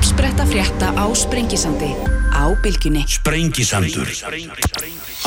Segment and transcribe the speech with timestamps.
[0.00, 1.92] Uppspretta frétta á Sprengisandi
[2.32, 3.04] á Bilginni.
[3.04, 4.08] Sprengisandur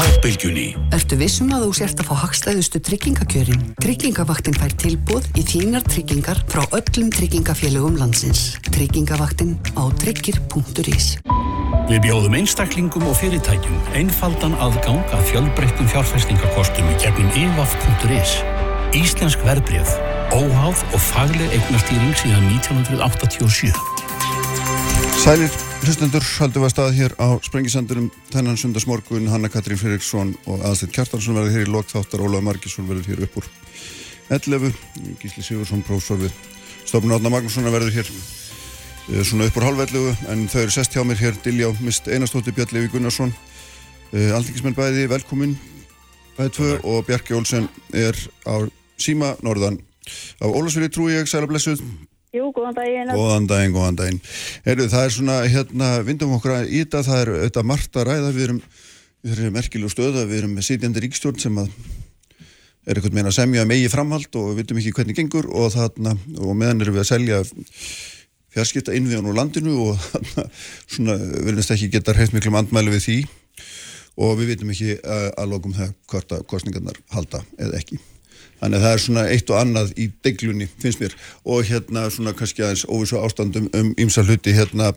[0.02, 0.74] á Bilginni.
[0.90, 3.62] Ertu vissum að þú sért að fá hagstæðustu tryggingakjörin?
[3.78, 8.58] Tryggingavaktin fær tilbúð í þínar tryggingar frá öllum tryggingafélögum landsins.
[8.74, 11.22] Tryggingavaktin á tryggir.is
[11.94, 18.40] Við bjóðum einstaklingum og fyrirtækjum einfaldan aðgang að fjölbreyttum fjárfestingakostum í gegnum evaf.is.
[18.98, 19.98] Íslensk verbreyð,
[20.34, 23.93] óháð og fagleg eignastýring síðan 1987.
[25.24, 25.54] Sælir,
[25.86, 30.92] hlustendur, haldum við að stað hér á Sprengisandurum þennan sundarsmorgun, Hanna Katrín Fredriksson og Aðstedt
[30.98, 33.48] Kjartarsson verður hér í lokþáttar, Ólaður Markísson verður hér upp úr
[34.36, 34.76] 11,
[35.22, 36.36] Gísli Sigursson, prófsor við
[36.84, 41.08] Stofnun Átna Magnússon verður hér uh, svona upp úr halvveldu, en þau eru sest hjá
[41.08, 45.56] mér hér, Diljá Mist Einarstóttir, Björn Levi Gunnarsson, uh, Aldingismenn bæði, velkomin,
[46.36, 46.74] bæði tvö.
[46.84, 48.60] Og Bjarki Olsen er á
[49.00, 49.80] síma norðan.
[50.44, 51.80] Á Ólasvili trúi ég, sæla blessuð.
[52.34, 53.12] Jú, góðan daginn.
[53.14, 54.22] Góðan daginn, góðan daginn.
[54.66, 58.32] Heru, það er svona, hérna, vindum okkur að íta, það er auðvitað margt að ræða,
[58.34, 58.62] við erum,
[59.22, 61.76] við erum merkilegu stöða, við erum með sitjandi ríkstjórn sem að
[62.84, 66.16] er eitthvað meina að semja megi framhald og við veitum ekki hvernig gengur og þarna,
[66.42, 67.38] og meðan erum við að selja
[68.54, 70.48] fjarskipta innvíðan úr landinu og þarna,
[70.96, 73.20] svona, viljast ekki geta hreitt miklu andmælu við því
[74.26, 78.02] og við veitum ekki að, að lókum það hvort að kostningarnar halda eða ekki.
[78.64, 81.14] Þannig að það er svona eitt og annað í deglunni, finnst mér,
[81.52, 84.94] og hérna svona kannski aðeins óvissu ástandum um ymsa hluti, hérna,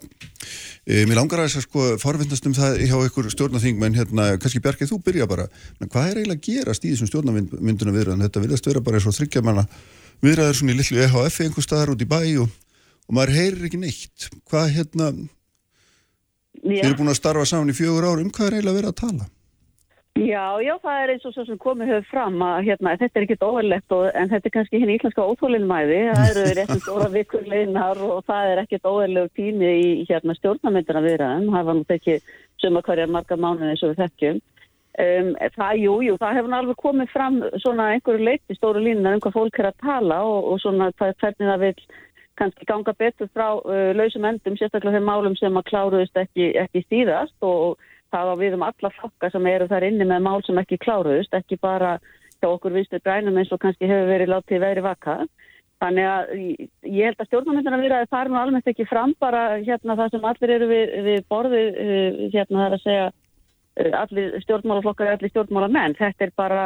[0.87, 4.63] e, mér langar að þess að sko forvindast um það hjá ykkur stjórnaþingmenn, hérna, kannski
[4.63, 5.49] Bjarkið, þú byrja bara,
[5.81, 9.11] Men hvað er eiginlega að gerast í þessum stjórnamynduna viðröðan, þetta viljast vera bara eins
[9.11, 9.67] og þryggja manna
[10.23, 12.53] viðröðar svona í lillu EHF einhver staðar út í bæ og,
[13.11, 15.11] og maður heyrir ekki neitt, hvað hérna,
[16.63, 18.95] þið eru búin að starfa saman í fjögur ár, um hvað er eiginlega að vera
[18.95, 19.33] að tala?
[20.17, 23.25] Já, já, það er eins og svo sem komið höfð fram að hérna, þetta er
[23.27, 28.23] ekkit óverlegt en þetta er kannski hinn íslenska óþólinmæði, það eru réttum stóra vikurleinar og
[28.25, 32.15] það er ekkit óverlegu tími í hérna, stjórnamyndina viðraðum, það var nú ekki
[32.63, 34.39] suma hverjar marga mánuði eins og við þekkjum.
[34.97, 35.29] Um,
[35.59, 39.37] það, jú, jú, það hefur alveg komið fram svona einhverju leiti stóru línunar um hvað
[39.37, 41.75] fólk er að tala og, og svona hvernig það vil
[42.41, 46.87] kannski ganga betur frá uh, lausum endum, sérstaklega þeim málum sem að kláruðist ekki, ekki
[46.89, 47.77] síðast og
[48.15, 51.35] það var við um alla flokka sem eru þar inni með mál sem ekki kláruðust,
[51.35, 51.97] ekki bara
[52.41, 55.19] hjá okkur viðstu grænum eins og kannski hefur verið látið verið vaka.
[55.77, 56.31] Þannig að
[56.89, 60.15] ég held að stjórnarmyndina við að það er nú almennt ekki fram bara hérna það
[60.15, 61.81] sem allir eru við, við borðið,
[62.33, 63.07] hérna það er að segja
[64.01, 65.97] allir stjórnmálaflokkar er allir stjórnmálamenn.
[65.99, 66.63] Þetta er bara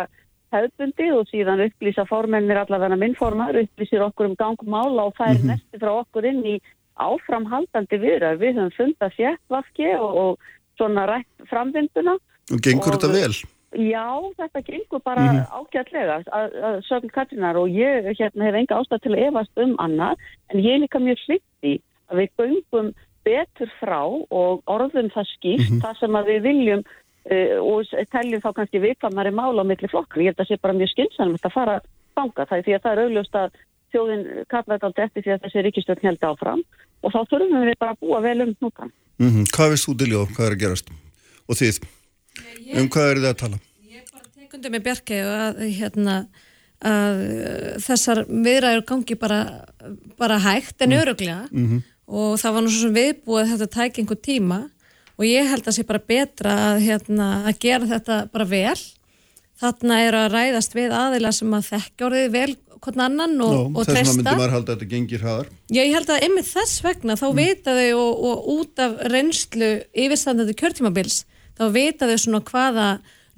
[0.55, 5.51] hefðbundið og síðan upplýsa formennir allavega minnformar, upplýsir okkur um gangmála og fær mm -hmm.
[5.55, 6.57] næstu frá okkur inn í
[6.95, 8.37] áframhaldandi viðra.
[8.39, 10.39] Við höfum fundað fjettvaski og, og
[10.81, 12.17] svona rætt framvinduna.
[12.51, 13.37] Og gengur og, þetta vel?
[13.71, 14.09] Já,
[14.41, 15.51] þetta gengur bara mm -hmm.
[15.59, 19.77] ágætlega að, að sögum Katrinar og ég hérna, hef enga ástæð til að efast um
[19.79, 20.17] annað
[20.51, 21.75] en ég er líka mjög hlitti
[22.11, 22.89] að við göngum
[23.25, 25.83] betur frá og orðum það skýrt mm -hmm.
[25.85, 26.83] það sem við viljum
[27.31, 30.21] uh, og teljum þá kannski viðklamari mála á milli flokkar.
[30.21, 31.81] Ég held að það sé bara mjög skynnsanum að fara
[32.15, 33.51] fanga það því að það er auðljóst að
[33.93, 36.63] þjóðin kallaði alltaf eftir því að þessi ríkistjórn held áfram
[37.00, 38.93] og þá þurfum við bara að búa vel um nútan.
[39.21, 39.49] Mm -hmm.
[39.55, 40.87] Hvað veist þú til hvað er að gerast?
[41.49, 41.81] Og þið?
[42.66, 43.59] Ég, um hvað er þið að tala?
[43.91, 46.16] Ég bara tekundi með Bjarki að, hérna,
[46.81, 47.16] að
[47.84, 49.41] þessar viðræður gangi bara,
[50.19, 51.00] bara hægt en mm.
[51.00, 51.83] öruglega mm -hmm.
[52.06, 54.60] og það var nú svo sem viðbúið að þetta tæki einhver tíma
[55.19, 58.81] og ég held að það sé bara betra að, hérna, að gera þetta bara vel.
[59.60, 63.63] Þarna er að ræðast við aðila sem að þekkja orðið vel hvern annan og, Nó,
[63.81, 63.95] og treysta.
[63.95, 65.53] Þess vegna myndi maður halda að þetta gengir haðar.
[65.69, 67.41] Já, ég held að yfir þess vegna þá mm.
[67.41, 69.71] vita þau og, og út af reynslu
[70.05, 71.23] yfirstandandi kjörtímabils
[71.61, 72.91] þá vita þau svona hvaða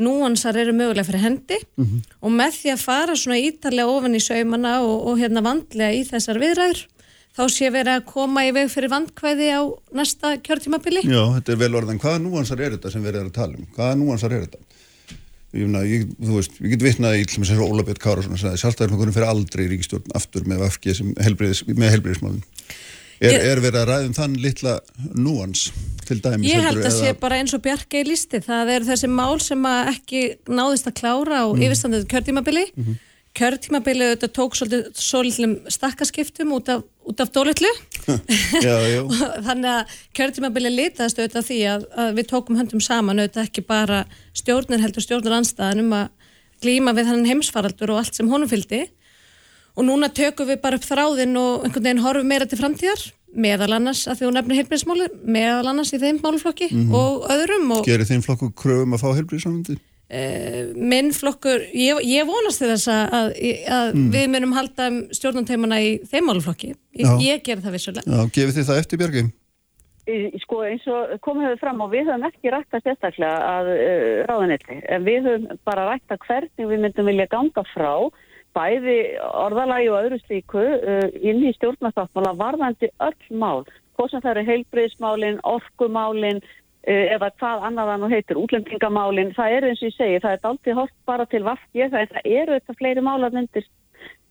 [0.03, 2.01] núansar eru mögulega fyrir hendi mm -hmm.
[2.23, 6.03] og með því að fara svona ítarlega ofan í saumana og, og hérna vandlega í
[6.09, 6.87] þessar viðræður
[7.37, 9.63] þá sé verið að koma í veg fyrir vandkvæði á
[9.97, 11.03] næsta kjörtímabili.
[11.07, 12.01] Já, þetta er vel orðan.
[12.03, 13.69] Hvaða núansar er þetta sem erum að tala um?
[13.77, 14.59] Hvaða núansar er þetta?
[15.53, 19.67] Ég, þú veist, ég get vitnað í sem Óla Björn Kárasson að sjálfstæðarflokkurinn fyrir aldrei
[19.67, 20.95] í ríkistjórn aftur með VFG
[21.27, 22.41] helbriðis, með helbriðismálun
[23.21, 24.79] er, er verið að ræðum þann litla
[25.13, 25.67] núans
[26.09, 29.13] til dæmis Ég held að sé bara eins og Bjarki í listi það er þessi
[29.13, 31.65] mál sem ekki náðist að klára á mm.
[31.69, 32.69] yfirstandið kjörtímabili.
[32.73, 33.01] Mm -hmm
[33.37, 36.85] kjörtímabilið þetta tók svolítið stakkaskiptum út af,
[37.23, 37.71] af dólitlu
[39.47, 44.05] þannig að kjörtímabilið litaðist auðvitað því að, að við tókum höndum saman auðvitað ekki bara
[44.37, 46.11] stjórnir heldur stjórnir anstæðan um að
[46.63, 48.85] glíma við þannig heimsfaraldur og allt sem honum fylgdi
[49.77, 53.71] og núna tökum við bara upp þráðinn og einhvern veginn horfum meira til framtíðar meðal
[53.79, 56.99] annars að því hún nefnir heilbríðismáli meðal annars í þeim málflokki mm -hmm.
[56.99, 59.79] og öðrum og Gerir þeim flokku kröfum að fá heilbríðismáli?
[60.13, 63.29] Uh, minn flokkur, ég, ég vonast þess að, að,
[63.65, 64.09] að mm.
[64.13, 68.05] við munum halda um stjórnanteimana í þeim máluflokki ég, ég ger það vissulega.
[68.05, 69.23] Já, gefið þið það eftir Björgi?
[70.43, 74.79] Sko eins og komum við fram og við höfum ekki rætta sérstaklega að uh, ráðanetti
[74.83, 77.93] en við höfum bara rætta hvernig við myndum vilja ganga frá
[78.53, 78.99] bæði
[79.33, 83.65] orðalagi og öðru slíku uh, inn í stjórnarsáttmála varðandi öll mál,
[83.97, 86.43] hvort sem það eru heilbreyðsmálin, orkumálin
[86.89, 90.49] eða hvað annað það nú heitir, útlendingamálin, það er eins og ég segi, það er
[90.51, 93.67] aldrei hort bara til vaffið, það, er- eru þetta fleiri málarnyndir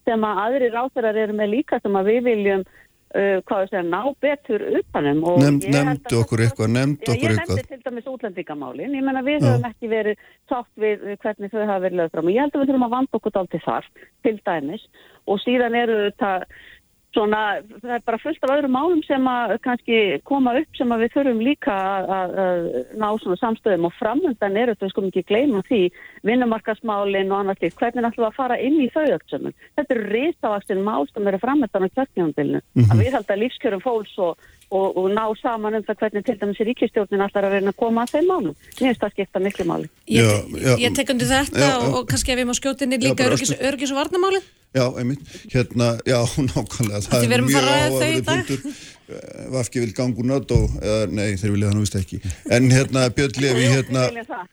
[0.08, 3.84] sem að aðri ráþarar eru með líka sem að við viljum uh, hvað við segja,
[3.88, 7.56] ná betur utanum Nefnd- ég nefndu að okkur eitthvað, nefndu okkur Ég eitthvað.
[7.62, 9.48] nefndi til dæmis útlendingamálin, ég menna við Já.
[9.52, 12.62] höfum ekki verið sátt við hvernig þau hafa verið lögð fram og ég held að
[12.66, 13.90] við þurfum að vanda okkur dálítið þar
[14.28, 14.86] til dæmis
[15.30, 16.32] og síðan eru þetta
[17.16, 17.40] svona,
[17.82, 19.98] það er bara fullt af öðrum málum sem að kannski
[20.28, 22.60] koma upp sem að við þurfum líka að, að, að
[23.02, 25.82] ná svona samstöðum og framöndan eru þetta, við skulum ekki gleyma því
[26.30, 29.54] vinnumarkasmálin og annars líkt, hvernig ætlum við að fara inn í þau öll sömum.
[29.80, 34.16] Þetta eru risavakstin mál sem eru framöndan á kjörnjónbilinu, að við held að lífskjörum fólks
[34.24, 34.32] og,
[34.72, 37.82] og, og ná saman um það hvernig til dæmis í ríkistjórnin allar að reyna að
[37.84, 38.56] koma að þeim málum.
[38.80, 39.88] Mér finnst það skipta miklu máli.
[40.08, 40.26] Ég, Já,
[40.56, 40.74] já.
[40.86, 41.76] ég tek undir þetta Já, já.
[41.82, 42.40] Og, og kannski ef
[44.72, 45.22] Já, einmitt,
[45.52, 46.20] hérna, já,
[46.52, 48.26] nákvæmlega, það er mjög dag.
[48.32, 48.76] punktur,
[49.12, 52.20] Eh, Vafki vil gangur nött og, eða, nei, þeir vilja það nú vist ekki,
[52.56, 54.04] en hérna, Björn Levi, hérna,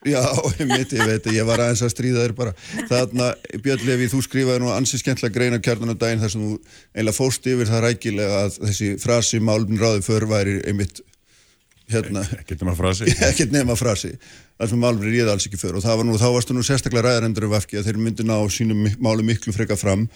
[0.09, 0.23] já,
[0.59, 2.55] einmitt, ég veit, ég var aðeins að stríða þér bara,
[2.91, 3.29] þarna,
[3.65, 7.19] Björn Levi, þú skrifaði nú ansið skemmtilega greina kjarnan um daginn þar sem þú eiginlega
[7.20, 11.03] fóst yfir það rækilega að þessi frasi málum ráði för væri einmitt,
[11.93, 13.11] hérna, Ekkert að frasi.
[13.29, 14.14] ekkert nema frasi.
[14.58, 15.76] Þar sem málum réði alls ekki för.
[15.79, 18.37] Og það var nú, þá varstu nú sérstaklega ræðarendur um Vafki að þeir myndi ná
[18.50, 20.08] sínum málum miklu freka fram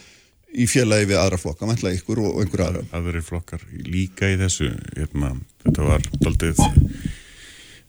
[0.53, 4.39] í félagi við aðra flokka, vantlega ykkur og, og einhver aðra aðrir flokkar líka í
[4.41, 5.33] þessu hérna,
[5.65, 6.61] þetta var daldið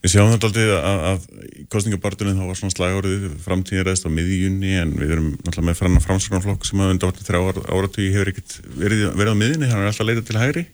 [0.04, 4.72] við sjáum það daldið að, að í kostningabartunum þá var svona slagárið framtíðaræðist á miðjunni
[4.80, 9.36] en við erum náttúrulega með framsvörnarflokk sem að undan þrjá áratví hefur ekkert verið, verið
[9.36, 10.64] á miðjunni, hann er alltaf leitað til hægri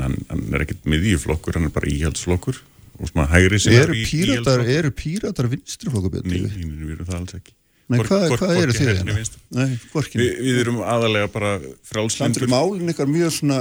[0.00, 2.60] hann, hann er ekkert miðjuflokkur hann er bara íhaldsflokkur
[3.02, 7.08] og svona hægri sem eru í- píratar, eru píratar vinstri flokka Nei, nei, við erum
[7.08, 7.52] það alls ekki.
[7.92, 9.16] Nei, Hvorki- hvað, hvað eru þið hérna?
[9.58, 9.78] Nei,
[10.14, 11.50] Vi, við erum aðalega bara
[11.88, 13.58] frálslindur málin ykkar mjög svona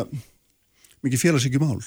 [1.03, 1.79] mikið félagsíkju mál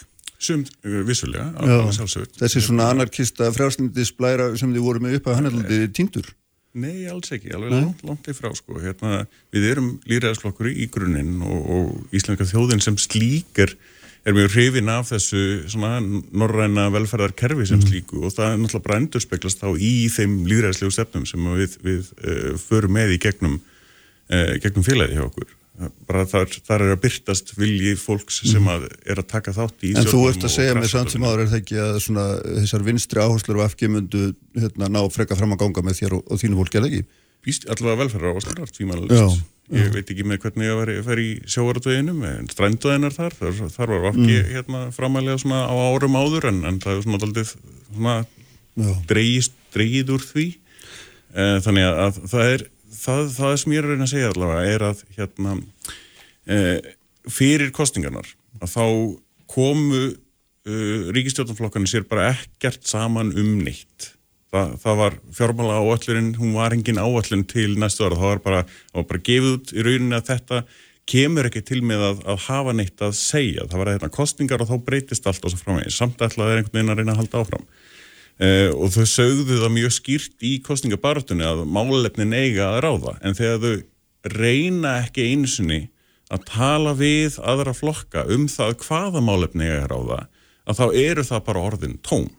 [0.44, 5.28] sumt uh, vissulega, alveg sjálfsögur þessi svona anarkista frjálslindis blæra sem þið voru með upp
[5.30, 6.32] að hann er alltaf tindur
[6.74, 8.80] Nei, alls ekki, alveg langt, langt í frá sko.
[8.82, 9.20] hérna,
[9.54, 13.76] við erum líræðisflokkur í grunninn og, og íslenska þjóðin sem slíkar
[14.24, 19.00] er mjög hrifin af þessu svona norræna velferðarkerfi sem slíku og það er náttúrulega bara
[19.02, 23.58] endur speglast þá í þeim líræðislegu stefnum sem við, við uh, förum með í gegnum,
[24.32, 25.52] uh, gegnum félagi hjá okkur
[26.06, 29.90] bara þar, þar er að byrtast vilji fólks sem að er að taka þátt í
[29.98, 30.90] En þú ert að segja grassrótarvinnu.
[30.92, 32.26] samt sem áður er það ekki að svona,
[32.60, 34.22] þessar vinstri áherslur og afgi myndu
[34.54, 37.18] hérna, ná freka fram að ganga með þér og, og þínu fólk er það ekki?
[37.44, 39.42] Allavega velferðar áherslunar, Já, tvímælalist.
[39.72, 43.60] Ég veit ekki með hvernig ég var að fara í sjóvartveginu, en strænduðinnar þar, þar,
[43.72, 44.50] þar var vafki Mm.
[44.52, 47.44] hérna framalega svona á árum áður, en, en það er svona aldrei
[47.94, 48.16] svona
[49.08, 50.46] dreigist, dreigið úr því.
[51.34, 54.32] Eh, Þannig að, að það er, það, það sem ég er að reyna að segja
[54.34, 55.54] allavega er að hérna,
[56.46, 56.92] eh,
[57.28, 58.28] fyrir kostingarnar,
[58.60, 58.84] að þá
[59.54, 60.02] komu
[60.66, 64.13] uh, ríkistjórnflokkarnir sér bara ekkert saman um neitt.
[64.54, 68.58] Þa, það var fjármála áallurinn, hún var engin áallun til næstu ára, það var bara,
[68.92, 70.60] það var bara gefið út í rauninni að þetta
[71.10, 74.62] kemur ekki til með að, að hafa neitt að segja, það var að hérna kostningar
[74.62, 77.20] og þá breytist allt og svo framvegis, samt ætlaði þeir einhvern veginn að reyna að
[77.22, 77.66] halda áfram.
[78.34, 83.36] Uh, og þau sögðu það mjög skýrt í kostningabarutunni að málefnin eiga að ráða, en
[83.38, 85.80] þegar þau reyna ekki einu sinni
[86.32, 90.20] að tala við aðra flokka um það hvaða málefni eiga að ráða,
[90.64, 92.30] að þá eru það bara orðin tóm.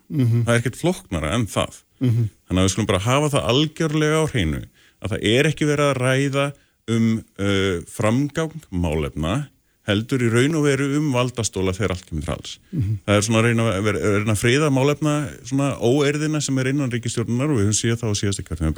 [0.42, 1.84] Það er ekkert flokknara en það.
[2.02, 4.62] Þannig að við skulum bara hafa það algjörlega á hreinu
[5.02, 6.46] að það er ekki verið að ræða
[6.96, 7.06] um
[7.42, 9.36] uh, framgang málefna
[9.86, 12.54] heldur í raun og veru um valdastóla þegar allt kemur til alls.
[13.06, 15.14] Það er svona að reyna að, að reyna að friða málefna
[15.46, 18.72] svona óerðina sem er innan ríkistjórnunar og við höfum síðan þá að síðast ekki hvernig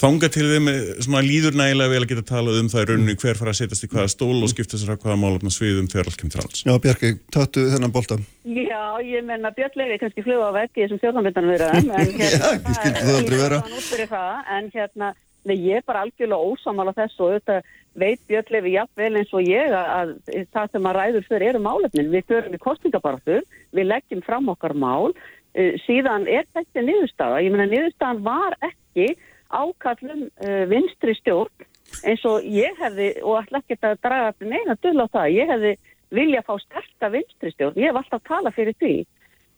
[0.00, 0.68] þanga til þeim
[1.04, 3.84] svona líður nægilega vel að geta talað um það í rauninu hver fara að setjast
[3.84, 6.62] í hvaða stól og skipta sér að hvaða málefna sviðum þegar allt kemur til alls.
[6.64, 8.16] Já, Bjarki, tattu þennan bolta.
[8.48, 12.46] Já, ég menna Björn Levi kannski fluga á veggi þessum stjórnarmyndanum vera en hérna, Já,
[12.56, 13.60] ég skildi það aldrei vera.
[14.00, 15.12] Er það, en hérna,
[15.50, 19.44] nei, ég er bara algjörlega ósamála þessu og auðvitað veit Björn Levi jafnvel eins og
[19.44, 22.12] ég að, að það sem að ræður fyrir eru málefnin.
[22.14, 23.40] Við förum í kostningabaratu,
[23.76, 27.42] við leggjum fram okkar mál, uh, síðan er þetta niðurstaða.
[27.44, 29.10] Ég menna niðurstaðan var ekki
[29.50, 31.66] ákallum uh, vinstri stjórn
[32.06, 35.72] eins og ég hefði, og ætla ekki að draga neina dull á það, ég hefði
[36.14, 38.94] vilja fá sterka vinstri stjórn, ég hef alltaf talað fyrir því.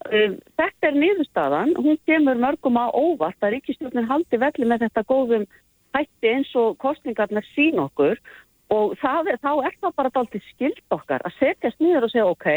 [0.09, 5.05] Uh, Þetta er niðurstaðan, hún kemur mörgum á óvart að ríkistjórnin haldi velli með þetta
[5.09, 5.47] góðum
[5.93, 8.17] hætti eins og kostningarnar sín okkur
[8.73, 12.49] og er, þá er það bara dálítið skild okkar að setjast niður og segja ok,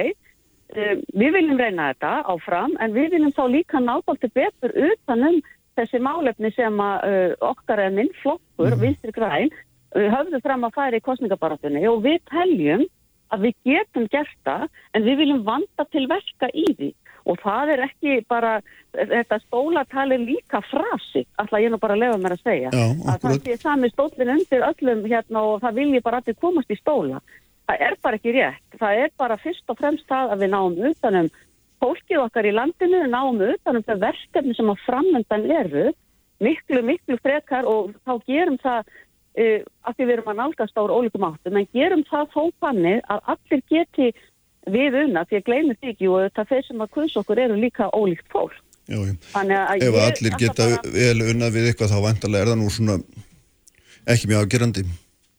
[0.75, 5.41] uh, við viljum reyna þetta áfram en við viljum þá líka náttúrulega betur utanum
[5.79, 8.81] þessi málefni sem að uh, okkar er minn flokkur, mm.
[8.81, 9.51] vinstri græn,
[9.95, 12.85] uh, höfðu fram að færa í kostningabaratunni og við teljum
[13.33, 16.91] að við getum gert það en við viljum vanda til verka í því.
[17.25, 18.59] Og það er ekki bara,
[18.93, 23.39] þetta stólatali líka frasi, alltaf ég nú bara lefa mér að segja, Já, að það
[23.47, 27.23] sé sami stólinn undir öllum hérna og það vilji bara allir komast í stóla.
[27.65, 30.77] Það er bara ekki rétt, það er bara fyrst og fremst það að við náum
[30.91, 31.31] utanum
[31.85, 35.87] fólkið okkar í landinu, náum utanum það verkefni sem að framöndan eru,
[36.43, 40.99] miklu, miklu frekar og þá gerum það uh, að því við erum að nálgast ára
[40.99, 44.11] ólíkum áttum, en gerum það þó þannig að allir geti
[44.65, 47.57] við unna, því að gleymið því ekki og það þeir sem að kunsa okkur eru
[47.59, 48.61] líka ólíkt fólk.
[48.85, 49.13] Já, já.
[49.81, 52.97] Ef allir geta bara- vel unnað við eitthvað þá vantarlega er það nú svona
[54.05, 54.83] ekki mjög afgerandi.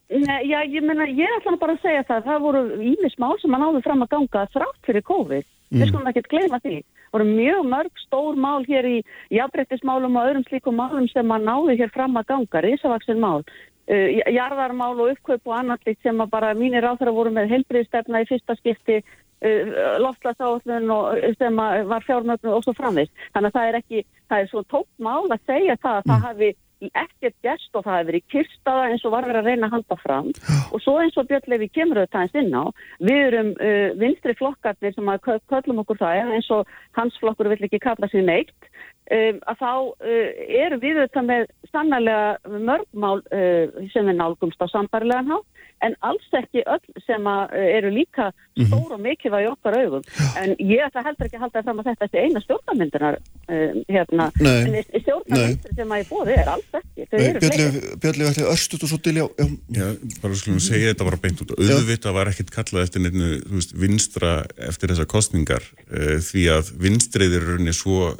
[0.07, 3.51] Nei, já, ég meina, ég ætla bara að segja það, það voru ímis mál sem
[3.51, 5.47] að náðu fram að ganga þrátt fyrir COVID.
[5.73, 6.75] Við skulum ekkert gleyma því.
[7.07, 8.97] Það voru mjög mörg stór mál hér í
[9.35, 14.07] jafnbrettismálum og öðrum slíkum málum sem að náðu hér fram að ganga, risavaksin mál, uh,
[14.31, 18.55] jarðarmál og uppkaup og annað slíkt sem bara mínir áþara voru með helbriðstefna í fyrsta
[18.59, 21.59] skipti, uh, loftlasáallun og sem
[21.91, 23.11] var fjármögnu og svo framvist.
[23.35, 26.25] Þannig að það er ekki, það er svo tótt mál að segja það að það
[26.29, 26.53] hafi
[26.85, 29.97] ekkert gest og það hefur verið kyrstaða eins og var verið að reyna að halda
[30.01, 30.27] fram.
[30.71, 32.63] Og svo eins og Björn Levi kemur auðvitað eins inn á
[33.09, 36.69] við erum uh, vinstri flokkarnir sem að kö- köllum okkur það eins og
[36.99, 38.71] hans flokkur vill ekki kalla sér neitt
[39.11, 40.31] um, að þá uh,
[40.63, 46.25] eru við auðvitað með sannarlega mörgmál uh, sem við nálgumst á sambarilegan hátt en alls
[46.33, 50.05] ekki öll sem að uh, eru líka stór og mikilvæg í okkar augum
[50.41, 54.29] en ég ætla heldur ekki að halda fram að þetta er eina stjórnarmyndunar um, hérna,
[54.41, 54.55] Nei.
[54.55, 57.83] en stjórnarmyndur sem að ég bóði er alls ekki þau eru fleiri.
[58.05, 59.51] Björli, ætli örstut og svo til, já, já.
[59.77, 59.87] Já,
[60.23, 63.05] bara skulum segja þetta bara beint út auðvitað var ekkit kallað eftir
[63.53, 68.15] veist, vinstra eftir þessar kostningar uh, því að vinstriðir er rauninni svo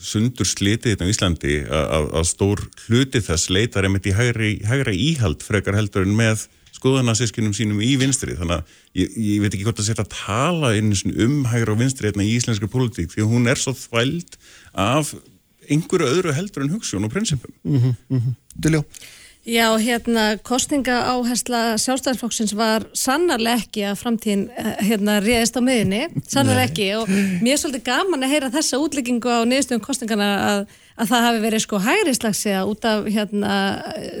[0.00, 5.44] sundur slitið þetta á Íslandi að, stór hluti þess leitar einmitt í hægri, hægra íhald
[5.44, 6.46] frekar heldur en með
[6.80, 8.36] skoðanarsískinum sínum í vinstri.
[8.38, 10.72] Þannig að ég, ég veit ekki hvort að setja að tala
[11.26, 14.38] um hægra og vinstri hérna í íslenskri pólitík því að hún er svo þvæld
[14.72, 15.12] af
[15.70, 17.52] einhverju öðru heldur en hugsun og prinsipum.
[17.62, 18.82] Mm -hmm, Diljá.
[19.48, 26.02] Já, hérna, kostninga áhersla sjálfstæðarflokksins var sannarlega ekki að framtíðin eh, hérna réðist á miðinni,
[26.28, 26.88] sannarlega ekki.
[26.98, 27.08] Og
[27.40, 30.60] mér er svolítið gaman að heyra þessa útleggingu á niðurstöðum kostningana að,
[31.00, 33.54] að það hafi verið sko hægrislagsja út af hérna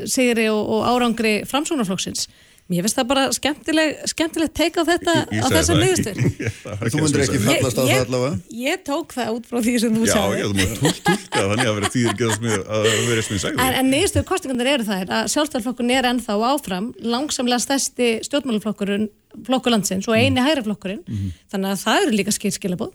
[0.08, 2.24] sigri og, og árangri framsóknarflokksins.
[2.70, 5.80] Mér finnst það bara skemmtileg, skemmtilegt teika á þetta Ég- ég á það.
[5.82, 8.36] Ég- það var Þú það myndir ég ekki fallast á það allavega?
[8.60, 10.38] Ég tók það út frá því sem þú Já, sagði.
[10.38, 13.58] já, þú múið tólka þannig að vera tíðir geða smið að vera sem ég sagði.
[13.66, 19.08] En, en niðurstöðu kostningarnir eru þær að sjálfstæðarflokkurinn er ennþá áfram langsamlega stærsti stjórnmáluflokkurinn
[19.46, 21.02] flokkur landsins og eini hægri flokkurinn
[21.50, 22.94] þannig að það eru líka skilskilabóð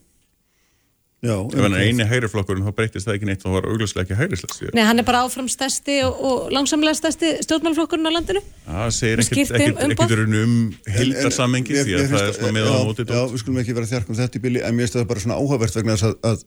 [1.24, 4.03] Já, Ef hann er eini hægri flokkurinn, þá breytist það ekki neitt, þá var augljóslega
[4.03, 4.60] ekki hægri slags.
[4.75, 8.41] Nei, hann er bara áfram stærsti og, og langsamlega stærsti stjórnmáluflokkurinn á landinu.
[8.67, 10.57] Það segir ekkert, um um
[10.98, 13.89] hildarsammengi Mér- því að það er svona með á móti Já, við skulum ekki vera
[13.93, 16.43] þjarkum þetta í bili en mér finnst það bara svona áhugavert vegna þess að, að,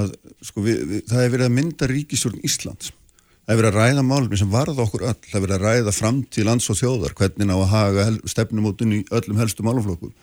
[0.00, 0.14] að
[0.48, 2.94] sko, við, við, það er verið að mynda ríkistjórn Íslands.
[3.46, 5.18] Það er verið að ræða málumni sem varða okkur öll.
[5.26, 8.96] Það er verið að ræða framtíð lands og þjóðar hvernig ná að haga hel, stefnumótun
[8.96, 10.14] í öllum helstu málumflokkum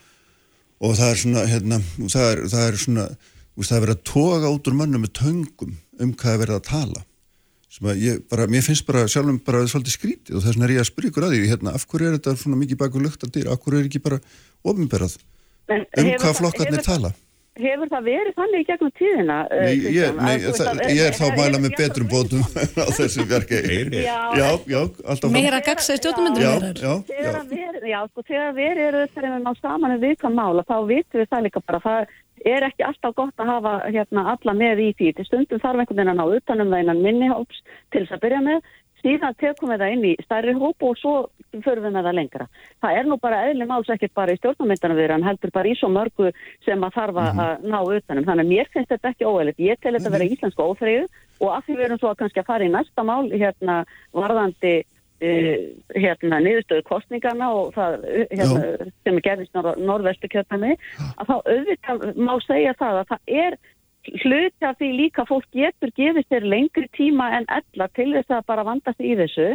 [0.84, 1.78] og það er svona hérna,
[2.10, 3.04] það er, það er svona
[3.62, 6.56] veist, það er verið að toga út úr mönnum með töngum um hvað er verið
[6.60, 7.04] að tala.
[7.74, 10.74] Sem að ég bara, mér finnst bara sjálfum bara svolítið skrítið og þess vegna er
[10.76, 13.48] ég að spyrja ykkur að því hérna, af hverju er þetta svona mikið baku luktardyr,
[13.50, 14.20] af hverju er ekki bara
[14.64, 15.16] ofinberað
[15.74, 17.10] um hvað það- flokkarnir tala?
[17.54, 19.34] Hefur það verið þannig í gegnum tíðina?
[19.46, 22.08] uh, Nei, ég, Kristján, nei, að það, að- ég er þá að mæla með betrum
[22.10, 22.40] bótum
[22.82, 23.60] á þessu verki.
[23.62, 24.00] Heyri.
[24.02, 27.86] Já, já, já, alltaf meira gagsa í stjórnmyndur já, þeirra já, Þegar já, að verið,
[27.92, 31.30] já, sko, þegar verið eru þegar við ná saman um viðkvæm mála, þá vitum við
[31.30, 35.12] það líka bara, það er ekki alltaf gott að hafa hérna alla með í því,
[35.16, 38.24] til stundum þarf einhvern veginn að ná utanum það innan minni hóps til þess að
[38.26, 38.60] byrja með,
[39.04, 41.14] síðan tekum við það inn í stærri hóp og svo
[41.64, 42.46] förum við með það lengra.
[42.80, 45.74] Það er nú bara eðli máls ekkert bara í stjórnarmyndana við hann heldur bara í
[45.76, 46.30] svo mörgu
[46.64, 47.68] sem að þarf að Mhm.
[47.68, 48.24] ná utanum.
[48.24, 49.60] Þannig að mér finnst þetta ekki óeðlegt.
[49.60, 51.04] Ég tel þetta vera íslensku óþreyju
[51.40, 53.84] og af því við erum svo að kannski að fara í næsta mál hérna
[54.14, 54.84] varðandi
[55.94, 60.74] hérna niðurstöðu kostningana og það hérna, sem er gerðist norð, norðvestu kjötami
[61.18, 63.58] að þá auðvitað má segja það að það er
[64.04, 68.36] hluti af því líka að fólk getur gefið sér lengri tíma en ella til þess
[68.36, 69.48] að bara vanda sig í þessu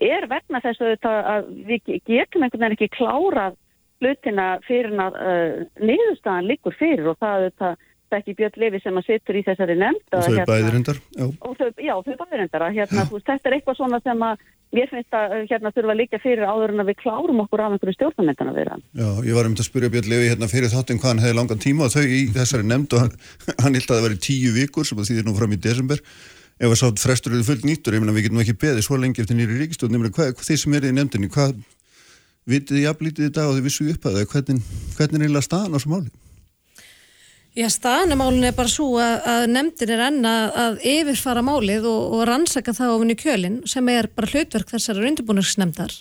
[0.00, 3.58] er vegna þess að við getum einhvern veginn ekki klárað
[4.00, 9.06] hlutina fyrir að uh, niðurstaðan liggur fyrir og það auðvitað ekki Björn Levi sem að
[9.06, 11.26] situr í þessari nefnd og að, þau hérna, bæðir hendar já,
[11.84, 14.46] já, þau bæðir endara hérna, þú veist, þetta er eitthvað svona sem að
[14.76, 17.62] mér finnst að uh, hérna þurfa að líka fyrir áður en að við klárum okkur
[17.64, 18.84] af einhverju stjórnarmyndana við hann.
[18.94, 21.38] Já, ég var um til að spyrja Björn Levi hérna fyrir þáttinn hvað hann hefði
[21.40, 23.16] langan tíma og þau í þessari nefnd og hann,
[23.64, 26.04] hann held að það veri tíu vikur sem það þýðir nú fram í desember
[26.60, 29.22] ef að sátt frestur eru fullt nýttur, ég meina við getum ekki beðið svo lengi
[29.22, 31.54] eftir nýri ríkistjóð, meina hvað, þið sem er í nefndinni, hvað
[32.50, 35.46] vitið þið jafnlítið í dag og þið vissu upp að það, hvernig, hvernig er eiginlega
[35.46, 36.12] staðan á þessu máli?
[37.58, 42.22] Já, staðanumálun er bara svo að, að nefndin er enna að yfirfara málið og, og
[42.28, 45.96] rannsaka það ofin í kjölinn sem er bara hlutverk þessari undirbúinusnefndar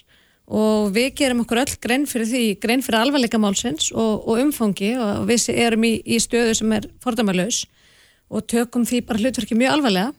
[0.49, 4.93] og við gerum okkur öll grein fyrir því, grein fyrir alvarleika málsins og, og umfangi
[5.01, 7.63] og við erum í, í stöðu sem er fordæmalauðs
[8.29, 10.13] og tökum því bara hlutverki mjög alvarlega.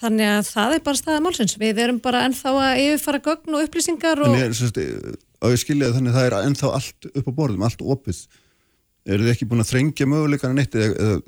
[0.00, 1.56] Þannig að það er bara staða málsins.
[1.60, 4.38] Við erum bara ennþá að yfirfara gögn og upplýsingar og...
[4.56, 8.22] Sérst, á ég skilja þannig að það er ennþá allt upp á borðum, allt opið
[9.06, 11.20] eru þið ekki búin að þrengja möguleikana neitt eða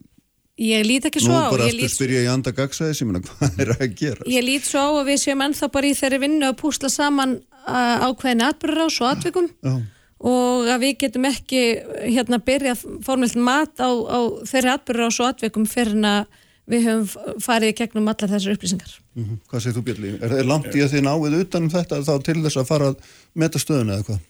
[0.62, 3.62] Ég lít ekki svo Nú á bara ég aftur lít, spyrja ég anda gagsæðis, hvað
[3.64, 4.26] er að gera?
[4.28, 7.38] ég lít svo á að við séum ennþá bara í þeirri vinnu að púsla saman
[7.64, 9.74] ákveðinni atbyrðarás og atvikum Já,
[10.22, 11.62] og að við getum ekki
[12.04, 16.38] hérna byrjað formelt mat á, á þeirri atbyrðarás og atvikum fyrir en að
[16.72, 18.92] við höfum farið gegnum allar þessar upplýsingar.
[19.18, 19.40] mhm.
[19.50, 20.12] Hvað segir þú Björli?
[20.20, 22.92] Er það langt í að þið náið utan um þetta þá til þess að fara
[22.92, 24.20] að meta stöðuna eða hvað?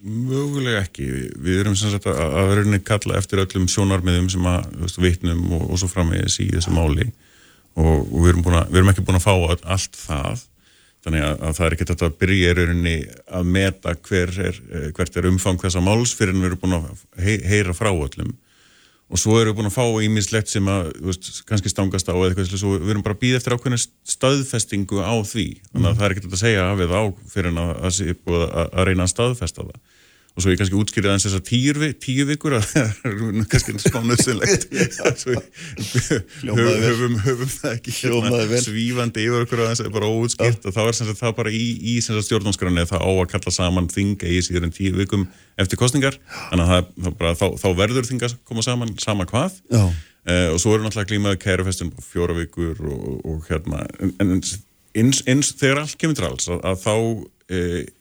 [0.00, 1.06] Mögulega ekki.
[1.44, 5.42] Við erum sem sagt að, að rauninni kalla eftir öllum sjónarmiðum sem að veist, vitnum
[5.52, 7.10] og, og svo framvegis í þessu máli.
[7.76, 10.46] Og, og við, erum að, við erum ekki búin að fá all- allt það.
[11.04, 12.94] Þannig að, að það er ekki þetta að byrja rauninni
[13.40, 16.78] að meta hver er, eh, hvert er umfang þessa máls fyrir en við erum búin
[16.80, 18.32] að heyra frá öllum.
[19.10, 22.28] Og svo erum við búin að fá ímislegt sem að veist, kannski stangast á eða
[22.30, 23.80] eitthvað svo við erum bara að býða eftir ákveðna
[24.16, 25.46] staðfestingu á því.
[25.72, 28.02] Þannig að það er ekkert að segja af eða á fyrir en að, að,
[28.36, 29.80] að, að reyna að staðfesta það
[30.30, 33.74] og svo ég kannski útskýrið aðeins þessar tíu, vi- tíu vikur að það er kannski
[36.70, 36.84] vel.
[36.86, 37.94] höfum, höfum það ekki
[38.52, 38.60] vel.
[38.64, 41.96] svífandi yfir okkur aðeins er bara óutskýrt og þá er sagt það bara í, í
[42.04, 45.26] stjórnámskráni það á að kalla saman þinga í síður en tíu vikum
[45.60, 46.16] eftir kostningar
[46.50, 49.58] þannig að það, það bara, þá, þá verður þinga að koma saman sama hvað.
[50.30, 54.34] Uh, og svo eru náttúrulega glímaði kærufestun på fjóra vikur og, og hérna en, en
[54.36, 56.92] eins, eins þegar allt kemur til alls að, að þá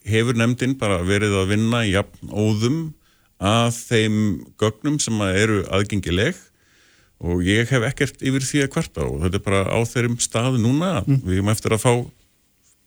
[0.06, 2.80] hefur nefndin bara verið að vinna í jafn óðum
[3.40, 4.18] að þeim
[4.60, 6.38] gögnum sem að eru aðgengileg
[7.20, 10.60] og ég hef ekkert yfir því að kvarta og þetta er bara á þeirrum stað
[10.64, 11.94] núna við erum eftir að fá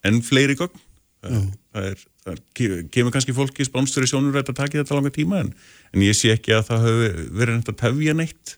[0.09, 0.81] enn fleiri gögn.
[1.23, 5.13] Það, það, er, það er, ke- kemur kannski fólki í sjónurætt að taki þetta langa
[5.15, 5.53] tíma en,
[5.95, 8.55] en ég sé ekki að það hefur verið neitt að tefja neitt.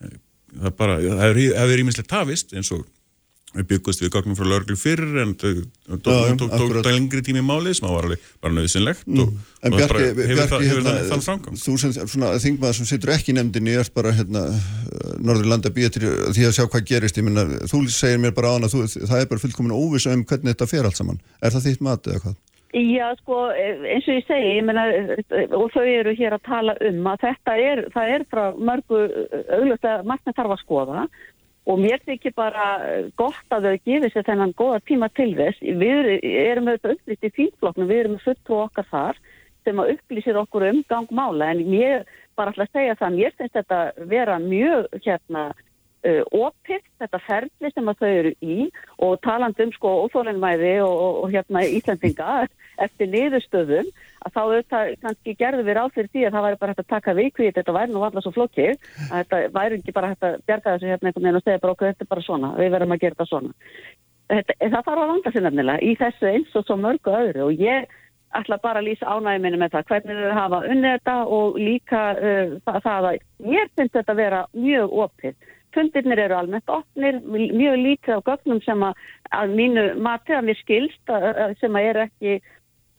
[0.00, 1.38] Það er bara, það hefur-
[1.84, 2.82] ímislegt tafist eins og
[3.50, 5.62] við byggust við gögnum frá lörglu fyrir en það
[6.04, 9.80] tók, tók, tók, lengri tími málið sem var alveg bara nöðsynlegt og, En og það
[9.80, 11.56] Bjarki, hefur, Bjarki það, hefur hérna, það, þann framgang?
[11.64, 14.44] þú sem svona, þingmaður sem situr ekki í nefndinni ert bara hérna,
[15.18, 18.56] Norðurlanda býja til því að sjá hvað gerist ég minna, þú segir mér bara á
[18.56, 21.20] hana þú, það er bara fullkomin óvisa um hvernig þetta fer allt saman.
[21.42, 22.38] Er það þitt mat eða hvað?
[22.70, 24.84] Já, sko, eins og ég segi, ég meina,
[25.58, 29.00] og þau eru hér að tala um að þetta er, það er frá mörgu
[29.50, 31.06] auðvitað að margna þarf að skoða
[31.70, 32.66] og mér þykir bara
[33.20, 35.62] gott að þau gefið sér þennan góða tíma til þess.
[35.62, 39.20] Við erum auðvitað upplýst í fínflokknum, við erum fulltrú okkar þar
[39.64, 42.06] sem að upplýsir okkur um gangmála en ég
[42.38, 47.72] bara ætla að segja það, mér finnst þetta vera mjög hérna uh, opið þetta ferli
[47.74, 48.58] sem að þau eru í
[49.04, 52.30] og talandi um sko óþólinmæði og, og, og hérna Íslandinga
[52.86, 53.88] eftir niðurstöðum
[54.20, 56.92] að þá auðvitað kannski gerðu við ráð fyrir því að það væri bara hægt að
[56.94, 60.36] taka viku í þetta, væri nú alltaf svo flokkið þetta væri ekki bara hægt að
[60.48, 62.94] bjarga þessu hérna einhvern veginn og segja bara okkur þetta er bara svona, við verðum
[62.96, 63.54] að gera þetta svona.
[64.30, 67.62] Þetta, það þarf að vanda sér nefnilega í þessu eins og svo mörgu öðru og
[67.64, 67.96] ég
[68.38, 72.02] ætla bara að lýsa ánægum minni með það hvernig þau hafa unnið þetta og líka
[72.14, 73.16] uh, það, það að
[73.56, 75.48] ég finnst þetta að vera mjög opið.
[75.74, 79.02] Fundirnir eru almennt opnir, mjög lítið á gögnum sem að,
[79.38, 81.12] að mínu mati að mér skilst
[81.60, 82.38] sem að er ekki,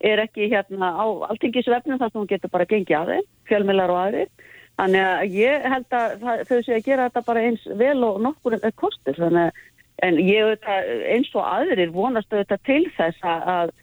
[0.03, 4.01] er ekki hérna á alltingisvefnum þar sem hún getur bara gengið að þeim, fjölmilar og
[4.05, 4.31] aðrir.
[4.79, 8.55] Þannig að ég held að þau sé að gera þetta bara eins vel og nokkur
[8.79, 9.17] kostur.
[9.19, 9.59] Þannig að
[10.05, 13.73] en ég auðvitað eins og aðrir vonast auðvitað til þess að, að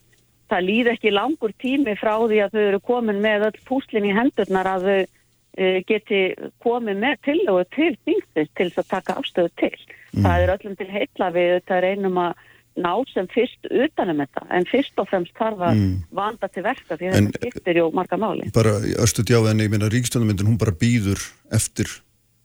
[0.48, 4.16] það líð ekki langur tími frá því að þau eru komin með öll púslinn í
[4.16, 6.22] hendurnar að þau uh, geti
[6.64, 9.74] komið með tillögu til þingstins til þess að taka afstöðu til.
[10.18, 12.46] Það er öllum til heitla við þetta reynum að
[12.78, 15.82] ná sem fyrst utanum þetta en fyrst og fremst þarf að
[16.14, 18.50] vanda til verka því En- þetta skiptir jó marga máli.
[18.54, 21.20] bara í östu djáði en ég meina ríkstjónumyndin hún bara býður
[21.52, 21.90] eftir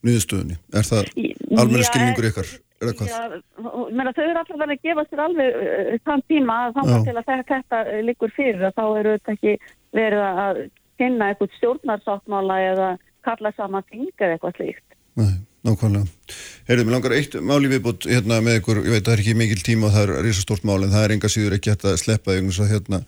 [0.04, 1.10] niðurstöðunni, er það
[1.56, 2.50] almenna skilningur ykkar,
[2.82, 3.12] er það hvað?
[3.14, 3.22] Já,
[3.64, 6.98] ég meina, þau eru alltaf að gefa sér alveg uh, þann tíma að Já.
[7.08, 9.54] til að þetta, þetta uh, liggur fyrir að þá eru þetta ekki
[9.96, 10.60] verið að
[11.00, 12.90] finna eitthvað stjórnarsáttmála eða
[13.24, 14.98] kalla saman þing eða eitthvað slíkt.
[15.16, 15.32] Nei,
[15.64, 16.36] nákvæmlega.
[16.68, 19.64] Heyrðu, mér langar eitt máli viðbútt hérna með ykkur, ég veit það er ekki mikil
[19.64, 22.36] tíma og það er risastórt mál en það er enga síður ekki hægt að sleppa
[22.36, 23.02] einhvers að hérna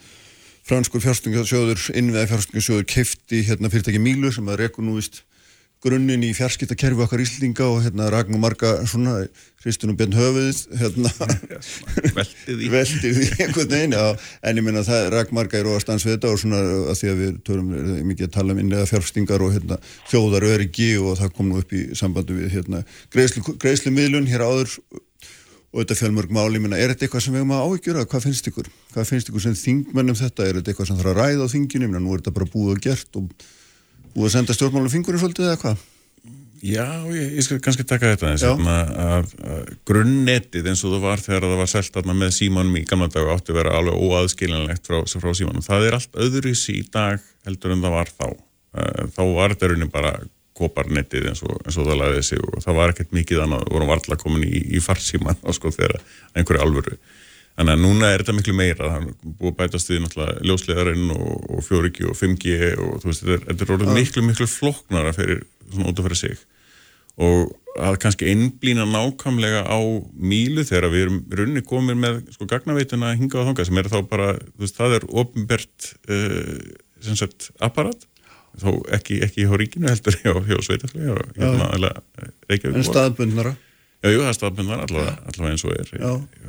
[0.66, 5.24] franskur fjárstungasjóður, innviða fjárstungasjóður kefti hérna fyrirtæki Mílu sem að reku nú vist
[5.86, 9.20] grunninn í fjarskiptakerfi okkar Íslinga og hérna Ragnar Marga svona
[9.62, 11.12] Kristun og Björn Höfuð hérna
[12.16, 12.70] Veltið í.
[12.74, 16.42] veltið í einhvern veginn en ég minna það Ragnar Marga er óastans við þetta og
[16.42, 17.74] svona að því að við törum
[18.12, 19.80] mikið að tala um innlega fjárstingar og hérna
[20.12, 24.46] þjóðar öryggi og það kom nú upp í sambandi við hérna greiðslu, greiðslu miðlun hér
[24.46, 24.80] áður
[25.76, 28.46] og þetta fjölmörg máli, minna, er þetta eitthvað sem við erum að áhyggjura, hvað finnst
[28.48, 28.70] ykkur?
[28.94, 30.46] Hvað finnst ykkur sem þingmennum þetta?
[30.48, 31.90] Er þetta eitthvað sem þarf að ræða á þinginu?
[31.90, 33.26] Minna, nú er þetta bara búið og gert og
[34.16, 35.84] búið að senda stjórnmálum fingurinn svolítið eða hvað?
[36.66, 38.54] Já, ég, ég skal kannski taka þetta eins Já.
[38.56, 43.30] hérna, grunnnetið eins og það var þegar það var selt með símanum í gamla dag
[43.36, 45.66] átti að vera alveg óaðskilinlegt frá, frá símanum.
[45.66, 48.26] Það er allt öðruvísi í dag heldur en það var þá.
[48.80, 50.14] Eh, Þá var þetta raunin bara
[50.56, 53.76] koparnetið eins og, eins og það laðið sig og það var ekkert mikið annað, við
[53.76, 56.00] vorum varla komin í, í farsíman á sko þegar
[56.34, 56.98] einhverju alvöru.
[57.56, 61.12] Þannig að núna er þetta miklu meira, það er búið að bætast við náttúrulega ljósleðarinn
[61.16, 64.48] og, og 4G og 5G og þú veist, þetta er, þetta er orðið miklu, miklu
[64.52, 66.42] flóknara fyrir, svona út af fyrir sig.
[67.16, 69.80] Og að kannski einblýna nákvæmlega á
[70.16, 73.98] mílu þegar við erum runni komið með sko gagnaveituna hinga á þanga sem er þá
[74.10, 76.60] bara, þú veist, það er ofnbært uh,
[77.04, 78.04] sem sagt apparat.
[78.56, 83.56] Þá ekki, ekki hjá ríkinu heldur hjá, hjá sveitaflega og hérna alveg Reykjavík En staðbundnara?
[84.04, 85.92] Já, jú, það er staðbundar allavega, allavega eins og er.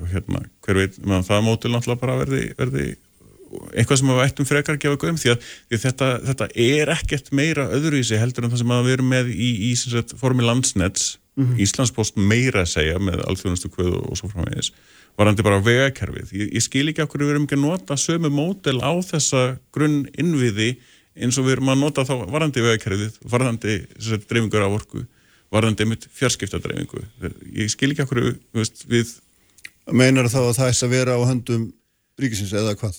[0.03, 2.87] Og hérna, hver veit, meðan það mótil náttúrulega bara verði, verði
[3.79, 7.31] eitthvað sem við ættum frekar að gefa göm því að, því þetta, þetta er ekkert
[7.39, 11.15] meira öðruvísi heldur en það sem að við erum með í, í sagt, formi landsnets
[11.37, 14.71] Íslandspost meira að segja með alþjónustu kvöð og svo framvegis
[15.17, 16.33] varandi bara vegakerfið.
[16.33, 20.07] Ég, ég skil ekki okkur við erum ekki að nota sömu mótel á þessa grunn
[20.17, 20.75] innviði
[21.17, 25.05] eins og við erum að nota þá varandi vegakerfið varandi sagt, dreifingur af orku
[25.55, 27.03] varandi mitt fjarskiptadreifingu.
[27.55, 28.23] Ég skil ekki okkur
[28.57, 29.15] veist, við
[29.95, 31.67] Meinar þá að það er að vera á höndum
[32.19, 32.97] ríkisins eða hvað?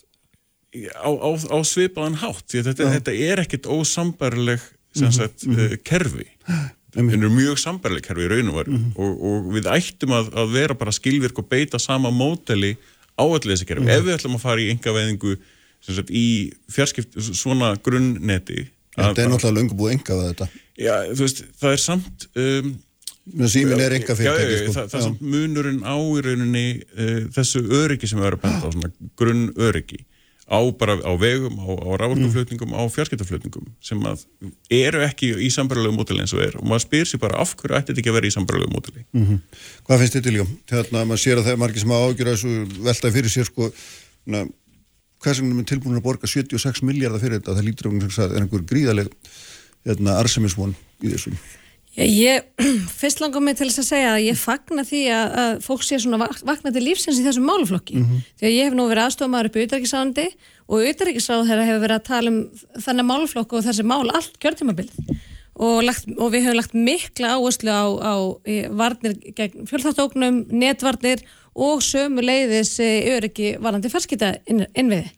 [0.75, 4.63] á, á, á svipaðan hátt þetta, þetta er ekkit ósambærleg
[4.97, 6.25] sem sagt, mm kerfi.
[6.97, 8.77] Þetta er mjög sambærleg kerfi í raun og veru.
[8.95, 12.73] Og, og við ættum að, að vera bara skilvirk og beita sama móteli
[13.19, 13.89] á öllu þessi kerfi.
[13.91, 15.35] Ef við ætlum að fara í enga veðingu
[16.09, 16.27] í
[16.73, 18.65] fjarskipt svona grunnneti
[18.97, 20.49] Þetta er náttúrulega löngu búið enga við þetta.
[20.81, 22.75] Já, þú veist, það er samt um,
[23.37, 24.73] Men símin er enga fyrirtæki, sko.
[24.77, 28.69] það, er samt munurinn á í rauninni uh, þessu öryggi sem við erum að benda
[28.71, 29.99] á, svona grunn öryggi
[30.47, 34.21] á bara á vegum, á, á rávorkuflutningum, á fjarskiptaflutningum sem að
[34.71, 37.75] eru ekki í sambarlegu mótili eins og er og maður spyr sér bara af hverju
[37.75, 39.41] ætti þetta ekki að vera í sambarlegu mótili Mm.
[39.87, 40.45] Hvað finnst þetta líka?
[40.71, 43.67] Hérna, maður sér að það er margir sem að ágjöra þessu velta fyrir sér, sko,
[44.31, 44.45] na,
[45.23, 48.35] hvað sem er tilbúin að borga 76 miljardar fyrir þetta, það lítur um að það
[48.37, 49.13] er einhver gríðaleg
[49.87, 51.33] hérna, arsemisvon í þessu.
[51.97, 52.43] Ég,
[52.99, 55.97] fyrst langar mig til þess að segja að ég fagna því að, að fólk sé
[56.03, 58.03] svona vak- vakna til lífsins í þessum máluflokki.
[58.37, 60.27] Því að ég hef nú verið aðstofamaður upp í utarrikiðsáðandi
[60.67, 62.37] og utarrikiðsáð þeirra hefur verið að tala um
[62.85, 65.17] þennan máluflokk og þessi mál allt kjörtímabilið.
[65.57, 68.13] Og, lagt, og við höfum lagt mikla áherslu á, á
[68.77, 71.23] varnir gegn fjölþáttóknum, netvarnir
[71.57, 75.09] og sömu leiðis e, öryggi varandi ferskita innviði.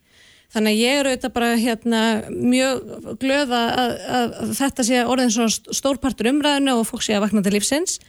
[0.50, 2.80] Þannig að ég er auðvitað bara hérna mjög
[3.22, 7.44] glöð að, að, þetta sé orðin svona st- stórpartur umræðinu og fólk sé að vakna
[7.46, 8.00] til lífsins.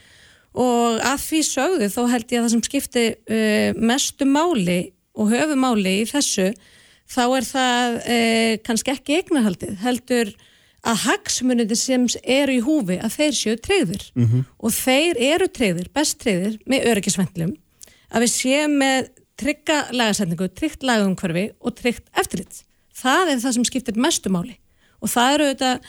[0.57, 4.79] Og að því sögðu þó held ég að það sem skipti uh, mestu máli
[5.21, 6.49] og höfumáli í þessu
[7.11, 10.33] þá er það uh, kannski ekki eignarhaldið heldur
[10.81, 14.07] að hagsmunandi sem eru í húfi að þeir séu treyður
[14.65, 17.53] og þeir eru treyður, best treyður með öryggisvendlum
[18.11, 22.63] að við séum með trygga lagasetningu, tryggt lagumhverfi og tryggt eftirlit.
[22.97, 24.59] Það er það sem skiptir mestu máli
[25.01, 25.89] og það eru auðvitað,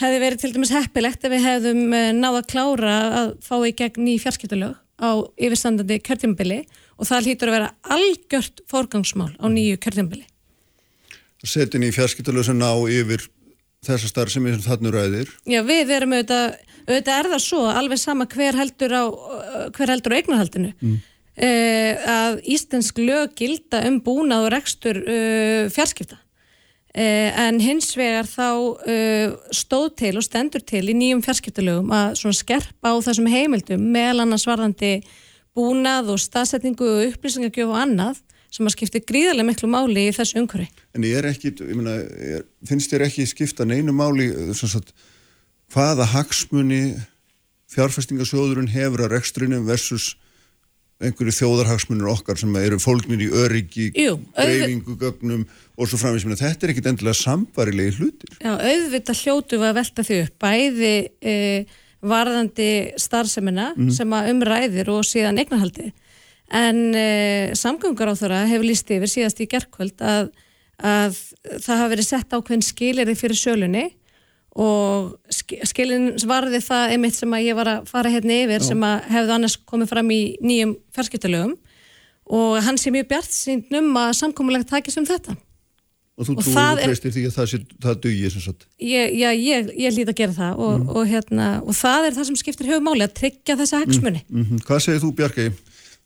[0.00, 3.72] hefði verið til dæmis heppilegt ef við hefðum eh, náð að klára að fá í
[3.76, 6.60] gegn ný fjarskiptalög á yfirstandandi kjörtjumbili
[7.00, 10.26] og það hlýtur að vera algjört fórgangsmál á nýju kjörtjumbili.
[11.40, 13.24] Setin í fjarskiptalösun á yfir
[13.86, 15.30] þessa starf sem þarna ræðir.
[15.48, 19.04] Já, við erum auðvitað, auðvitað er það svo alveg sama hver heldur á,
[19.72, 20.98] hver heldur á eignarhaldinu mm.
[21.40, 28.48] Að íslensk lög gilda um búnað og rekstur uh, fjarskipta uh, en hins vegar þá
[29.54, 34.48] stóð til og stendur til í nýjum fjarskiptalögum að skerpa á þessum heimildum meðal annars
[34.48, 34.98] varðandi
[35.56, 40.40] búnað og staðsetningu og upplýsingagjöf og annað sem að skipti gríðarlega miklu máli í þessu
[40.40, 40.66] umhverfi.
[40.96, 41.94] En ég er ekki, ég meina,
[42.66, 44.26] finnst þér ekki skipta neinu máli,
[44.58, 44.90] sagt,
[45.70, 46.96] hvaða hagsmuni
[47.70, 50.16] fjárfestingasjóðurinn hefur að rekstrinum versus
[51.00, 56.26] einhverju þjóðarhagsmunir okkar sem eru fólknir í öryggi, dreifingu, gögnum og svo framins.
[56.28, 58.34] Meina, Þetta er ekkit endilega sambarilegi hlutir.
[58.36, 60.92] Já, auðvitað hljótu við að velta því upp, bæði
[61.24, 61.34] e,
[62.00, 65.90] varðandi starfsemina sem að umræðir og síðan eignarhaldi
[66.50, 70.30] en uh, samgöngur á þeirra hefur líst yfir síðast í gerkvöld að,
[70.82, 71.18] að
[71.62, 73.84] það hafi verið sett ákveðin skilirði fyrir sölunni
[74.56, 78.80] og sk- skilin varði það einmitt sem að ég var að fara hérna yfir sem
[78.82, 81.54] að hefði annars komið fram í nýjum fjarskiptalögum.
[82.30, 85.36] Og hann sé mjög bjart sínd um að samkomulega takist um þetta.
[86.20, 88.66] Og þú Og og treystir því að það, það dugi sem sagt.
[88.82, 92.26] ég, já, ég, ég hlýt að gera það og, og, hérna, og það er það
[92.28, 95.48] sem skiptir höfumáli að tryggja þessa hagsmunni Mm Hvað segir þú Bjarkei?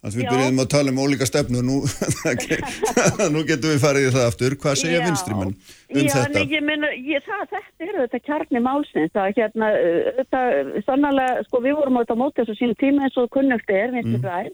[0.05, 0.31] Að við Já.
[0.35, 1.79] byrjuðum að tala um ólíka stefnu nú,
[3.35, 5.05] nú getum við farið í það aftur hvað segja Já.
[5.07, 6.35] vinstrimenn um Já, þetta?
[6.35, 9.71] Nei, ég meina, ég, það, þetta er þetta kjarni málsins að hérna,
[10.19, 10.43] þetta,
[10.85, 14.19] sannlega, sko, við vorum á þetta móti þessu sín tíma eins og kunnugt er, mm.
[14.27, 14.53] græn,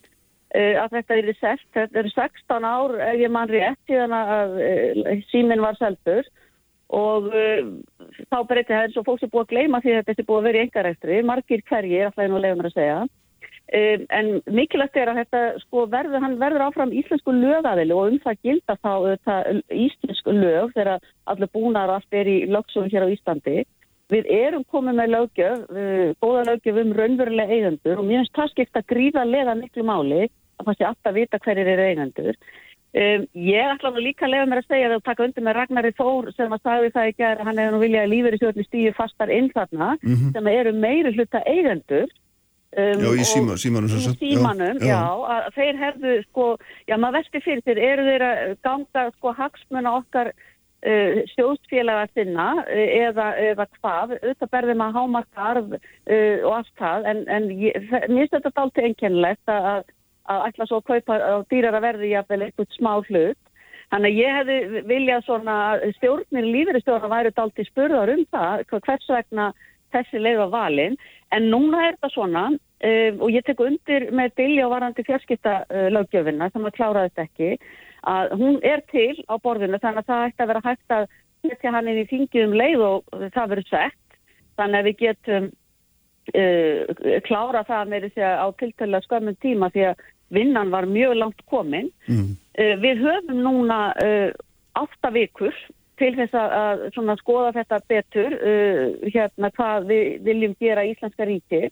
[0.54, 4.58] uh, að þetta er sett, þetta eru 16 ár, ef ég mann rétt, síðan að
[4.62, 6.30] uh, síminn var seldur
[6.94, 7.70] og uh,
[8.30, 10.40] þá breytið það eins og fólks er búið að gleyma því að þetta er búið
[10.40, 13.00] að vera í engaræktri, margir hverjir, alltaf einu leiðum að segja.
[13.70, 18.16] Um, en mikilvægt er að þetta sko verður, hann verður áfram íslensku lögaðili og um
[18.24, 19.34] það gilda þá þetta,
[19.70, 23.60] íslensku lög þegar allir búnar allt er í lögsum hér á Íslandi.
[24.10, 28.50] Við erum komið með lögjöf, uh, góða lögjöf um raunverulega eigendur og mér finnst það
[28.56, 32.40] skipta gríðarlega miklu máli að það sé alltaf vita hverjir eru eigendur.
[32.90, 35.92] Um, ég ætla nú líka að lefa mér að segja að taka undir með Ragnari
[35.94, 38.94] Þór sem að sagði það ekki að hann hefði nú viljað að lífeyri stjórni stíu
[38.96, 39.92] fastar inn þarna
[40.34, 42.10] sem eru meiri hluta eigendur
[42.70, 44.94] Um, Já, í síma- símanum í símanum, já.
[44.94, 45.02] já,
[45.34, 46.44] að þeir hefðu sko,
[46.86, 52.46] já maður velti fyrir þeir eru þeir að ganga sko hagsmuna okkar uh, sjóðsfélaga sinna
[52.62, 57.50] uh, eða, eða hvað, auðvitað berðum að hámarka arf uh, og allt það en, en
[57.58, 59.92] ég, mér finnst þetta dálítið einkennilegt að, að,
[60.30, 63.40] að ætla svo að kaupa á dýrara verði jafnvel eitthvað smá hlut
[63.90, 69.08] Þannig að ég hefði viljað svona að stjórnir lífeyristjórna væri dálítið spurðar um það, hvers
[69.10, 69.46] vegna
[69.90, 70.94] þessi leið var valin.
[71.36, 75.86] En núna er þetta svona um, og ég tek undir með Dilja varandi fjarskipta uh,
[75.94, 77.50] löggjöfina sem að klára þetta ekki,
[78.10, 81.08] að hún er til á borðinu þannig að það ætti að vera hægt að
[81.44, 83.98] setja hann inn í þingið um leið og það verður sett.
[84.60, 85.50] Þannig að við getum
[86.34, 91.44] uh, klára það með þessi á tiltölu skömmun tíma því að vinnan var mjög langt
[91.50, 91.90] komin.
[92.08, 92.34] Mm.
[92.58, 94.30] Uh, við höfum núna uh,
[94.78, 95.54] átta vikur
[96.00, 98.84] til þess að, svona, skoða þetta betur, uh,
[99.14, 101.70] hérna hvað við viljum gera Íslenska ríki.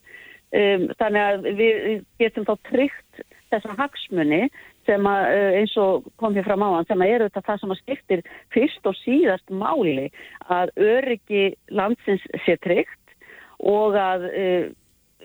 [0.49, 1.75] Um, þannig að við
[2.17, 3.19] getum þá tryggt
[3.51, 4.47] þessa hagsmunni
[4.89, 7.73] sem að, uh, eins og kom hér fram áðan, sem að eru þetta það sem
[7.75, 8.23] að skiptir
[8.55, 10.07] fyrst og síðast máli
[10.49, 13.15] að öryggi landsins sé tryggt
[13.59, 14.65] og að uh,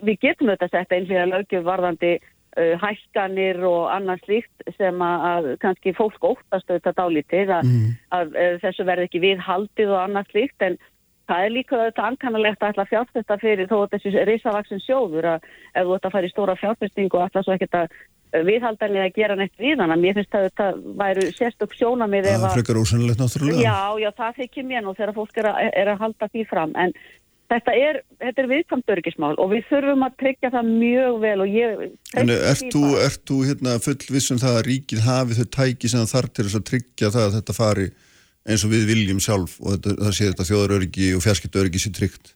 [0.04, 2.14] við getum auðvitað sett einhverja lögjöf varðandi
[2.56, 7.70] uh, hækkanir og annars slíkt sem að, að kannski fólk óttast auðvitað dálítið að,
[8.16, 10.78] að, að þessu verði ekki við haldið og annars slíkt en
[11.28, 15.30] það er líka auðvitað ankannalegt að ætla að fjárfesta fyrir þó að þessi risavaksin sjóður
[15.36, 17.96] að ef þú ætla að fara í stóra fjárfestingu og ætla svo ekkert að
[18.42, 22.46] viðhalda henni að gera neitt við hann mér finnst að þetta væru sérstök sjónamið Það
[22.48, 23.62] að frekar ósennilegt náttúrulega.
[23.62, 26.74] Já, já, það þykir mér nú þegar fólk er að, er að halda því fram
[26.82, 26.94] en
[27.52, 31.52] þetta er, þetta er viðkvæmt örgismál og við þurfum að tryggja það mjög vel og
[31.54, 31.84] ég
[32.20, 36.32] En ert þú, ert þú hérna, fullvissum það að ríkið hafi þau tæki sem þarf
[36.32, 37.88] til þess að tryggja það að þetta fari
[38.44, 42.34] eins og við viljum sjálf og þetta, það sé þetta þjóðaröryggi og fjarskiptaöryggi sér tryggt?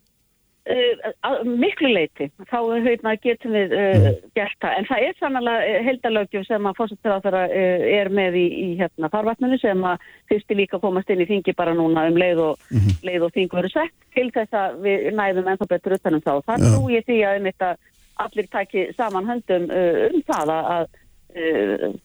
[0.68, 6.44] Uh, miklu leiti, þá hérna, getum við uh, gert það, en það er sannlega heldalögjum
[6.44, 11.08] sem að þeirra uh, er með í, í hérna farvatninu sem að fyrsti líka komast
[11.14, 12.66] inn í þingi bara núna um leið og,
[13.06, 16.32] leið og þingu verið sett til þess að við næðum ennþá betur utanum þá.
[16.50, 16.68] Það Já.
[16.68, 17.72] trú ég því að um þetta
[18.26, 20.92] allir taki saman höndum um það að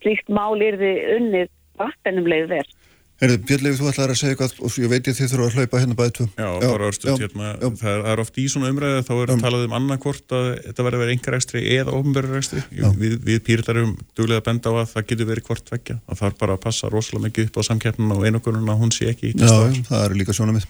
[0.04, 1.52] slíkt mál yrði unnið
[1.84, 2.74] vatnum leið verð.
[3.22, 5.80] Herðu, Björnleif, þú ætlar að segja eitthvað og ég veit ég þið þurfa að hlaupa
[5.84, 6.26] hérna bæði tvö.
[6.34, 7.68] Já, bara örstuð, hérna, já.
[7.80, 10.98] það er, það oft í svona umræðu þá er talað um annarkvort að þetta verður
[10.98, 12.64] að vera einhverjastri eða ofnbjörgræstri
[13.04, 16.20] við, við pýrtar erum duglega að benda á að það getur verið hvort vekja að
[16.24, 19.30] það er bara að passa rosalega mikið upp á samkeppnuna og einogununa hún sé ekki
[19.30, 19.80] í Já, staðar.
[19.94, 20.66] það er líka svona.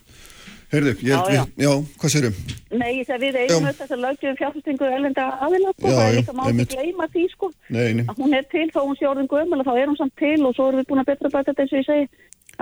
[0.74, 2.38] Herðu, ég held Já, við, já, hvað sérum?
[2.74, 3.70] Nei, ég segi við eigum Já.
[3.70, 6.54] öll þess að lögjum fjárfestingu elenda aðila, sko, Já, það er já, líka má ekki
[6.54, 6.72] einmitt.
[6.74, 7.50] gleyma því, sko.
[7.76, 8.06] Nei, nei.
[8.10, 10.40] að hún er til þó hún sé orðin gömul og þá er hún samt til
[10.50, 12.08] og svo erum við búin að betra bæta þetta eins og ég segi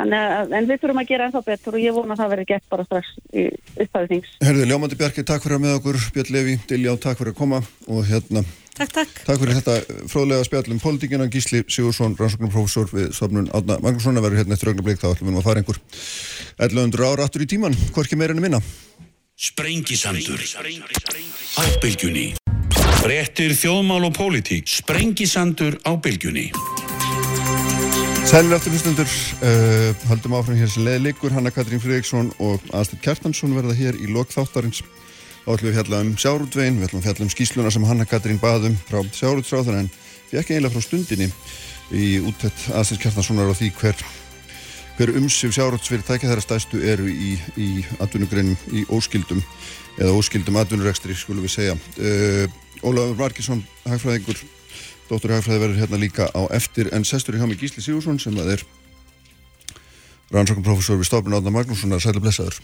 [0.07, 2.65] að, en við þurfum að gera ennþá betur og ég vona að það verði gett
[2.71, 3.45] bara strax í
[3.85, 4.33] upphæðu þings.
[4.47, 7.61] Herðu, Ljómandi Bjarki, takk fyrir að með okkur, Björn Levi, Diljá, takk fyrir að koma.
[7.91, 9.17] Og hérna, Takk, takk.
[9.27, 9.73] takk fyrir þetta
[10.09, 14.71] fróðlega spjall um pólitíkina, Gísli Sigursson, rannsóknarprófessor við stofnun Átna Magnússon að verður hérna eftir
[14.71, 15.81] augnablik, þá ætlum við að fara einhver
[16.57, 18.61] 1100 ára aftur í tíman, hvorki meira en minna.
[19.35, 20.41] Sprengisandur.
[21.57, 22.31] Á bylgjunni.
[23.01, 24.69] Frettir þjóðmál og pólitík.
[24.69, 26.51] Sprengisandur á bylgjunni
[28.21, 29.09] Sælir aftur hlustundur,
[29.43, 33.97] uh, haldum áfram hér sem leði leikur, Hanna Katrín Fredriksson og Aðstur Kjartansson verða hér
[33.97, 34.83] í lok þáttarins.
[35.41, 38.77] Þá ætlum við fjalla um sjárútvegin, við ætlum fjalla um skýsluna sem Hanna Katrín baðum
[38.87, 39.89] frá sjárútsráður en
[40.29, 41.31] fekk eiginlega frá stundinni
[41.91, 44.05] í úttett aðstæðs Kjartanssonar á því hver,
[44.99, 49.41] hver umsif sjárútsfyrir tækja þeirra stæstu eru í, í atvinnugreinum í óskildum
[49.97, 51.77] eða óskildum atvinnurekstri skulum við segja.
[51.97, 52.45] Uh,
[52.85, 54.39] Ólafur Markisson, hagfræðingur,
[55.11, 58.37] dóttur hagfræði verður hérna líka á eftir en sestur í hjá mig Gísli Sigursson sem
[58.39, 58.65] að er
[60.31, 62.59] rannsóknprofessor við stofnun Átna Magnússonar, sæli blessaður.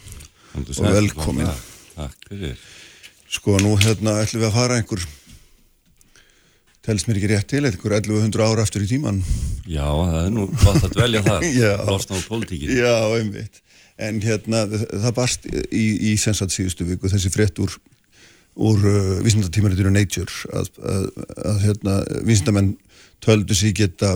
[0.56, 1.50] Og velkomin.
[1.98, 2.60] Takk fyrir.
[3.28, 5.04] Sko nú hérna ætlum við að fara einhver
[6.88, 9.18] telst mér ekki rétt til einhver 1100 ára aftur í tíman
[9.68, 11.48] Já, það er nú gott að dvelja það
[11.90, 13.60] losna á pólitíkin Já, einmitt.
[14.00, 17.60] En hérna það barst í, í sensat síðustu viku þessi frétt
[18.58, 21.08] úr uh, vísindatímaritinu Nature að, að,
[21.46, 22.74] að hérna vísindamenn
[23.24, 24.16] töldu sig geta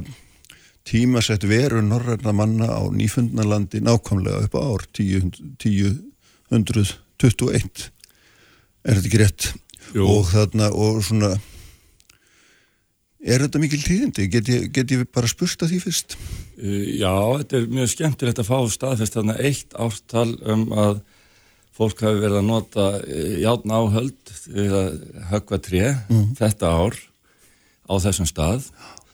[0.87, 5.31] tímasett veru norræna manna á nýfundnalandi nákvæmlega upp á ár 10,
[6.49, 7.91] 1021
[8.81, 9.51] er þetta ekki rétt?
[9.91, 10.05] Jú.
[10.07, 11.31] og þarna og svona
[13.21, 14.27] er þetta mikil tíðindi?
[14.31, 16.17] Get ég, get ég bara spurst að því fyrst?
[16.57, 21.01] Uh, Já, þetta er mjög skemmtilegt að fá staðfest þarna eitt ártal um að
[21.81, 24.91] fólk hafi verið að nota uh, játn áhöld við að
[25.31, 25.85] höggva tré
[26.37, 26.97] þetta ár
[27.89, 28.67] á þessum stað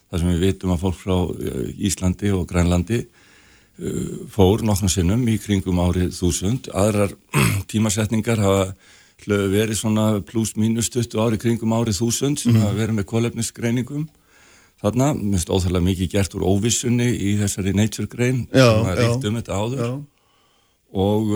[0.08, 5.26] þar sem við vitum að fólk frá uh, Íslandi og Grænlandi uh, fór nokkrum sinnum
[5.32, 7.16] í kringum árið þúsund aðrar
[7.72, 8.70] tímasetningar hafa
[9.28, 14.04] verið svona pluss mínus 20 ári kringum árið þúsund sem hafa verið með kolefnisgreiningum
[14.82, 18.98] þarna, minnst óþarlega mikið gert úr óvissunni í þessari nature grein Já, sem já.
[19.00, 19.90] ríkt um þetta áður Já.
[21.08, 21.32] og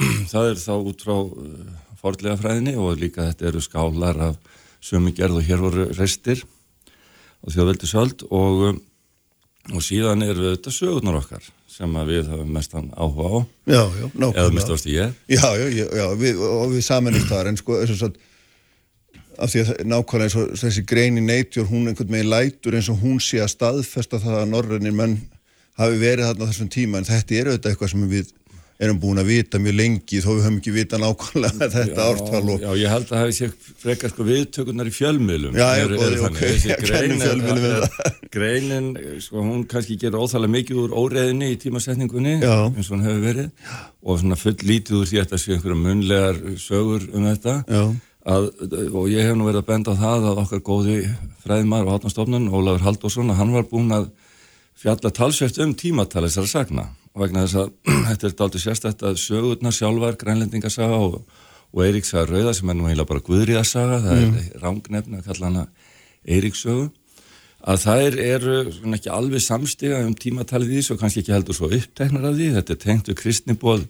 [0.32, 5.14] það er þá út frá uh, fordlega fræðinni og líka þetta eru skálar af sömu
[5.16, 6.44] gerð og hér voru restir
[7.42, 8.80] og þjóðveldi söld og,
[9.72, 13.38] og síðan eru þetta sögurnar okkar sem við hafum mestan áhuga á.
[13.68, 15.12] Já, já, eða mest ást ég.
[15.28, 18.16] Já, já, já, já við, og við samanist þar en sko, þess að
[19.36, 22.88] af því að nákvæmlega eins og þessi grein í Nature, hún einhvern veginn lætur eins
[22.92, 25.18] og hún sé að staðfesta það að norrænir menn
[25.76, 28.32] hafi verið þarna þessum tíma en þetta er auðvitað eitthvað sem við
[28.82, 32.64] erum búin að vita mjög lengi þó við höfum ekki vita nákvæmlega þetta ártal og
[32.64, 35.56] Já, ég held að hafi sér frekar sko viðtökurnar í fjölmiðlum.
[35.56, 36.40] Já, góði, eru ok.
[36.40, 38.90] grein kennum fjölmiðlum við er, greinin,
[39.24, 42.56] sko, hún kannski gerur óþálega mikið úr óreðinni í tímasetningunni Já.
[42.68, 43.72] eins og hún hefur verið
[44.06, 47.56] og svona full lítið úr því að þetta sé einhverja munlegar sögur um þetta.
[48.26, 48.46] Að,
[48.90, 50.96] og ég hef nú verið að benda á það að okkar góði
[51.44, 54.08] fræðmar og hátnastofnun, Ólafur Halldórsson, að hann var búinn að
[54.76, 57.70] fjalla talsvert um tímatal þessara sagna og vegna þess að
[58.10, 61.18] þetta er dálítið sérstætt að sögurnar sjálfar, grænlendingasaga og,
[61.72, 65.66] og Eiríksaga Rauða sem er nú heila bara Guðriðasaga, það er rángnefn að kalla hana
[66.28, 66.90] Eiríkssögu
[67.66, 71.56] að þær eru svona ekki alveg samstiga um tímatalið í þessu og kannski ekki heldur
[71.56, 73.86] svo uppteknar af því, þetta er tengt við kristnibóð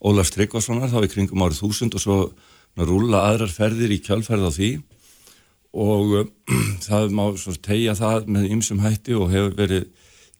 [0.00, 2.16] Ólafs Tryggvasonar þá í kringum árið þúsund og svo
[2.80, 4.70] rúla aðrar ferðir í kjálferð á því.
[5.76, 6.30] Og uh,
[6.88, 9.84] það má svo tegja það með ymsum hætti og hefur verið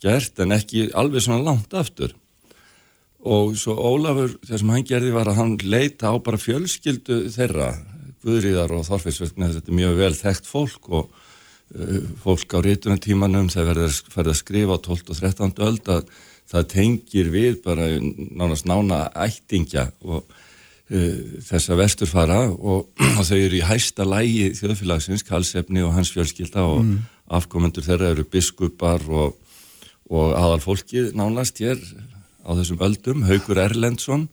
[0.00, 2.16] gert en ekki alveg svona langt aftur
[3.21, 7.75] og svo Ólafur, það sem hann gerði var að hann leita á bara fjölskyldu þeirra
[8.25, 11.09] Guðriðar og Þorfisverkni þetta er mjög vel þekkt fólk og
[11.77, 15.55] uh, fólk á rítunartímanum þegar verður ferð að skrifa á 12 og 13.
[15.69, 16.13] öld að
[16.51, 23.61] það tengir við bara nánast nána ættingja og uh, þessa vesturfara og, og þau eru
[23.61, 26.97] í hæsta lægi þjóðfélagsins, Karlsefni og hans fjölskylda og
[27.31, 29.37] afkomendur þeirra eru biskupar og,
[30.09, 31.81] og aðal fólkið nánast hér
[32.44, 34.29] á þessum öldum, Haugur Erlendsson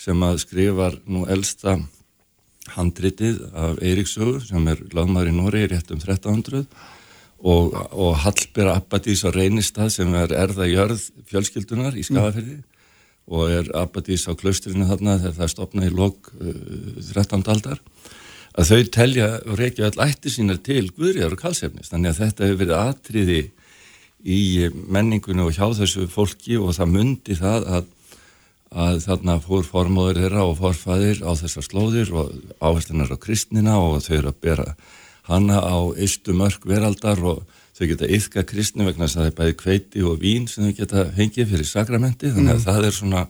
[0.00, 1.78] sem að skrifar nú elsta
[2.76, 6.66] handritið af Eiríksögu sem er lögmaður í Nóri rétt um 1300
[7.40, 12.60] og, og Hallbera Abbadís á Reynistad sem er erða jörð fjölskyldunar í Skafafyrði
[13.30, 16.52] og er Abbadís á klaustrinu þarna þegar það stopnað í lok uh,
[17.12, 17.46] 13.
[17.46, 17.80] aldar
[18.58, 22.48] að þau telja og reykja all ætti sínar til Guðriðar og Kalsefnis þannig að þetta
[22.48, 23.42] hefur verið atriði
[24.24, 27.86] í menningunni og hjá þessu fólki og það mundi það að,
[28.70, 34.02] að þarna fór formóður þeirra og forfæðir á þessar slóðir og áherslunar á kristnina og
[34.04, 34.68] þau eru að bera
[35.30, 37.44] hana á eistu mörg veraldar og
[37.76, 40.78] þau geta yfka kristni vegna þess að það er bæði kveiti og vín sem þau
[40.82, 43.22] geta hengið fyrir sakramenti þannig að það er svona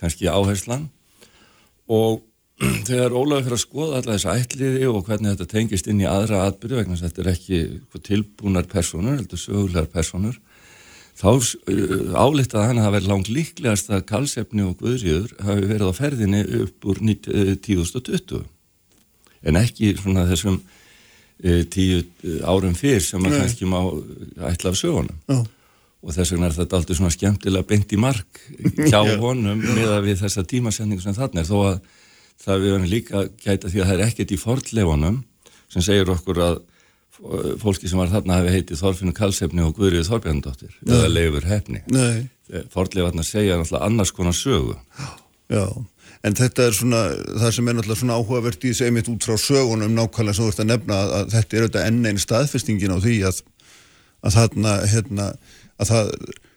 [0.00, 0.88] kannski áherslan.
[1.86, 2.24] Og
[2.56, 6.46] þegar Ólafur fyrir að skoða alla þessa ætliði og hvernig þetta tengist inn í aðra
[6.46, 7.58] atbyrju vegna þetta er ekki
[8.06, 10.38] tilbúnar personur, er sögulegar personur
[11.16, 11.42] þá uh,
[12.16, 16.42] álíktaði hann að það verið langt líklegast að Karlsefni og Guðriður hafi verið á ferðinni
[16.62, 18.42] upp úr 1020
[19.46, 23.80] en ekki svona þessum uh, tíu uh, árum fyrr sem að kannski má
[24.48, 25.20] ætla af sögunum.
[25.28, 25.44] Já.
[26.06, 28.42] og þess vegna er þetta aldrei svona skemmtilega beint í mark
[28.86, 31.48] hjá honum með að við þessa tímasendingu sem þarna er.
[31.48, 31.78] Þó að
[32.44, 35.20] það við verðum líka gæta því að það er ekkert í fordleifunum
[35.72, 36.58] sem segir okkur að
[37.62, 41.82] fólki sem var þarna hafi heitið Þorfinu Kalsefni og Guðrið Þorbjörndóttir eða Leifur Hefni.
[42.72, 44.76] Fordleifarnar segja náttúrulega annars konar sögu.
[45.52, 45.64] Já,
[46.26, 47.02] en þetta er svona
[47.40, 50.68] það sem er náttúrulega svona áhugavert í þessu einmitt út frá sögunum nákvæmlega svo að
[50.68, 53.40] nefna að, að þetta er auðvitað enn einn staðfestingin á því að,
[54.26, 55.30] að þarna hérna,
[55.80, 56.12] að það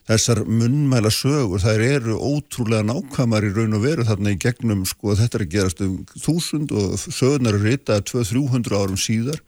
[0.10, 5.14] þessar munnmæla sögur, þær eru ótrúlega nákvæmar í raun og veru þarna í gegnum, sko,
[5.20, 9.42] þetta er að gerast um þúsund og sögurnar eru ritaði 200-300 árum síðar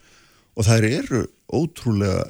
[0.53, 2.27] og þær eru ótrúlega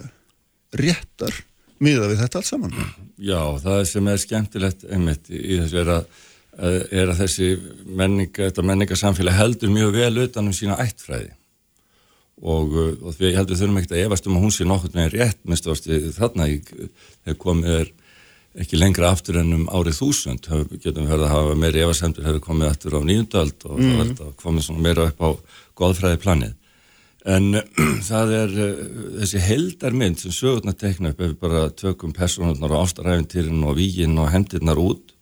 [0.80, 1.42] réttar
[1.84, 2.82] miða við þetta allt saman.
[3.20, 6.18] Já, það sem er skemmtilegt einmitt í þessu er að,
[6.62, 7.52] er að þessi
[7.86, 11.34] menninga, þetta menningarsamfélag heldur mjög vel utanum sína ættfræði
[12.42, 15.42] og, og því heldur þurfum ekkert að efast um að hún sé nokkur með rétt
[15.46, 17.92] minnstu ástu þarna þegar komið er
[18.60, 20.48] ekki lengra aftur enn um árið þúsund
[20.84, 23.94] getum við verið að hafa meiri efasemtur hefur komið aftur á nýjundöld og mm.
[24.18, 25.30] það að komið svona meira upp á
[25.80, 26.58] goðfræði planið
[27.32, 27.62] en
[28.10, 28.84] það er uh,
[29.22, 34.20] þessi heldarmynd sem sögurnar tekna upp ef við bara tökum personurnar og ástaræfintýrin og vígin
[34.20, 35.16] og hendirnar út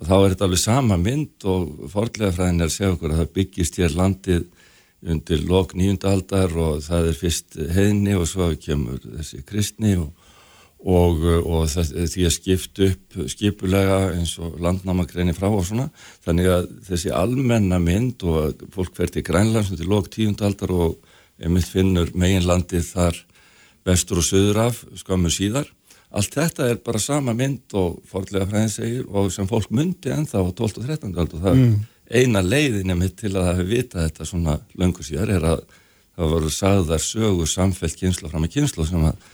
[0.00, 3.34] þá er þetta alveg sama mynd og fordlega fræðin er að segja okkur að það
[3.40, 4.46] byggist hér landið
[5.10, 10.19] undir lok nýjundaldar og það er fyrst heðni og svo kemur þessi kristni og
[10.80, 15.90] og, og það, því að skipt upp skipulega eins og landnámagreinir frá og svona
[16.24, 20.96] þannig að þessi almenna mynd og fólk verði í Grænlands til lók tíundaldar og
[21.40, 23.20] einmitt finnur meginlandið þar
[23.84, 25.68] vestur og söður af skamur síðar
[26.10, 30.42] allt þetta er bara sama mynd og fórlega fræðin segir og sem fólk myndi ennþá
[30.42, 30.80] á 12.
[30.80, 31.12] og 13.
[31.12, 31.76] ald og það mm.
[32.08, 35.62] eina leiðin er mitt til að það hefur vitað þetta svona löngu síðar er að
[36.16, 39.28] það voru sagðar sögur samfellt kynslu fram í kynslu sem að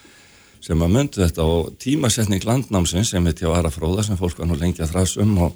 [0.67, 4.41] sem að myndu þetta og tímasetning landnámsins sem er til að vara fróða sem fólk
[4.41, 5.55] var nú lengi að þrásum og,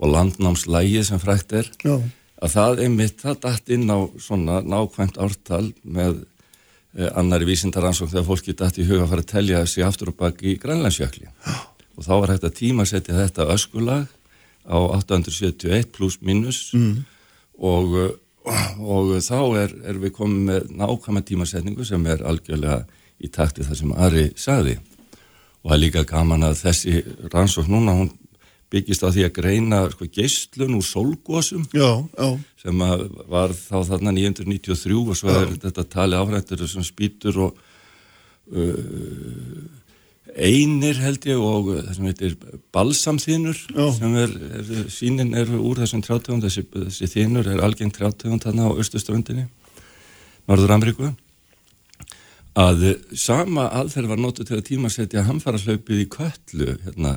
[0.00, 1.96] og landnámslægi sem frækt er Já.
[2.40, 6.22] að það einmitt það dætt inn á svona nákvæmt ártal með
[6.96, 10.20] eh, annari vísindaransók þegar fólki dætt í huga að fara að telja þessi aftur og
[10.22, 14.08] baki í Grænlandsjökli og þá var hægt að tímasetja þetta öskulag
[14.64, 17.02] á 871 pluss minus mm.
[17.60, 17.96] og,
[18.80, 22.86] og þá er, er við komið með nákvæma tímasetningu sem er algjörlega
[23.18, 24.78] í takti það sem Ari sagði.
[25.62, 27.02] Og það er líka gaman að þessi
[27.32, 28.12] rannsókn núna hún
[28.72, 31.64] byggist á því að greina sko, geistlun úr solgósum
[32.60, 32.84] sem
[33.30, 35.40] var þá þarna 993 og svo já.
[35.40, 37.62] er þetta tali áhrættur sem spýtur og
[38.52, 39.62] uh,
[40.36, 42.36] einir held ég og það sem heitir
[42.74, 43.62] balsamþínur
[43.96, 48.68] sem er, er sínin er úr þessum trjátegund þessi, þessi þínur er algengt trjátegund þarna
[48.68, 49.48] á Östuströndinni
[50.48, 51.14] Norður Amríku
[52.58, 52.84] að
[53.16, 57.14] sama aðferð var nótu til að tímasetja hamfarahlaupið í köllu hérna,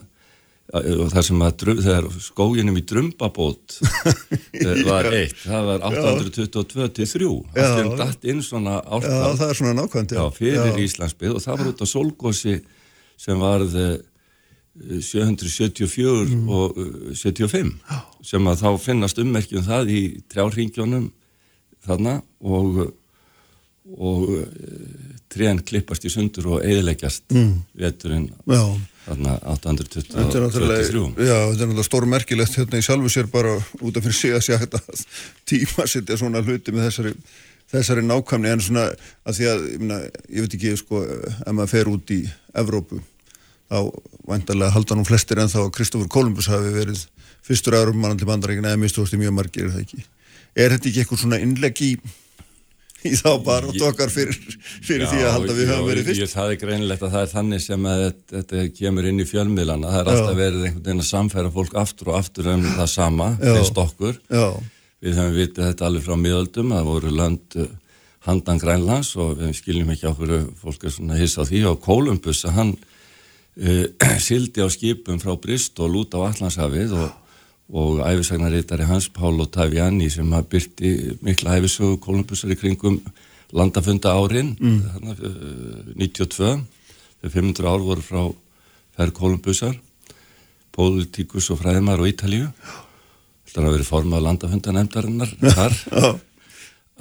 [0.72, 3.80] og það sem að þegar skóginum í Drumbabót
[4.62, 9.76] eh, var eitt, það var 822-3 það er dætt inn svona ártal það er svona
[9.82, 10.86] nákvæmt já, fyrir já.
[10.86, 12.56] Íslandsbyð og það var út á Solgósi
[13.20, 13.76] sem varð
[14.72, 16.48] 774 mm.
[16.48, 16.80] og
[17.20, 18.00] 75 já.
[18.32, 21.12] sem að þá finnast ummerkjum það í trjárringjónum
[21.84, 22.84] þarna og
[23.92, 24.30] og
[25.32, 27.54] trén klippast í sundur og eðileggjast mm.
[27.82, 28.28] veturinn
[29.06, 34.18] þarna 823 Já, þetta er náttúrulega stórmerkilegt hérna í sjálfu sér bara út af fyrir
[34.18, 35.06] sig að sé að
[35.50, 37.16] tíma setja svona hluti með þessari,
[37.74, 38.52] þessari nákvæmni.
[38.52, 38.86] En svona
[39.26, 42.22] að því að ég, myna, ég veit ekki sko ef maður fer út í
[42.62, 43.02] Evrópu
[43.72, 43.78] þá
[44.28, 47.06] vantarlega halda nú flestir en þá að Kristófur Kolumbus hafi verið
[47.46, 50.10] fyrstur aðrum mann til bandarækina eða mistóðast í mjög margir er
[50.56, 51.94] er þetta ekki eitthvað svona innlegg í
[53.10, 54.38] í þá bara og dokkar fyrir,
[54.84, 56.22] fyrir já, því að halda við höfum verið fyrst.
[56.22, 59.94] Ég, það er greinilegt að það er þannig sem að þetta, kemur inn í fjölmiðlana.
[59.94, 60.14] Það er já.
[60.14, 64.22] alltaf verið einhvern veginn að samfæra fólk aftur og aftur um það sama, finnst okkur.
[64.30, 64.46] Já.
[65.02, 67.72] Við höfum vitið þetta alveg frá miðöldum, það voru land uh,
[68.28, 72.44] handan Grænlands og við skiljum ekki okkur fólk er svona hiss á því og Kolumbus
[72.46, 73.86] að hann uh,
[74.28, 77.18] sildi á skipum frá Bristol út á Allandshafið og
[77.72, 80.92] og æfisagnaritari Hans Pálo Taviani sem hafði byrti
[81.24, 83.00] mikla æfisögu Kolumbusar í kringum
[83.56, 85.96] landafunda árin mm.
[85.96, 86.36] 92
[87.22, 88.24] þegar 500 ár voru frá
[88.98, 89.80] færð Kolumbusar
[90.76, 92.50] pólitíkus og fræðimar og Ítalíu.
[93.48, 95.78] Þetta har verið formað landafundanemdarinnar þar.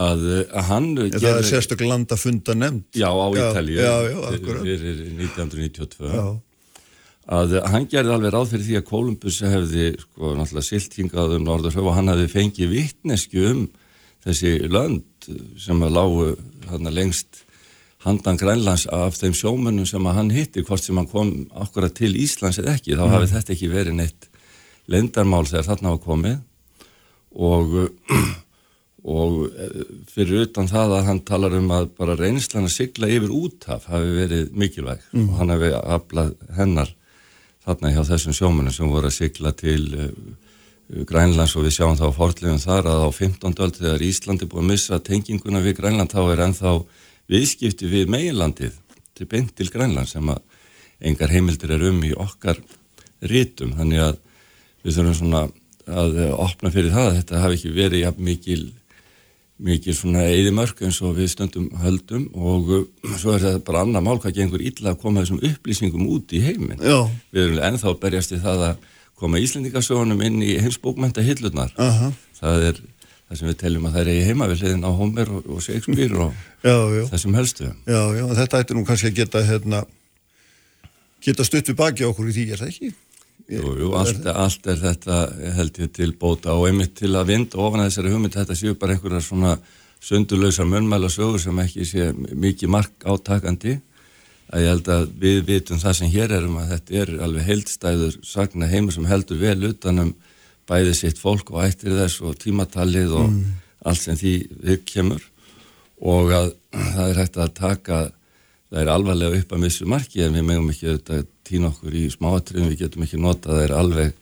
[0.00, 3.82] Að, að hann það er sérstaklega landafundanemnd já á Ítalíu
[4.40, 6.24] fyrir 1992 já
[7.30, 11.86] að hann gerði alveg ráð fyrir því að Kolumbus hefði sko náttúrulega siltingað um Norðurhöf
[11.86, 13.62] og hann hefði fengið vittnesku um
[14.24, 16.26] þessi lönd sem að lágu
[16.70, 17.44] hann lengst
[18.04, 22.12] handan Grænlands af þeim sjómönnum sem að hann hitti hvort sem hann kom akkurat til
[22.18, 23.14] Íslands eða ekki þá mm.
[23.14, 24.30] hafi þetta ekki verið neitt
[24.90, 26.38] lendarmál þegar þarna hafa komið
[27.50, 27.76] og
[29.20, 33.30] og eh, fyrir utan það að hann talar um að bara reynslan að sigla yfir
[33.32, 35.28] útaf hafi verið mikilvæg mm.
[35.28, 36.96] og hann hafi aflað hennar
[37.64, 40.08] þarna hjá þessum sjómunum sem voru að sigla til uh,
[41.06, 43.54] Grænlands og við sjáum þá fórlegum þar að á 15.
[43.62, 46.72] öll þegar Íslandi búið að missa tenginguna við Grænland þá er ennþá
[47.30, 48.80] viðskipti við meginlandið
[49.14, 50.42] til beint til Grænland sem að
[51.00, 52.58] engar heimildir er um í okkar
[53.20, 54.18] rítum þannig að
[54.82, 55.46] við þurfum svona
[55.90, 58.62] að opna fyrir það að þetta hafi ekki verið mikil
[59.60, 62.84] mikið svona eði mörg eins og við stöndum höldum og uh,
[63.20, 66.40] svo er þetta bara annar mál hvað gengur illa að koma þessum upplýsingum út í
[66.44, 66.80] heiminn.
[67.34, 68.88] Við erum ennþá berjast í það að
[69.20, 71.74] koma Íslendingasögunum inn í heimsbókmenta hillunar.
[71.76, 72.16] Uh -huh.
[72.40, 72.80] Það er
[73.28, 76.32] það sem við teljum að það er í heimavillin á Homer og, og Shakespeare og
[76.68, 77.04] já, já.
[77.12, 77.68] þessum helstu.
[77.86, 79.84] Já, já, þetta ætti nú kannski að geta hérna,
[81.22, 82.92] geta stutt við baki okkur í því, er það ekki?
[83.50, 85.16] Jú, jú, allt, allt er þetta
[85.56, 88.76] held ég til bóta og einmitt til að vind ofan að þessari hugmynd þetta séu
[88.78, 89.54] bara einhverjar svona
[90.00, 93.80] sundulösa mönnmæla sögur sem ekki sé mikið mark átakandi
[94.50, 98.20] að ég held að við vitum það sem hér erum að þetta er alveg heildstæður
[98.26, 100.14] sagna heimur sem heldur vel utanum
[100.70, 103.58] bæði sitt fólk og ættir þess og tímatalið og mm.
[103.90, 105.26] allt sem því við kemur
[106.00, 106.54] og að
[106.94, 108.00] það er hægt að taka
[108.70, 112.08] það er alvarlega upp að missu marki en við megum ekki auðvitað týna okkur í
[112.14, 114.18] smáatriðum, við getum ekki notað þeir alveg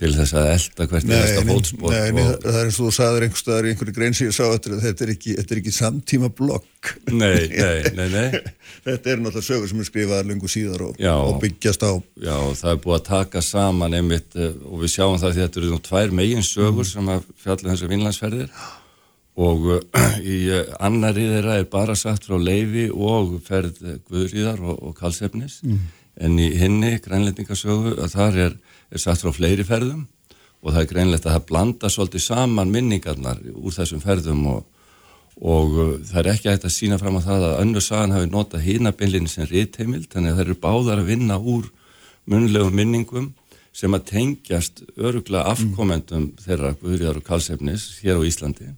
[0.00, 1.92] til þess að elda hvert í næsta fótspor.
[1.92, 4.42] Nei, nei, það er eins og þú sagður einhverstaðar í einhverju grein sem ég sá
[4.46, 6.92] þetta, þetta er ekki, þetta er ekki samtíma blokk.
[7.12, 8.40] Nei, nei, nei, nei.
[8.86, 11.92] þetta er náttúrulega sögur sem er skrifað lengur síðar og, og byggjast á.
[12.16, 15.62] Já, það er búið að taka saman einmitt eh, og við sjáum það því þetta
[15.62, 16.92] eru nú tvær megin sögur mm.
[16.94, 18.60] sem að fjalla þessar vinlandsferðir
[19.40, 19.78] og uh,
[20.34, 25.60] í uh, annari þeirra er bara sagt frá leifi og ferð Guðríðar og, og Kalsefnis
[25.66, 25.99] mm.
[26.20, 28.56] En í hinni, grænlendingasögu, að þar er,
[28.90, 30.04] er sagt frá fleiri ferðum
[30.60, 34.62] og það er greinlegt að það blanda svolítið saman minningarnar úr þessum ferðum og,
[35.40, 38.30] og uh, það er ekki hægt að sína fram á það að önnu sagan hafi
[38.30, 41.70] notað hínabinlinni sem rítheimild, þannig að það eru báðar að vinna úr
[42.30, 43.30] munlegum minningum
[43.72, 46.44] sem að tengjast öruglega afkomendum mm.
[46.44, 48.68] þeirra Guðríðar og Kalsefnis hér á Íslandi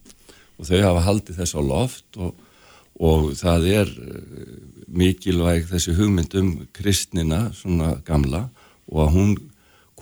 [0.58, 2.34] og þau hafa haldið þess á loft og,
[3.00, 4.52] og það er eh,
[4.92, 8.46] mikilvæg þessi hugmynd um kristnina svona gamla
[8.92, 9.36] og að hún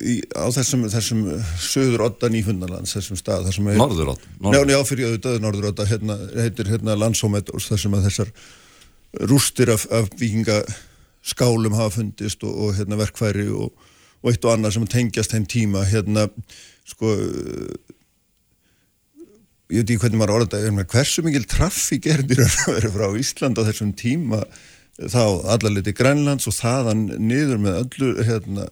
[0.04, 1.22] í, á þessum, þessum
[1.60, 6.96] söður 8 nýfundarlands, þessum stað Norður 8 Já, fyrir auðvitað Norður 8 hérna, heitir hérna
[6.98, 8.32] landsómet þessum að þessar
[9.30, 10.60] rústir af, af vikinga
[11.26, 13.72] skálum hafa fundist og, og hérna, verkfæri og,
[14.22, 16.28] og eitt og annað sem tengjast þeim tíma hérna
[16.88, 17.14] sko
[19.70, 22.34] ég veit ekki hvernig maður orða hversu mikil trafík er að
[22.74, 24.42] vera frá Ísland á þessum tíma
[25.00, 25.22] þá
[25.54, 28.66] allarleiti Grænlands og þaðan niður með öllu hérna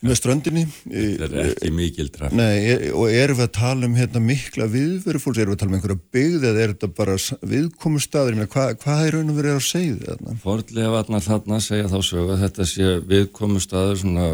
[0.00, 0.62] með ströndinni.
[0.88, 5.20] Þetta er ekki mikil trafn Nei, og erum við að tala um hérna, mikla viðveru
[5.20, 7.16] fólks, erum við að tala um einhverja byggð eða er þetta bara
[7.52, 10.36] viðkomustadur hvað hva er raun og verið að segja þetta?
[10.44, 14.30] Fordlega vatnar þarna segja þá sög að þetta sé viðkomustadur svona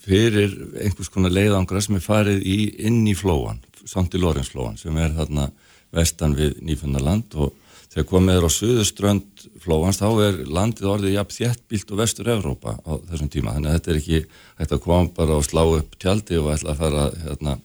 [0.00, 4.96] fyrir einhvers konar leiðangra sem er farið í, inn í flóan, samt í Lórinsflóan sem
[5.00, 5.50] er þarna
[5.94, 7.56] vestan við Nýfundaland og
[7.90, 12.76] þegar komið er á Suðuströnd flóans þá er landið orðið jafn þjættbílt og vestur Evrópa
[12.86, 14.20] á þessum tíma þannig að þetta er ekki
[14.60, 17.56] hægt að koma bara og slá upp tjaldi og ætla að fara hérna,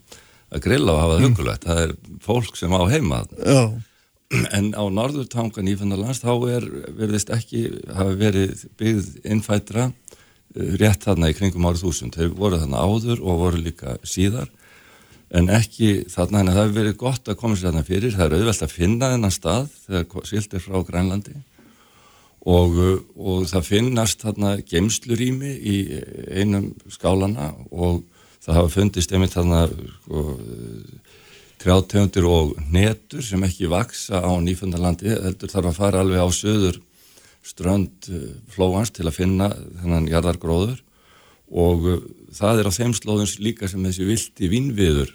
[0.50, 1.36] að grilla og hafa það mm.
[1.36, 1.94] hugulegt það er
[2.26, 3.62] fólk sem á heima Já.
[4.58, 6.68] en á norðurtangan í Fennarlands þá er
[6.98, 10.15] verðist ekki hafi verið byggð innfætra eh,
[10.56, 12.16] rétt þarna í kringum árið þúsund.
[12.16, 14.52] Þeir voru þarna áður og voru líka síðar
[15.36, 18.36] en ekki þarna, að það hefur verið gott að koma sér þarna fyrir, það er
[18.38, 21.36] auðvelt að finna þennan stað þegar silt er frá Grænlandi
[22.46, 22.78] og,
[23.18, 25.78] og það finnast þarna geimslurými í
[26.30, 28.04] einum skálana og
[28.46, 30.26] það hafa fundist einmitt þarna sko,
[31.62, 36.78] trjátegundir og netur sem ekki vaksa á nýfundarlandi heldur þarf að fara alveg á söður
[37.46, 40.82] strönd uh, flóans til að finna þennan jarðargróður
[41.54, 42.04] og uh,
[42.36, 45.14] það er á þeim slóðums líka sem þessi vilti vinnviður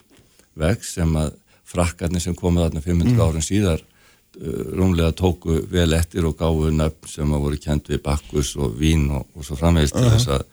[0.60, 1.34] vex sem að
[1.70, 3.20] frakkarnir sem komið þarna 500 mm.
[3.26, 8.02] árin síðar uh, rúmlega tóku vel eftir og gáðu nöfn sem að voru kent við
[8.06, 10.16] bakkus og vín og, og svo framvegist uh -huh.
[10.16, 10.44] þess að,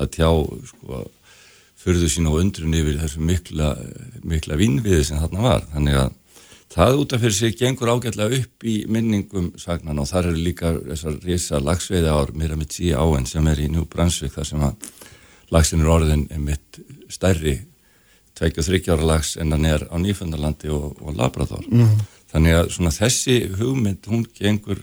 [0.00, 0.30] að tjá
[0.72, 1.06] sko
[1.80, 3.70] fyrðu sín og undrun yfir þessu mikla,
[4.26, 5.62] mikla vinnviði sem þarna var.
[5.72, 6.16] Þannig að
[6.70, 10.74] það út af fyrir sig gengur ágætlega upp í minningum sagnan og þar eru líka
[10.78, 14.46] þessar risa lagsveiði ár mér að mitt síða áenn sem er í Njú Bransvik þar
[14.46, 14.90] sem að
[15.50, 17.56] lagsin er orðin mitt stærri
[18.40, 21.64] 23 ára lags en hann er á Nýfundarlandi og, og Labrador.
[21.68, 21.98] Mm.
[22.30, 24.80] Þannig að svona þessi hugmynd hún gengur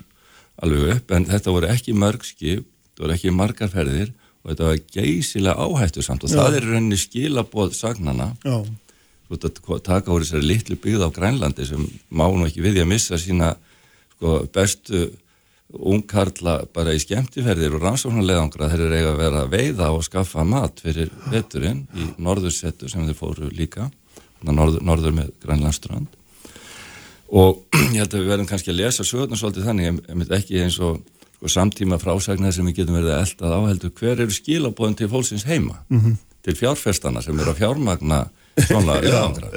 [0.61, 4.11] alveg upp en þetta voru ekki mörg skip, þetta voru ekki margar ferðir
[4.43, 6.37] og þetta var geysilega áhættu samt og Já.
[6.41, 8.33] það er rauninni skilaboð sagnana
[9.27, 12.81] þú veist að taka úr þessari litlu byggð á Grænlandi sem má nú ekki við
[12.81, 13.53] að missa sína
[14.15, 15.07] sko, bestu
[15.67, 20.45] ungkarla bara í skemmtiferðir og rannsóknarleðangra þeir eru eiga að vera að veiða og skaffa
[20.47, 23.89] mat fyrir veturinn í norðursettu sem þeir fóru líka
[24.47, 26.15] norður, norður með Grænlandstrand
[27.27, 30.79] og ég held að við verðum kannski að lesa sögurnar svolítið þannig, myndi ekki eins
[30.79, 35.09] og sko, samtíma frásagnar sem við getum verið að elda áheldur, hver eru skilabóðin til
[35.11, 36.15] fólksins heima, mm -hmm.
[36.47, 38.29] til fjárfestana sem eru að fjármagna
[38.65, 39.51] svona leðangra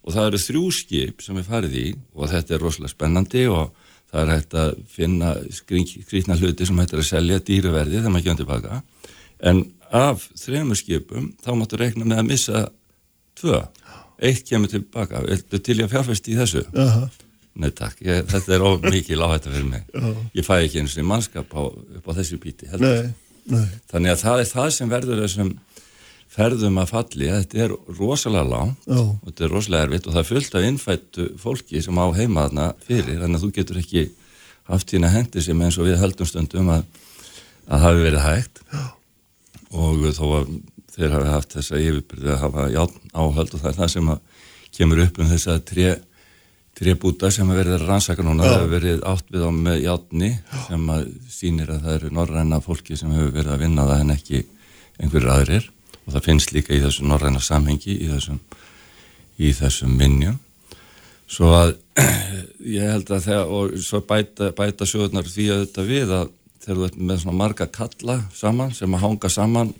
[0.00, 1.86] og það eru þrjú skip sem við farið í
[2.16, 3.70] og þetta er rosalega spennandi og
[4.10, 8.28] það er hægt að finna skrítna hluti sem hægt er að selja dýruverði þegar maður
[8.28, 8.82] kemur tilbaka
[9.50, 12.62] en af þrejum skipum þá máttu rekna með að missa
[13.40, 13.62] tvö,
[14.20, 17.10] eitt kemur tilbaka, til ég að fjárfesti í þessu uh -huh.
[17.60, 19.82] Nei takk, ég, þetta er of mikið láhætt fyrir mig.
[19.90, 20.10] Já.
[20.38, 21.62] Ég fæ ekki eins og mannskap á,
[21.98, 22.68] upp á þessu píti.
[22.78, 23.10] Nei,
[23.50, 23.66] nei.
[23.90, 25.50] Þannig að það er það sem verður þessum
[26.30, 27.28] ferðum að falli.
[27.30, 29.00] Þetta er rosalega langt Já.
[29.02, 32.46] og þetta er rosalega erfitt og það er fullt af innfættu fólki sem á heima
[32.46, 33.20] þarna fyrir.
[33.22, 34.04] Þannig að þú getur ekki
[34.70, 36.84] haft hérna hendi sem eins og við höldum stundum að,
[37.66, 38.62] að hafi verið hægt.
[38.70, 38.84] Já.
[39.70, 40.52] Og þó að
[40.94, 42.68] þeir hafi haft þessa yfirbyrði að hafa
[43.14, 44.14] áhöld og það er það sem
[44.76, 45.90] kemur upp um þess að tre
[46.80, 50.30] trébúta sem hefur verið að rannsaka núna, það hefur verið átt við á með játni
[50.66, 54.14] sem að sýnir að það eru norræna fólki sem hefur verið að vinna það en
[54.14, 54.40] ekki
[55.00, 55.66] einhverjir aðrir
[56.06, 58.40] og það finnst líka í þessu norræna samhengi í þessum,
[59.40, 60.38] í þessum minnjum
[61.30, 61.76] svo að
[62.76, 66.74] ég held að þegar og svo bæta, bæta sjóðunar því að þetta við að þeir
[66.76, 69.72] eru með svona marga kalla saman sem að hanga saman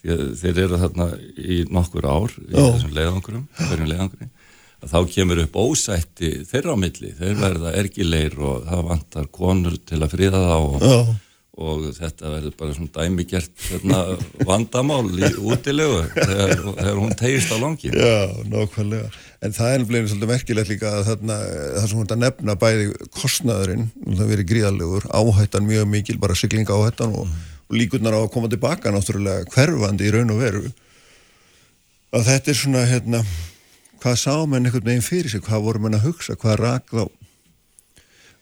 [0.00, 2.60] því að þeir eru þarna í nokkur ár í Ó.
[2.74, 4.36] þessum leiðangurum, leiðangurum
[4.88, 10.00] þá kemur upp ósætti þeirra á milli, þeir verða ergileir og það vantar konur til
[10.00, 10.86] að friða það og,
[11.60, 14.00] og þetta verður bara svona dæmigert hérna,
[14.48, 19.10] vandamál í útilegu þegar, þegar hún tegist á langin Já, nákvæmlega,
[19.44, 21.38] en það er nefnilega svolítið merkilegt líka að þarna,
[21.76, 22.88] það sem hún nefna bæði
[23.20, 27.30] kostnaðurinn það verið gríðalegur, áhættan mjög mikil bara syklinga áhættan og,
[27.68, 30.66] og líkurnar á að koma tilbaka náttúrulega hverfandi í raun og veru.
[32.10, 33.20] Að þetta er svona hérna
[34.00, 37.04] hvað sá menn einhvern veginn fyrir sig, hvað voru menn að hugsa, hvað rak þá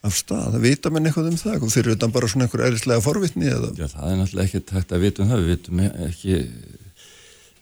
[0.07, 3.49] af stað, það vita menn eitthvað um það fyrir utan bara svona einhver eðlislega forvitni
[3.51, 3.73] eða?
[3.75, 6.37] Já, það er náttúrulega ekki takt að vita um það, við vitum ekki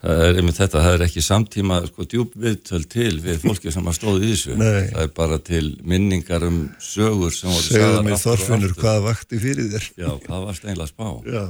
[0.06, 3.96] það er einmitt þetta, það er ekki samtíma sko djúbviðtöl til við fólki sem að
[3.98, 4.90] stóði í þessu, Nei.
[4.92, 9.72] það er bara til minningar um sögur sem voru Segðu mig þorfinur hvað vakti fyrir
[9.72, 9.88] þér?
[10.04, 11.08] Já, hvað var steinlega spá?
[11.32, 11.44] Já.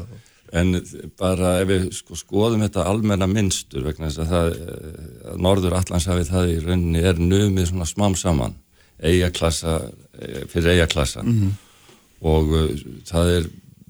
[0.57, 0.77] En
[1.19, 5.01] bara ef við sko skoðum þetta almenna minnstur vegna þess að það, eh,
[5.33, 8.55] að Norður Allandshafið það í rauninni er numið svona smám saman,
[9.03, 9.79] eigaklassa
[10.19, 11.51] eh, fyrir eigaklassa mm -hmm.
[12.21, 12.71] og uh,
[13.05, 13.49] það er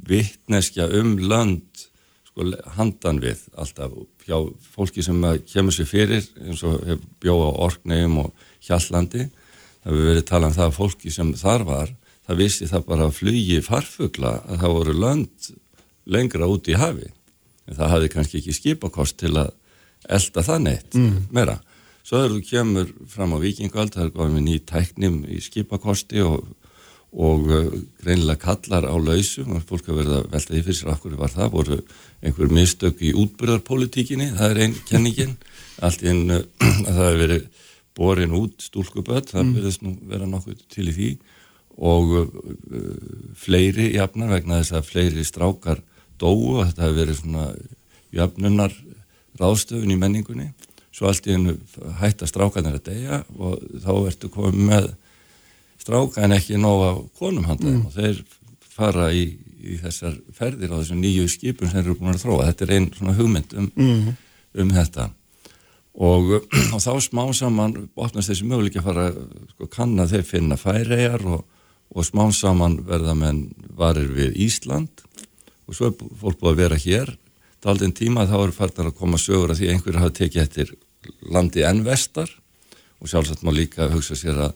[0.09, 1.87] vittneskja um lönd
[2.27, 2.47] sko
[2.77, 3.93] handan við alltaf
[4.27, 4.39] hjá
[4.75, 6.83] fólki sem kemur sér fyrir eins og
[7.21, 8.33] bjóða á Orknegjum og
[8.67, 9.29] Hjallandi,
[9.83, 11.93] það hefur verið talað um það að fólki sem þar var,
[12.27, 15.51] það vissi það bara að flugi farfugla að það voru lönd
[16.07, 17.09] lengra út í hafi
[17.67, 19.55] en það hafði kannski ekki skipakost til að
[20.09, 21.17] elda það neitt mm.
[21.35, 21.57] meira.
[22.07, 26.45] Svo þegar þú kemur fram á vikingöld, það er með ný tæknim í skipakosti og,
[27.11, 31.19] og uh, greinilega kallar á lausum og fólk að velta því fyrir sér af hverju
[31.19, 31.79] var það, voru
[32.23, 35.33] einhver mistök í útbyrðarpolitíkinni, það er einn kenningin,
[35.89, 36.45] allt inn uh,
[36.87, 37.49] að það hefur verið
[37.99, 39.53] borin út stúlkuböld, það mm.
[39.59, 41.11] verðist nú vera nokkuð til í því.
[41.91, 42.31] Og uh,
[43.35, 45.83] fleiri jafnar vegna þess að fleiri strákar
[46.23, 47.51] dóu og þetta hefur verið svona
[48.15, 48.79] jöfnunar
[49.43, 50.53] ráðstöfun í menningunni
[50.97, 51.57] svo allt í hennu
[52.01, 54.87] hætta strákanir að deyja og þá ertu komið með
[55.83, 57.91] stráka en ekki nóga konumhandlegum mm.
[57.91, 58.23] og þeir
[58.77, 59.27] fara í,
[59.61, 62.49] í þessar ferðir á þessum nýju skipum sem eru búin að þróa.
[62.51, 64.17] Þetta er einn svona hugmynd um, Mhm.
[64.63, 65.11] um þetta
[65.97, 66.33] og,
[66.75, 69.07] og þá smá saman opnast þessi möguleik að fara
[69.53, 71.45] sko, kanna þeir finna færegar og,
[71.93, 75.05] og smá saman verða menn varir við Ísland
[75.67, 77.15] og svo er fólk búið að vera hér
[77.65, 80.75] daldinn tíma þá eru farnar að koma sögur að því einhverju hafa tekið eftir
[81.33, 82.31] landi enn vestar
[83.01, 84.55] og sjálfsagt má líka hugsa sér að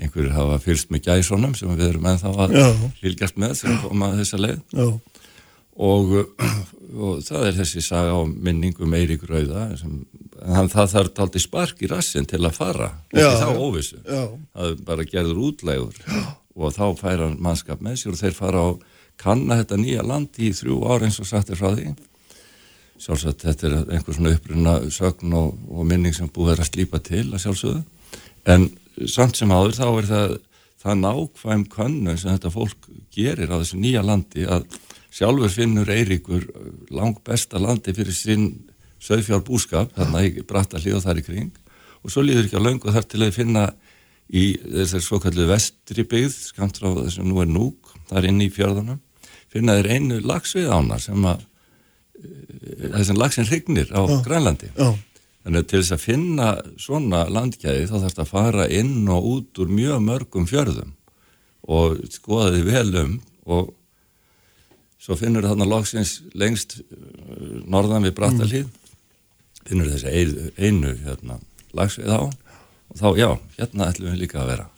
[0.00, 2.68] einhverju hafa fylst með gæsónum sem við erum ennþá að Já.
[3.02, 4.62] fylgjast með sem koma þessa leið.
[4.74, 4.86] Já,
[5.84, 6.14] og,
[6.94, 10.00] og það er þessi saga á minningum Eirík Rauða sem,
[10.42, 13.60] en það þarf taldi spark í rassin til að fara Já, ekki þá já.
[13.68, 14.00] óvissu.
[14.02, 14.24] Já,
[14.56, 16.02] það bara gerður útlægur
[16.54, 18.68] og þá færa mannskap með sér og þeir fara á
[19.22, 21.92] kanna þetta nýja land í þrjú ár eins og sagt er frá því
[23.00, 27.00] sjálfsagt þetta er einhver svona uppruna sögn og, og minning sem búið er að slípa
[27.04, 27.82] til að sjálfsögðu.
[28.50, 28.68] En
[29.10, 30.36] samt sem áður þá er það
[30.84, 34.66] það nákvæm könnun sem þetta fólk gerir á þessu nýja landi að
[35.14, 36.44] sjálfur finnur Eiríkur
[36.92, 38.50] lang besta landi fyrir sinn
[39.04, 41.54] söðfjár búskap, þarna í bratta og þar í kring.
[42.04, 43.64] Og svo líður ekki á löngu þar til að finna
[44.28, 48.52] í þessar svo kallu vestri byggð skamt frá þessum nú er núk þar inn í
[48.52, 49.00] fjörðunum
[49.52, 51.44] finna þeir einu lagsvið ána sem að
[52.24, 54.70] eh, þessum lagsin hrygnir á Grænlandi.
[54.74, 54.94] Já,
[55.44, 56.50] þannig að til þess að finna
[56.80, 60.94] svona landgæði þá þarf þetta að fara inn og út úr mjög mörgum fjörðum
[61.64, 63.74] og skoða því vel um og
[65.04, 68.70] svo finnur þarna loksins lengst eh, norðan við Bratalíð
[69.64, 71.38] finnur þessi einu, einu hérna,
[71.76, 74.70] lagsvið á og þá já, hérna ætlum við líka að vera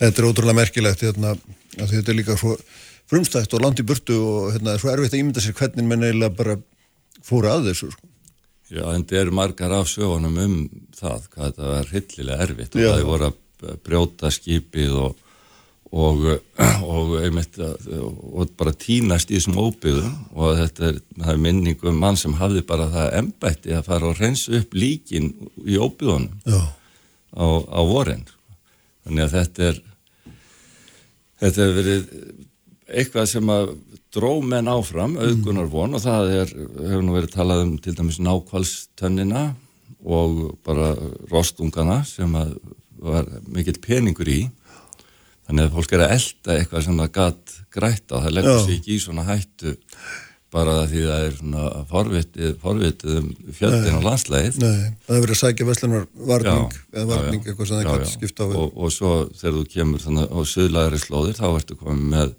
[0.00, 1.34] þetta er ótrúlega merkilegt hérna,
[1.80, 2.56] að þetta er líka svo
[3.10, 6.06] frumstætt og langt í burtu og hérna, er svo erfitt að ímynda sér hvernig menn
[6.06, 6.56] eiginlega bara
[7.26, 8.08] fóru að þessu sko.
[8.66, 10.56] Já, en þetta eru margar af sögunum um
[10.96, 12.88] það, hvað þetta var hryllilega erfitt og Já.
[12.88, 15.20] það er voru að brjóta skipið og,
[15.94, 16.24] og,
[16.96, 22.00] og, einmitt, og bara tínast í þessum óbyggðum og þetta er, það er minning um
[22.02, 25.30] mann sem hafði bara það embætti að fara og reynsa upp líkin
[25.62, 26.60] í óbyggðunum Já,
[27.38, 28.26] á, á vorin.
[29.06, 29.80] Þannig að þetta er,
[31.38, 32.10] þetta hefur verið
[32.86, 33.72] eitthvað sem að
[34.14, 38.20] dró menn áfram, auðgunar von og það er, hefur nú verið talað um til dæmis
[38.22, 39.46] nákvalstönnina
[40.06, 40.92] og bara
[41.30, 42.54] rostungana sem að
[43.06, 44.46] var mikill peningur í.
[45.46, 48.78] Þannig að fólk er að elda eitthvað sem það gatt grætt á, það leggur sig
[48.78, 49.76] ekki í svona hættu
[50.56, 53.28] bara því það er svona forvitið, forvitið um
[53.58, 57.70] fjöldin og landslægið nei, það er verið að sækja veslunar varning Já, eða varning, eitthvað
[57.70, 58.10] sem það já.
[58.12, 62.06] skipta á og, og svo þegar þú kemur þannig á söðlæðari slóðir þá ertu komið
[62.14, 62.34] með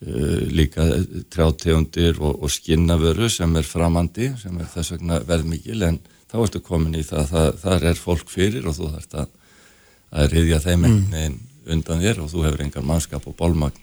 [0.00, 0.84] líka
[1.32, 6.60] trjátegundir og, og skinnavöru sem er framandi sem er þess vegna verðmikil en þá ertu
[6.60, 9.28] komin í það, það þar er fólk fyrir og þú þarft að,
[10.12, 11.04] að riðja þeim Mm.
[11.12, 13.80] veginn undan þér og þú hefur engan mannskap og bólmagn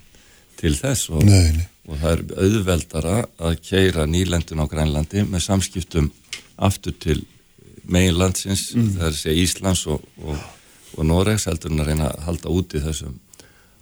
[0.61, 1.66] til þess og, Nei, nei.
[1.89, 3.16] og það er auðveldara
[3.49, 6.11] að keira nýlendun á Grænlandi með samskiptum
[6.57, 7.26] aftur til
[7.89, 8.93] meginlandsins, Mm.
[8.95, 10.38] það er að segja Íslands og, og,
[10.97, 13.18] og Noregs heldur en að reyna að halda úti þessum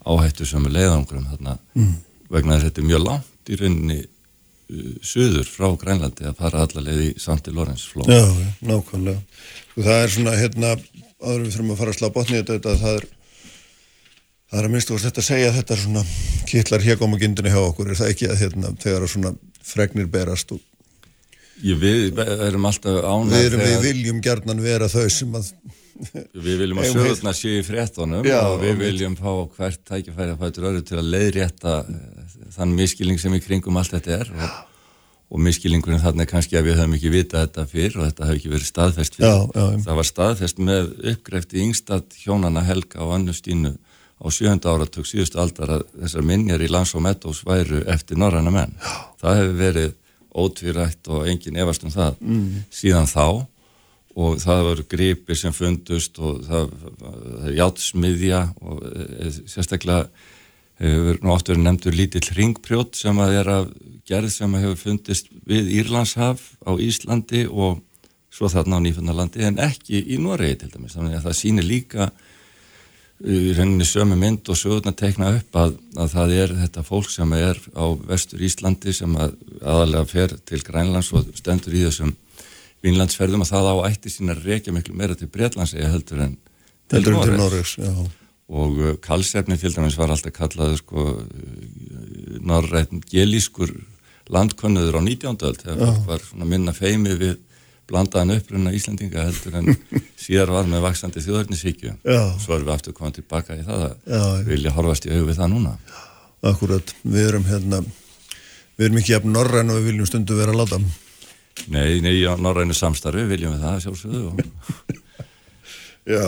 [0.07, 1.93] áhættu sem er leiðangrum þarna Mm.
[2.31, 6.65] Vegna þess að þetta er mjög langt í rauninni uh, suður frá Grænlandi að fara
[6.65, 8.05] allarleið í Sandi Lorenz fló.
[8.07, 8.25] Já,
[8.65, 9.21] nákvæmlega.
[9.71, 10.75] Sko það er svona, hérna,
[11.21, 13.07] áður við þurfum að fara að slá botni þetta, það er,
[14.49, 16.03] það er að minnstu að þetta segja þetta er svona
[16.49, 20.11] kittlar hégóm og gindinu hjá okkur, er það ekki að hérna, þegar að svona fregnir
[20.11, 20.67] berast og
[21.61, 25.51] Ég, við erum alltaf ánægð við, við viljum gjarnan vera þau sem að,
[26.33, 30.41] Við viljum að sögurnar séu í fréttunum Já, og við viljum fá hvert tækifæri að
[30.45, 34.57] fætur öru til að leiðrétta eh, þann miskilning sem í kringum allt þetta er og,
[35.31, 38.39] og miskilningurinn þarna er kannski að við höfum ekki vitað þetta fyrr og þetta hefur
[38.41, 39.29] ekki verið staðfest fyrir.
[39.31, 39.79] Já, já.
[39.85, 43.71] Það var staðfest með uppgrefti yngstad hjónana Helga og Annu Stínu
[44.21, 48.51] á sjönda áratug síðustu aldar að þessar minjar í Lands og Meadows væru eftir norræna
[48.53, 48.75] menn.
[49.23, 49.95] Það hefur verið
[50.31, 52.63] ótvírætt og engin efast um það Mm.
[52.71, 53.47] síðan þá
[54.19, 60.09] og það voru gripir sem fundust og það, það er játsmiðja og e, sérstaklega
[60.81, 63.71] hefur nú oft verið nefndur lítill ringprjót sem að er að
[64.09, 67.79] gerð sem að hefur fundist við Írlandshaf á Íslandi og
[68.31, 70.95] svo þarna á Nýfundalandi en ekki í Noregi til dæmis.
[70.95, 72.09] Þannig að það sýnir líka
[73.21, 77.35] í rauninni sömu mynd og sögurnar tekna upp að, að það er þetta fólk sem
[77.37, 82.15] er á vestur Íslandi sem að aðalega fer til Grænlands og stendur í þessum
[82.81, 86.33] Vínlandsferðum að það á ætti sín að reykja miklu meira til Bretlands eða heldur en
[86.91, 87.91] til já.
[88.51, 91.05] og uh, kalsefni til dæmis var alltaf kallaður sko
[92.41, 93.71] norrætt gelískur
[94.31, 95.37] landkönnuður á 19.
[95.47, 97.37] öld þegar var svona minna feimi við
[97.91, 99.75] blandaðan upprunna Íslandinga heldur en
[100.23, 104.73] síðar var með vaksandi þjóðarnisíkju svo erum við aftur komað tilbaka í það að vilja
[104.75, 105.75] horfast í það núna.
[106.41, 107.83] Akkurat, við erum hérna
[108.77, 110.79] við erum ekki jafn norræn og við viljum stundu vera láta
[111.71, 114.35] Nei, nei, norrænu samstarfi viljum við það sjálfsögðu og
[116.15, 116.25] Já,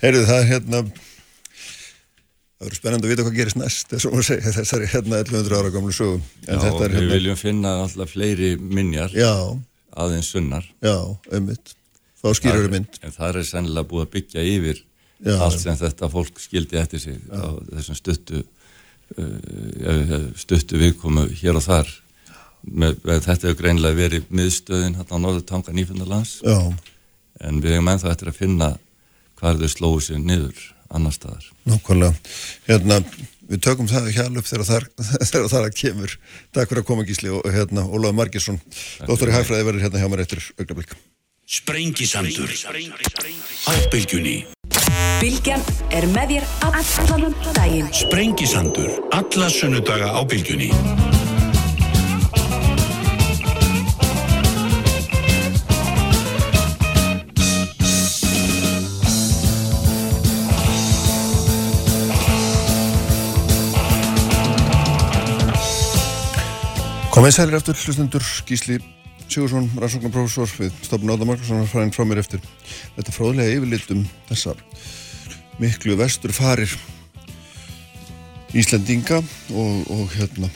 [0.00, 0.82] heyrðu það hérna
[2.60, 6.22] það verður spennandi að vita hvað gerist næst segja þessari hérna 1100 ára gamlu sögum
[6.46, 9.32] en Já, er við hérna viljum finna alltaf fleiri minjar Já,
[9.96, 10.66] aðeins sunnar.
[10.84, 10.96] Já,
[11.32, 11.74] einmitt.
[12.20, 12.98] Þá skýrur við mynd.
[13.00, 14.82] en það er sennilega búið að byggja yfir
[15.24, 15.34] Já.
[15.36, 18.42] allt sem þetta fólk skildi eftir sig á þessum stuttu
[19.16, 21.92] uh, stuttu viðkomu hér og þar
[22.64, 26.58] með, með þetta hefur greinlega verið miðstöðin hérna á norður tanga nýfundarlands Já,
[27.46, 28.70] en við hefum ennþá eftir að finna
[29.40, 31.46] hvað þau slóðu sér niður annar staðar.
[31.70, 32.14] Nákvæmlega.
[32.66, 32.98] Hérna,
[33.50, 36.16] við tökum það hjálp upp þegar þar að kemur.
[36.54, 38.60] Takk fyrir að koma Gísli og hérna Ólaður Margesson
[39.06, 40.96] Dóttor í Hæfræði verður hérna hjá mér eftir augnablík
[41.50, 42.52] Sprengisandur.
[43.66, 44.36] Á bylgjunni
[45.20, 47.90] Bylgjan er með þér allan daginn.
[47.92, 48.92] Sprengisandur.
[49.18, 50.70] Alla sunnudaga á bylgjunni
[67.20, 68.78] Komið sælir eftir hlustendur Gísli
[69.28, 72.40] Sigursson, rannsóknarprofessor við stofnun Áða Markarssonar fræðin frá mér eftir
[72.94, 74.62] þetta fróðlega yfirlit um þessar
[75.60, 76.72] miklu vestur farir
[78.56, 80.48] Íslendinga og, og hérna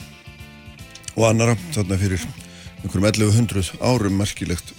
[1.13, 2.25] og annara þarna fyrir
[2.81, 4.73] einhverjum 1100 árum merkilegt.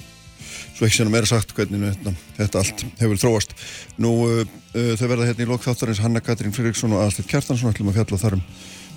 [0.74, 3.55] Svo ekki sem meira sagt hvernig þetta, þetta allt hefur þróast.
[4.03, 4.43] Nú uh,
[4.74, 8.24] uh, þau verða hérna í lokþáttarins Hanna Katrín Friðriksson og Aðalsteit Kjartansson ætlum að fjalla
[8.24, 8.41] þar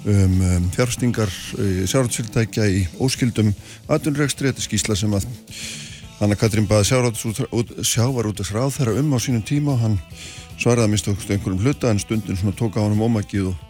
[0.06, 3.52] um um, fjárfstingar uh, sjárhaldsfyrirtækja í óskildum
[3.92, 5.28] atvinnrekstri, þetta er skýsla sem að
[6.20, 9.98] Hanna Katrín baði sjávarútasráð þeirra um á sínum tíma og hann
[10.60, 13.62] svaraði að mista einhverjum hluta en stundin svona tók á hann um ómækið og,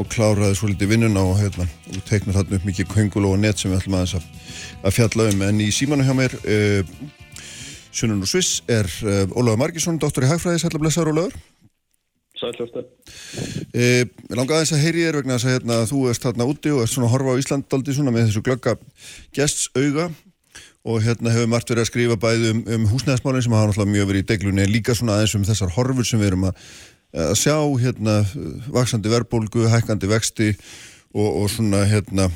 [0.00, 3.60] og kláraði svo litið vinnuna og, hérna, og teiknar þarna upp mikið köngul og net
[3.60, 4.28] sem við ætlum aðeins að,
[4.88, 5.44] að fjalla um.
[5.50, 6.96] En í símanu hjá mér uh,
[7.92, 11.36] Sunnun og Sviss er uh, Ólaður Margisson, doktor í Hagfræði, sætla blessaður Ólaður
[12.38, 12.86] Sæljóftur.
[13.74, 16.72] Eh, Mér langar aðeins að heyri þér vegna þess að hérna, þú erst þarna úti
[16.74, 18.74] og ert svona að horfa á Íslandaldi svona með þessu glögga
[19.34, 20.08] gests auga
[20.88, 24.10] og hérna hefur margt verið að skrifa bæði um, um húsnæðismálinn sem hafa náttúrulega mjög
[24.12, 26.62] verið í deglunni en líka svona aðeins um þessar horfur sem við erum að,
[27.26, 28.14] að sjá hérna
[28.76, 30.52] vaksandi verbólgu, hækkandi vexti
[31.12, 32.30] og, og svona hérna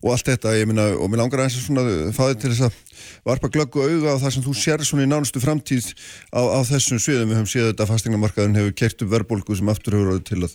[0.00, 2.78] og allt þetta, ég minna, og mér langar aðeins að svona fáið til þess að
[3.26, 5.90] varpa glöggu auga á það sem þú sér svona í nánustu framtíð
[6.34, 9.72] á, á þessum sviðum, við höfum séð þetta að fastegnamarkaðin hefur kert upp verðbólgu sem
[9.72, 10.54] aftur hefur orðið til að,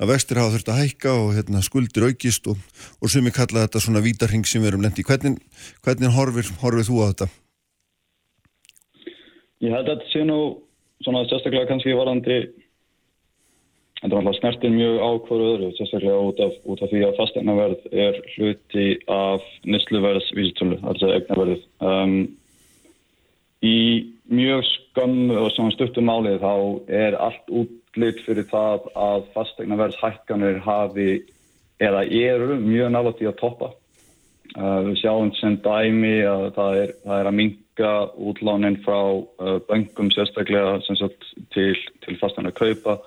[0.00, 2.60] að vextir hafa þurft að hækka og hérna, skuldir aukist og,
[3.00, 5.06] og sumi kalla þetta svona vítarhing sem við erum lendi.
[5.06, 5.40] Hvernig,
[5.86, 7.30] hvernig horfir, horfir þú á þetta?
[9.64, 10.38] Ég held að þetta sé nú
[11.04, 12.42] svona sérstaklega kannski varandi
[14.04, 17.18] þetta er alltaf snertir mjög á hverju öðru sérstaklega út af, út af því að
[17.18, 22.18] fastegnaverð er hluti af nýsluverðs vísitölu, altså egnaverðið um,
[23.64, 23.78] í
[24.28, 26.54] mjög skömmu og svona stuttum málið þá
[27.04, 31.08] er allt útlitt fyrir það að fastegnaverðs hækkanir hafi
[31.82, 33.72] eða eru mjög því að toppa
[34.54, 37.92] Uh, við sjáum sem dæmi að það er, það er að minka
[38.22, 41.72] útlánin frá uh, böngum sérstaklega sagt, til,
[42.04, 43.00] til fasteina kaupa.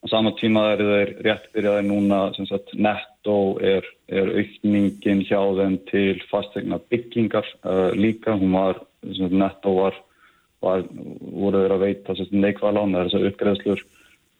[0.00, 5.40] Á sama tíma er þeir rétt byrjaði núna sem sagt, netto er, er aukningin hjá
[5.58, 8.36] þeim til fasteina byggingar uh, líka.
[8.40, 9.98] Hún var, sem sagt, netto var,
[10.64, 13.84] var voru þeir að veita neikvæða lán, þess að uppgreðslur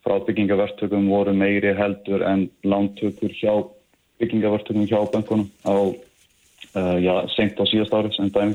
[0.01, 3.53] frá byggingavertökum voru meiri heldur en lántökur hjá
[4.21, 5.77] byggingavertökum hjá böngunum á
[6.71, 8.55] Uh, já, senkt á síðast árið sem dæmi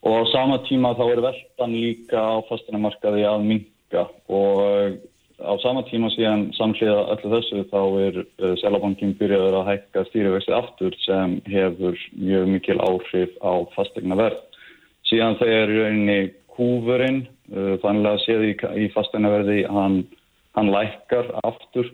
[0.00, 4.94] og á sama tíma þá er veldan líka á fastinamarkaði að minga og
[5.38, 10.54] á sama tíma síðan samhliða öllu þessu þá er uh, Selabankin byrjaður að hækka stýrivexti
[10.56, 14.40] aftur sem hefur mjög mikil áhrif á fastegna verð
[15.06, 16.18] síðan þegar rauninni
[16.56, 17.20] kúfurinn
[17.54, 20.00] uh, þannig að séði í, í fastegna verði hann,
[20.58, 21.92] hann lækkar aftur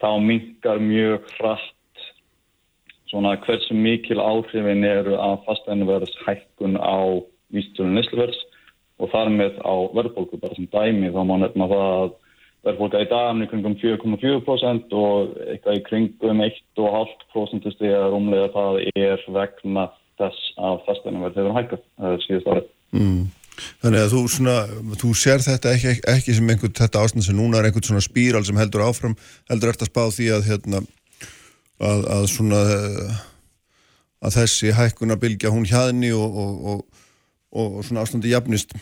[0.00, 1.74] þá mingar mjög hratt
[3.10, 7.20] svona hversu mikil áhrifin eru að fastæðinverðs hækkun á
[7.52, 8.40] vístölu nýsluverðs
[8.98, 12.16] og þar með á verðbólku bara sem dæmi þá má nefna það að
[12.68, 19.24] verðbólka í dag er kringum 4,4% og eitthvað í kringum 1,5% eða rúmlega það er
[19.34, 19.88] vegna
[20.18, 22.70] þess að fastæðinverð hefur hækkað síðust árið.
[22.96, 23.26] Mm.
[23.82, 24.56] Þannig að þú, svona,
[25.00, 28.44] þú sér þetta ekki, ekki sem einhvern þetta ástand sem núna er einhvern svona spíral
[28.46, 29.16] sem heldur áfram,
[29.50, 30.82] heldur eftir að spá því að hérna
[31.78, 32.60] að, að svona
[34.18, 37.02] að þessi hækkunabilgja hún hjaðni og, og, og,
[37.50, 38.74] og svona ástandi jafnist.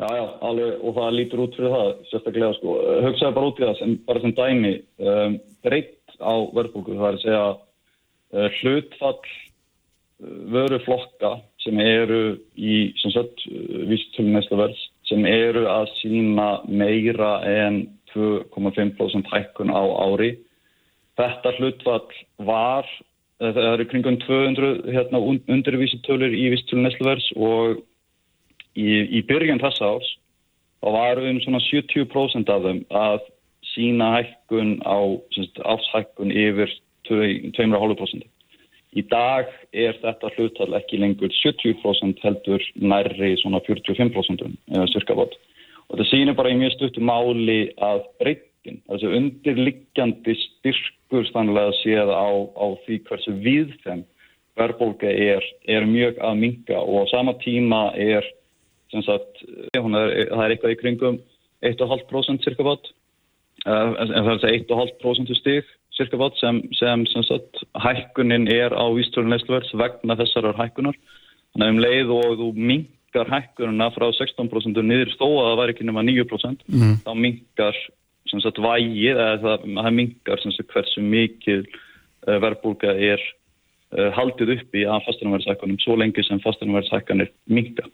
[0.00, 2.74] Já, já, alveg, og það lítur út fyrir það, sérstaklega, sko,
[3.04, 4.70] hugsaði bara út í það sem, bara sem dæmi,
[5.04, 5.34] um,
[5.66, 12.22] breytt á verðbólku, það er að segja uh, hlutfall uh, vöruflokka sem eru
[12.56, 17.82] í, sem sagt, uh, vísitölum næsta verðs, sem eru að sína meira en
[18.14, 20.32] 2,5% hækkun á ári.
[21.20, 22.88] Þetta hlutfall var,
[23.36, 27.84] það eru kringum 200 hérna, undir vísitölur í vísitölum næsta verðs og
[28.76, 30.10] í, í byrjun þessa árs
[30.80, 33.20] þá varum um svona 70% af þeim að
[33.74, 34.98] sína hækkun á
[35.74, 36.72] áshækkun yfir
[37.08, 38.26] 2,5%.
[38.90, 45.36] Í dag er þetta hlutall ekki lengur 70% heldur nærri svona 45% eða styrka bort.
[45.88, 52.10] Og þetta sýnir bara í mjög stuttu máli að breytin, þessu undirliggjandi styrkur stannlega séð
[52.10, 54.02] á, á því hversu við þeim
[54.58, 58.26] verðbólka er, er mjög að minga og á sama tíma er
[58.90, 61.20] Sagt, er, það er eitthvað í kringum
[61.66, 62.88] 1,5% cirka bát
[63.68, 65.68] en það er 1,5% stík
[66.00, 70.96] cirka bát sem, sem, sem sagt, hækkunin er á vísturinn leysluverðs vegna þessarar hækkunar.
[71.52, 75.74] Þannig að um leið og þú mingar hækkununa frá 16% niður þó að það væri
[75.74, 76.94] ekki nema 9% mm.
[77.04, 77.80] þá mingar
[78.30, 81.68] sagt, vægið eða það, það mingar sagt, hversu mikið
[82.44, 83.24] verðbólka er
[84.14, 87.90] haldið upp í að fastanverðshækkunum svo lengi sem fastanverðshækkanir mingar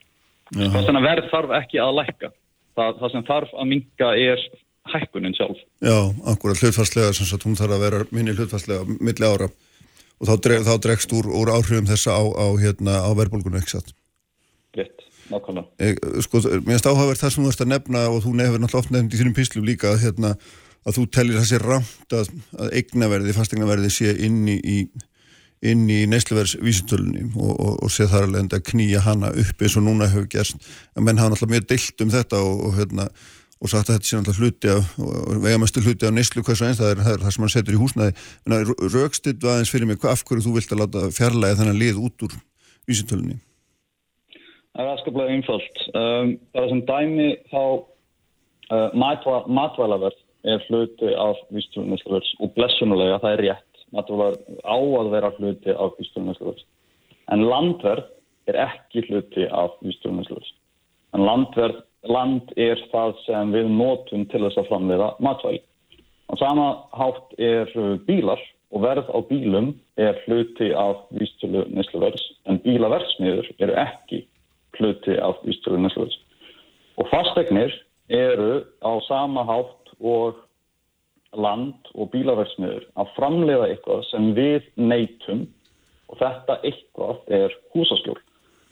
[0.55, 2.33] Þannig að verð þarf ekki að lækka.
[2.77, 4.43] Það, það sem þarf að minga er
[4.93, 5.63] hækkunin sjálf.
[5.83, 5.97] Já,
[6.31, 10.67] akkurat hlutfastlega sem sagt hún þarf að vera minni hlutfastlega milli ára og þá, dreg,
[10.67, 13.91] þá dregst úr, úr áhrifum þessa á, á, hérna, á verðbólgunum, ekki satt?
[14.77, 15.67] Rétt, nákvæmlega.
[15.77, 18.85] E, sko, mér finnst áhugaverð það sem þú veist að nefna og þú nefnir náttúrulega
[18.85, 20.33] oft nefnd í þínum píslum líka að, hérna,
[20.87, 24.79] að þú tellir þessi rámt að, að eignaverði, fastegnaverði sé inn í, í
[25.65, 29.87] inn í neysluverðsvísitölunni og, og, og sé þar alveg að knýja hana upp eins og
[29.87, 30.61] núna hefur gerst.
[30.97, 33.09] En menn hafa náttúrulega mjög deilt um þetta og, og hérna,
[33.65, 36.93] sagt að þetta sé náttúrulega hluti af vegamestu hluti af neyslu hvers og eins það
[36.93, 38.13] er það, er það sem hann setur í húsnaði
[38.95, 42.37] raukstitt aðeins fyrir mig af hverju þú vilt að láta fjarlæga þennan lið út úr
[42.87, 43.41] vísitölunni?
[44.77, 45.85] Það er aðskaplega einfalt.
[45.97, 47.63] Um, bara sem dæmi þá
[48.77, 48.91] uh,
[49.57, 51.97] matvælaverð er hluti af vísitölunni
[52.45, 56.65] og blessunulega það er rétt matvælar á að vera hluti af vístölunarsluðs.
[57.33, 58.07] En landverð
[58.51, 60.53] er ekki hluti af vístölunarsluðs.
[61.15, 65.63] En landverð, land er það sem við notum til þess að framleiða matvæli.
[66.31, 67.71] Á sama hátt er
[68.07, 68.41] bílar
[68.75, 74.25] og verð á bílum er hluti af vístölunarsluðs en bílaverðsmiður eru ekki
[74.79, 76.19] hluti af vístölunarsluðs.
[76.97, 77.73] Og fastegnir
[78.09, 80.46] eru á sama hátt og
[81.35, 85.47] land og bílaverksmiður að framleiða eitthvað sem við neytum
[86.11, 88.19] og þetta eitthvað er húsaskjól.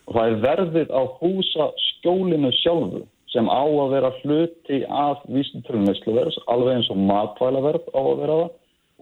[0.04, 6.78] Og það er verðið á húsaskjólinu sjálfu sem á að vera hluti af vísitölunveitsluverðs, alveg
[6.78, 8.52] eins og matvælaverð á að vera það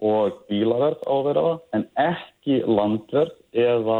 [0.03, 3.99] og bílaverð á að vera það, en ekki landverð eða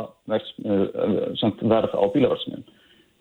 [1.69, 2.65] verð á bílaverðsmiðin.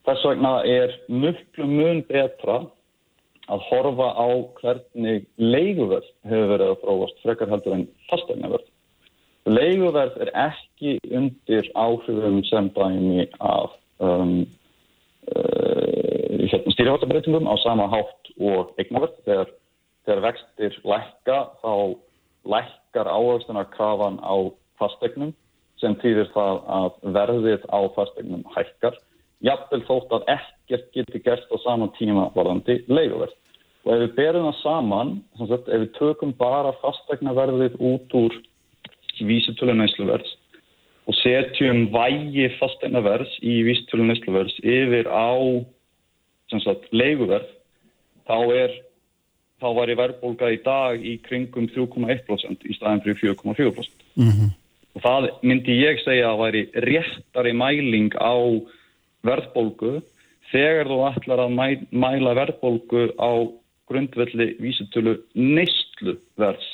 [0.03, 2.63] Þess vegna er mjög mun betra
[3.53, 4.29] að horfa á
[4.61, 8.69] hvernig leiguverð hefur verið að fróast frekar heldur en fastegnaverð.
[9.51, 14.47] Leiguverð er ekki undir áhrifum sem dæmi af um,
[15.35, 19.19] uh, hérna, stýriháttabreitingum á sama hátt og eignaverð.
[19.27, 19.53] Þegar,
[20.07, 21.75] þegar vextir lækka þá
[22.55, 24.37] lækkar áherstunarkrafan á
[24.81, 25.35] fastegnum
[25.83, 28.97] sem týðir það að verðið á fastegnum hækkar
[29.43, 33.35] jafnvel þótt að ekkert geti gert á saman tíma varðandi leiguverð.
[33.83, 35.11] Og ef við berum það saman,
[35.41, 38.39] sagt, ef við tökum bara fastegna verðið út úr
[39.23, 40.37] vísitölu næsluverðs
[41.11, 45.35] og setjum vægi fastegna verðs í vísitölu næsluverðs yfir á
[46.63, 47.49] sagt, leiguverð,
[48.29, 48.75] þá er
[49.63, 54.07] þá var í verðbólka í dag í kringum 3,1% í staðin fyrir 4,4%.
[54.19, 54.51] Mm -hmm.
[54.93, 58.35] Og það myndi ég segja að væri réttari mæling á
[59.25, 60.03] verðbólgu
[60.51, 61.55] þegar þú ætlar að
[61.91, 63.33] mæla verðbólgu á
[63.93, 66.73] grundvelli vísitölu neistluverðs.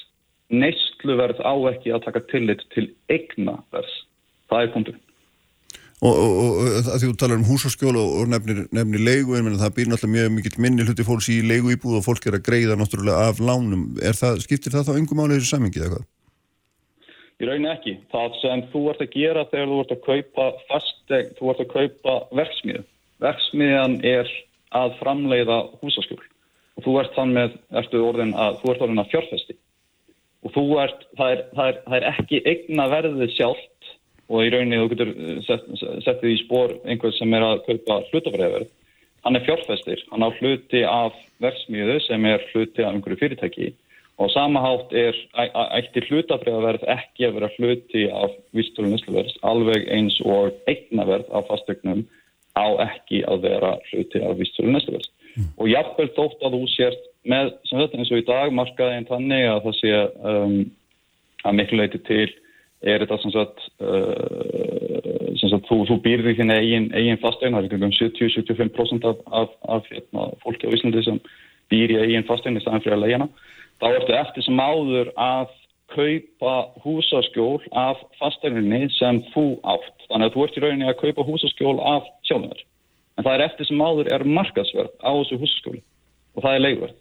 [0.49, 4.01] Neistluverð á ekki að taka tillit til eignaverðs.
[4.49, 4.99] Það er punktur.
[5.99, 9.57] Og, og, og að því þú talar um húsaskjól og, og nefnir, nefnir leigu, en
[9.59, 12.45] það býr náttúrulega mjög mikill minni hluti fólks í leigu íbúð og fólk er að
[12.47, 13.83] greiða náttúrulega af lánum.
[13.99, 16.07] Það, skiptir það þá yngum álega þessu samingið eða hvað?
[17.39, 17.97] Ég raunir ekki.
[18.15, 21.73] Það sem þú ert að gera þegar þú ert að kaupa fasteg, þú ert að
[21.75, 22.87] kaupa verksmiðu.
[23.27, 24.33] Verksmiðan er
[24.79, 26.23] að framleiða húsaskjól
[26.79, 29.59] og þú ert þann með, ertu orðin að, þú ert orðin að fjárfesti.
[30.47, 33.93] Og þú ert, það er, það er, það er ekki eigna verðið sjálft
[34.29, 35.71] og í rauninni þú getur eh, sett,
[36.05, 38.69] settið í spór einhver sem er að kaupa hlutafræðverð
[39.25, 43.73] hann er fjárfestir, hann á hluti af verksmiðu sem er hluti af einhverju fyrirtæki.
[44.19, 45.19] Og samahátt er
[45.79, 52.07] ætti hlutafræðverð ekki að vera hluti af vístölu nýsluverðs alveg eins og eignaverð af fastegnum
[52.59, 55.55] á ekki að vera hluti af vístölu nýsluverðs mm.
[55.57, 59.09] og jafnveg þótt að þú sést með sem þetta eins og í dag markaði en
[59.09, 59.95] þannig að það sé
[60.33, 60.59] um,
[61.47, 62.29] að miklu leiti til
[62.87, 67.73] er þetta sem sagt, uh, sem sagt þú, þú býrði þín eigin, eigin fastegn, það
[67.75, 71.19] er um 70-75% af, af, af hérna, fólki á Íslandi sem
[71.73, 73.29] býr í eigin fastegn í staðan fyrir að leiðina,
[73.83, 75.57] þá ertu eftir sem áður að
[75.89, 79.95] kaupa húsaskjól af fastegninni sem þú átt.
[80.09, 82.65] Þannig að þú ert í rauninni að kaupa húsaskjól af sjálfnöður.
[83.19, 85.83] En það er eftir sem áður er markasverð á þessu húsaskjóli
[86.39, 86.97] og það er leigverð.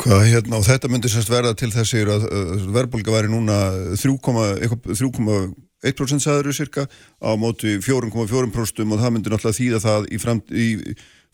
[0.00, 3.58] Hvað, hérna, og þetta myndi sérst verða til þessir að uh, verðbólka væri núna
[4.00, 6.86] 3,1% saður cirka
[7.20, 10.68] á móti 4,4% og það myndi náttúrulega þýða það í, fram, í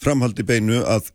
[0.03, 1.13] framhaldi beinu að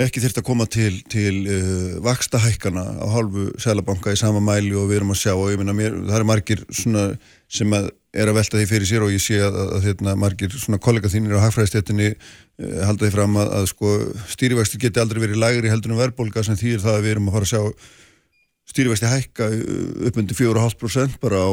[0.00, 4.72] ekki þurft að koma til, til uh, vaksta hækkana á halvu selabanka í sama mæli
[4.80, 7.10] og við erum að sjá og ég minna mér, það er margir svona
[7.52, 10.14] sem að er að velta því fyrir sér og ég sé að, að, að hérna,
[10.18, 13.94] margir svona kollega þínir á hagfræðistéttinni uh, halda því fram að, að sko,
[14.34, 17.38] stýrivægstu geti aldrei verið lægri heldur en verðbólka sem þýr það að við erum að
[17.38, 17.94] fara að sjá
[18.68, 19.52] stýrivægstu hækka
[20.10, 21.50] uppmyndi 4,5% bara á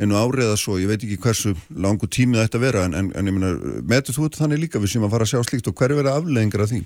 [0.00, 3.28] einu árið eða svo, ég veit ekki hversu langu tímið þetta vera en, en, en
[3.28, 3.50] ég meina,
[3.84, 6.14] metur þú þetta þannig líka við sem að fara að sjá slíkt og hverju verða
[6.16, 6.80] afleggingar af því?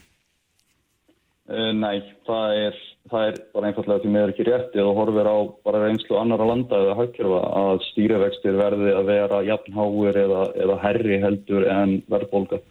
[1.45, 2.81] Uh, nei, það er
[3.13, 5.37] það er bara einfallega því með ekki rétti og horfir á
[5.67, 11.19] bara reynslu annara landa eða hagkjörfa að stýrivextir verði að vera jafnháir eða, eða herri
[11.21, 12.63] heldur en verðbólka.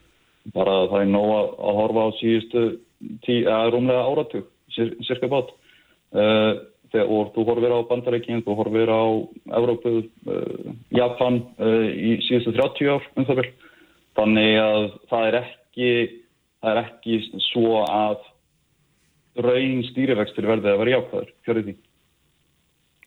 [0.55, 2.63] Bara það er nóg að horfa á síðustu
[3.23, 5.53] tí, rúmlega áratug, cirka bát.
[6.13, 6.53] Uh,
[6.93, 9.03] og þú horfir á bandarækinn, þú horfir á
[9.57, 9.93] Evrópu,
[10.29, 13.49] uh, Japan uh, í síðustu 30 ár um það vel.
[14.17, 15.89] Þannig að það er ekki,
[16.61, 18.29] það er ekki svo að
[19.39, 21.75] raun stýrivextur verði að vera jákvæður fjörði því.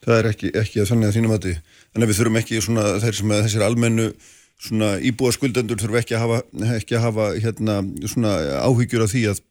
[0.07, 1.55] Það er ekki, ekki að þannig að þínum að því.
[1.93, 4.07] Þannig að við þurfum ekki svona þeir sem að þessir almennu
[4.66, 6.39] svona íbúa skuldendur þurfum ekki að hafa,
[6.77, 8.35] ekki að hafa hérna svona
[8.66, 9.43] áhyggjur af því að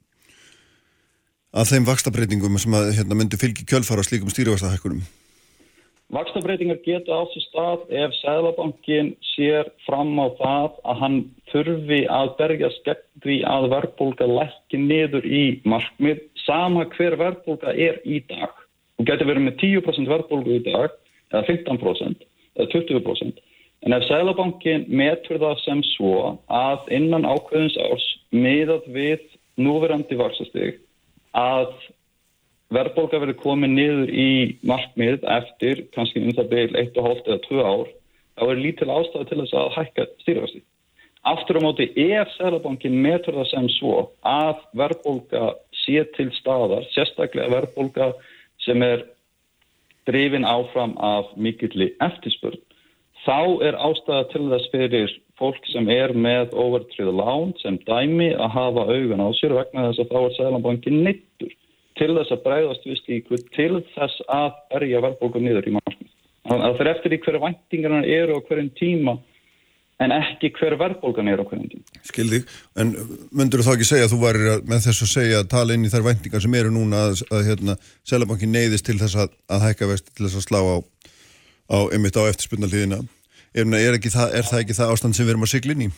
[1.55, 5.05] að þeim vakstabreitingum sem að hérna myndi fylgi kjölfara slíkum stýrivextahækkunum.
[6.13, 11.15] Vakstabreitingar geta á þessu stað ef Sæðlabankin sér fram á það að hann
[11.49, 17.99] þurfi að berja skemmt því að verðbólka lækki niður í markmið sama hver verðbólka er
[18.05, 18.53] í dag.
[18.95, 20.93] Þú getur verið með 10% verðbólku í dag,
[21.33, 22.25] eða 15%,
[22.55, 23.43] eða 20%.
[23.85, 26.15] En ef Sælabankin metur það sem svo
[26.49, 29.25] að innan ákveðins árs miðað við
[29.61, 30.79] núverandi varsastig
[31.37, 31.73] að
[32.73, 34.29] verðbólka verið komið niður í
[34.65, 37.91] markmið eftir kannski um það beil 1,5 eða 2 ár,
[38.39, 40.63] þá er lítil ástæði til þess að hækka stýrfasti.
[41.25, 45.55] Aftur á móti, ef Sælabankin metur það sem svo að verðbólka
[45.85, 48.11] sé til staðar, sérstaklega verðbólka
[48.65, 49.05] sem er
[50.09, 52.59] drifin áfram af mikilli eftirspurn,
[53.25, 58.53] þá er ástæða til þess fyrir fólk sem er með overtriðu lán sem dæmi að
[58.55, 61.53] hafa augun á sér vegna þess að þá er Sælanbankin neittur
[61.99, 66.11] til þess að breyðast við stíku til þess að erja verðbólku niður í markmið.
[66.45, 69.15] Það fyrir eftir í hverju væntingarna eru og hverjum tíma
[70.03, 71.99] en ekki hver verðbólgan er á hverjum tíma.
[72.07, 72.41] Skilði,
[72.81, 72.93] en
[73.31, 75.85] myndur þú þá ekki segja að þú væri með þess að segja að tala inn
[75.87, 77.77] í þær væntingar sem eru núna að, að hérna,
[78.07, 80.75] Sælabankin neyðist til þess að, að hækka vest til þess að slá á,
[81.71, 82.99] á einmitt á eftirspunnalíðina.
[83.55, 85.89] Er, er, er það ekki það ástand sem við erum að sigla inn í?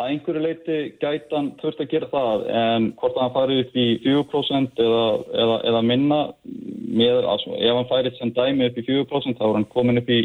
[0.00, 4.84] Að einhverju leiti gætan þurft að gera það en hvort hann farið upp í 4%
[4.84, 5.08] eða,
[5.44, 9.58] eða, eða minna með, altså, ef hann farið sem dæmi upp í 4% þá er
[9.58, 10.20] hann komin upp í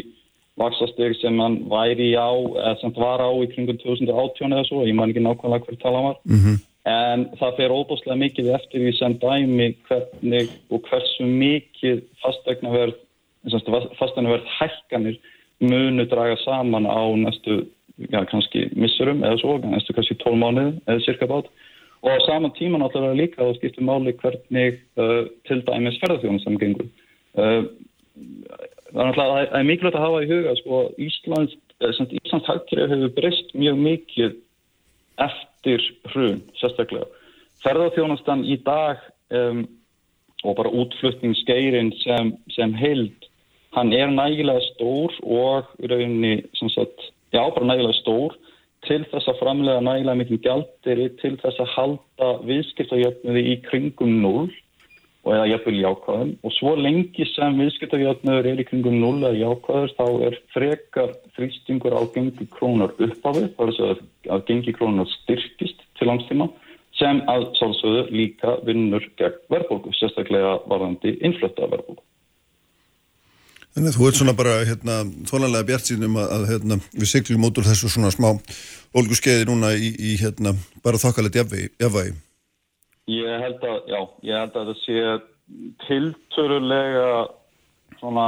[0.60, 2.32] vaksasteg sem hann væri á,
[2.80, 6.16] sem var á í kringum 2018 eða svo, ég man ekki nákvæmlega hver tala var,
[6.24, 6.56] mm -hmm.
[6.92, 12.96] en það fer óbúslega mikið eftir því sem dæmi hvernig og hversu mikið fastegnaverð,
[14.00, 15.16] fastegnaverð hækkanir
[15.60, 17.66] munu draga saman á næstu,
[18.12, 21.46] já kannski missurum eða svo, næstu kannski 12 mánuð eða cirka bát.
[22.02, 26.56] Og á saman tíma náttúrulega líka þá skiptir máli hvernig uh, til dæmis ferðarþjóðum sem
[28.92, 29.10] gengur.
[29.10, 33.54] Uh, það er, mikilvægt að hafa í huga sko, Íslands, eh, Íslands hagkerfi hefur breyst
[33.54, 34.36] mjög mikið
[35.26, 37.06] eftir hrun sérstaklega.
[37.64, 39.00] Ferðarþjónastan í dag
[39.34, 39.64] um,
[40.44, 43.30] og bara útflutningsgeirin sem, sem held
[43.76, 48.36] hann er nægilega stór og rauninni sem sagt, já bara nægilega stór
[48.86, 54.46] til þess að framlega nægilega mikið gældir til þess að halda viðskiptajöfnuði í kringum 0
[55.26, 59.94] og eða jafnvel jákvæðum og svo lengi sem viðskiptajöfnur er í kringum 0 eða jákvæður
[59.98, 64.04] þá er frekar þrýstingur á gengi krónar uppafið, það er að
[64.36, 66.48] að gengi krónar styrkist til langstíma
[66.96, 72.02] sem að sálsögðu líka vinnur gegn verðbólku, sérstaklega varðandi innflötta verðbólku.
[73.76, 74.94] Þannig að þú ert svona bara hérna,
[75.28, 78.30] þólanlega bjart sínum að, hérna, við syklum út úr þessu svona smá
[78.96, 82.14] olgu skeiði núna í, í hérna, bara þokkalegt jafnvægi.
[83.06, 85.02] Ég held að, já, ég held að það sé
[85.86, 87.10] tiltörulega
[88.00, 88.26] svona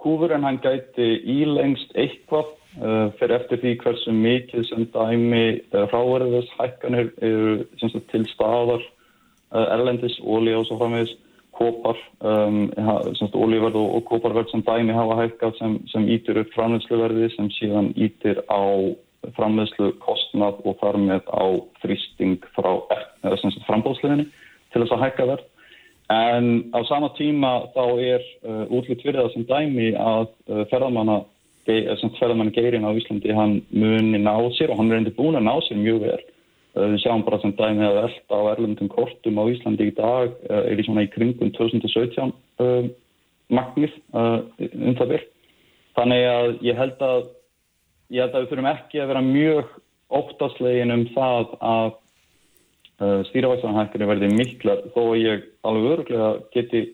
[0.00, 2.48] kúfur en hann gæti ílengst eitthvað
[2.80, 5.44] uh, fyrir eftir því hversu mikið sem dæmi
[5.74, 11.12] uh, ráverðis hækkanir eru til staðar uh, erlendis, ólí og svo framvegis
[11.56, 12.66] kopar, um,
[13.32, 17.92] olíverð og, og koparverð sem dæmi hafa hækkað sem, sem ítir upp framleysluverði sem síðan
[17.96, 18.60] ítir á
[19.36, 21.44] framleyslu kostnad og þar með á
[21.82, 22.70] þrýsting frá
[23.66, 24.28] frambóðsleginni
[24.72, 25.46] til þess að hækka verð.
[26.14, 31.24] En á sama tíma þá er uh, útlýtt fyrir það sem dæmi að uh, ferðamanna
[31.66, 35.56] ferðamann Geirin á Íslandi hann muni ná sér og hann er endur búin að ná
[35.66, 36.20] sér mjög vel
[36.76, 40.34] Eh, við sjáum bara sem dæmi að velta á erlendum kortum á Íslandi í dag
[40.50, 42.88] eh, er í svona í kringum 2017 uh,
[43.48, 45.24] magnir uh, um það byrj.
[45.96, 47.30] Þannig að ég held að,
[48.14, 49.72] ég held að við þurfum ekki að vera mjög
[50.16, 51.88] óttaslegin um það að
[53.00, 56.84] uh, stýravægsanhækkunni verði miklar þó að ég alveg öruglega geti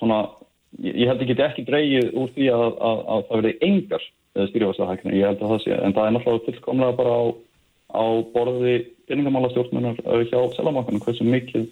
[0.00, 0.22] svona,
[0.80, 4.08] ég held að ég geti ekki dreyið úr því að, að, að það verði engar
[4.30, 7.24] stýravægsanhækkunni, ég held að það sé, en það er náttúrulega tilkomlega bara á
[7.90, 8.04] á
[8.34, 8.74] borði
[9.10, 11.66] peningamálastjórnunar uh, hjá selamankanum hversu mikið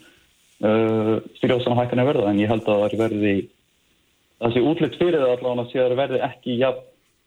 [0.66, 3.34] uh, er verða en ég held að það er verði
[4.54, 6.86] sé útlitt fyrir það allavega sé að verði ekki jafn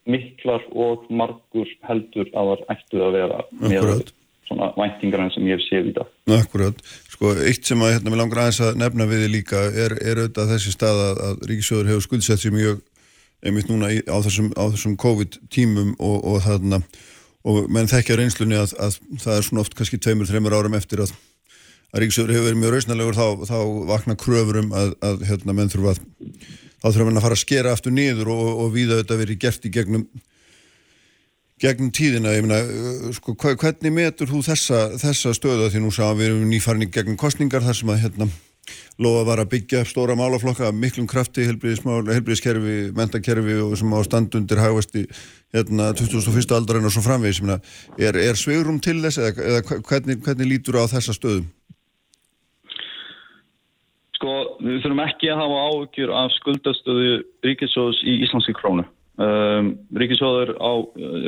[0.09, 4.09] miklar og margur heldur að það ættu að vera með
[4.51, 6.09] svona væntingar enn sem ég hef séð í dag.
[6.37, 6.79] Akkurat,
[7.11, 10.73] sko eitt sem að hérna langar aðeins að nefna við líka er, er auðvitað þessi
[10.75, 12.81] stað að, að Ríkisjóður hefur skuldsett sér mjög
[13.41, 16.81] einmitt núna í, á þessum, þessum COVID tímum og, og þarna.
[17.47, 21.01] Og menn þekkja reynslunni að, að það er svona oft kannski tveimur, þreimur árum eftir
[21.05, 21.13] að,
[21.89, 23.57] að Ríkisjóður hefur verið mjög rausnalegur þá, þá
[23.89, 26.03] vakna kröfurum að, að hérna menn þurfa að
[26.81, 29.65] þá þurfa menn að fara að skera aftur nýður og, og víða þetta verið gert
[29.65, 30.05] í gegnum
[31.61, 36.31] gegnum tíðina, ég meina sko, hvernig metur þú þessa, þessa stöða því nú sá við
[36.31, 38.29] erum nýfarni gegnum kostningar þar sem að hérna
[39.01, 45.05] lofa var að byggja stóra málaflokka miklum krafti, helbriðiskerfi mentakerfi og sem á standundir hægvesti
[45.55, 46.53] hérna 2001.
[46.55, 47.41] aldarinn og svo framvegis,
[47.97, 51.49] er, er svegrum til þess eða, eða hvernig, hvernig lítur á þessa stöðum?
[54.21, 58.83] Sko, við þurfum ekki að hafa áhugjur af skuldastöðu ríkisjóðs í Íslandski krónu.
[59.17, 60.71] Um, Ríkisjóður á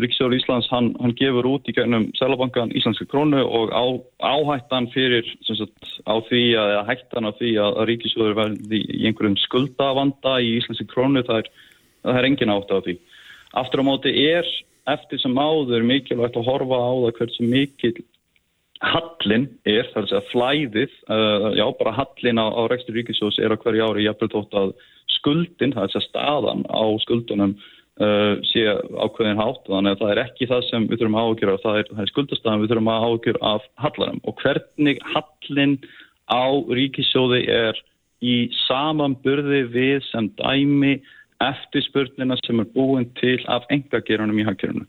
[0.03, 3.85] Ríkisjóður Íslands hann, hann gefur út í gænum Sælabankan Íslandska krónu og á,
[4.29, 5.73] áhættan fyrir sagt,
[6.05, 10.85] á því að hættan á því að, að Ríkisjóður verði í einhverjum skuldavanda í Íslandska
[10.93, 11.51] krónu það er,
[12.05, 12.97] það er engin átt á því.
[13.63, 14.53] Aftur á móti er
[14.93, 17.95] eftir sem áður mikilvægt að horfa á það hversu mikil
[18.83, 23.39] hallin er, það er að segja flæðið uh, já bara hallin á, á rekstur Ríkisjóðs
[23.39, 24.73] er á hverju ári jafnveg tótt að
[25.19, 28.65] skuldin, það er að segja staðan á skuldunum uh, sé
[28.99, 29.63] ákveðin hátt.
[29.69, 32.63] Þannig að það er ekki það sem við þurfum að ágjöra það er, er skuldastafan
[32.63, 35.75] við þurfum að ágjöra af hallarum og hvernig hallin
[36.27, 36.45] á
[36.79, 37.83] ríkisjóði er
[38.23, 40.97] í samanburði við sem dæmi
[41.43, 44.87] eftirspurnina sem er búin til af engagerunum í hagkerunum.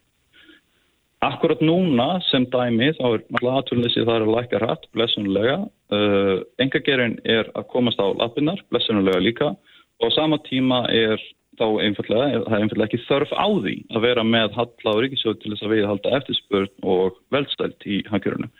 [1.25, 5.55] Akkurat núna sem dæmi þá er aðtúrleysi það er að læka rætt, blessunulega.
[5.95, 11.23] Uh, engagerun er að komast á lappinnar, blessunulega líka og á sama tíma er
[11.55, 15.39] þá einfallega, það er einfallega ekki þörf á því að vera með halla og ríkisjóð
[15.41, 18.53] til þess að við halda eftirspurn og veldstælt í hangjörunum.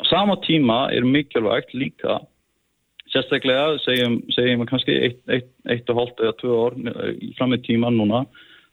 [0.00, 2.18] Á sama tíma er mikilvægt líka,
[3.14, 6.78] sérstaklega segjum, við kannski eitt, eitt, eitt og hálft eða tvö ár
[7.38, 8.24] fram í tíman núna,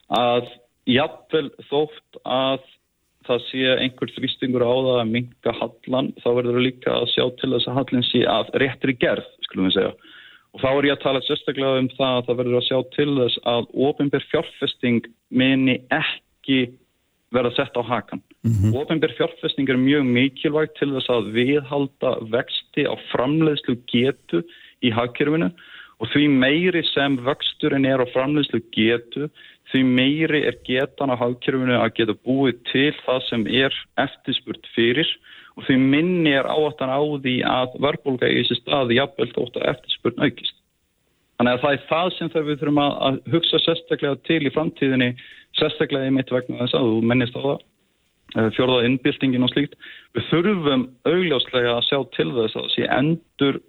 [0.09, 0.49] að
[0.89, 2.65] jafnvel þótt að
[3.31, 7.51] það sé einhver þrýstingur á það að minka hallan, þá verður líka að sjá til
[7.55, 9.93] þess að hallin sé að réttri gerð, skulum við segja.
[10.51, 13.09] Og þá er ég að tala sérstaklega um það að það verður að sjá til
[13.21, 16.61] þess að ofinbér fjárfesting minni ekki
[17.31, 18.21] verða sett á hakan.
[18.43, 18.75] Mm -hmm.
[18.81, 24.43] Ofinbér fjárfesting er mjög mikilvægt til þess að viðhalda vexti á framleiðslu getu
[24.83, 25.51] í hagkerfinu
[26.01, 29.29] og því meiri sem vöxturinn er á framleiðslu getu,
[29.72, 35.07] því meiri er getan á hagkerfinu að geta búið til það sem er eftirspurt fyrir
[35.57, 39.69] og því minni er áattan á því að verðbólka í þessi staði jafnveld ótt að
[39.73, 40.57] eftirspurn aukist.
[41.39, 45.10] Þannig að það er það sem þau við þurfum að hugsa sérstaklega til í framtíðinni,
[45.57, 47.64] sérstaklega í mitt vegna þess að þú mennist á það,
[48.35, 49.76] eh, fjörðað innbyltingin og slíkt.
[50.15, 53.60] Við þurfum augljóslega að sjá til þess að sé endur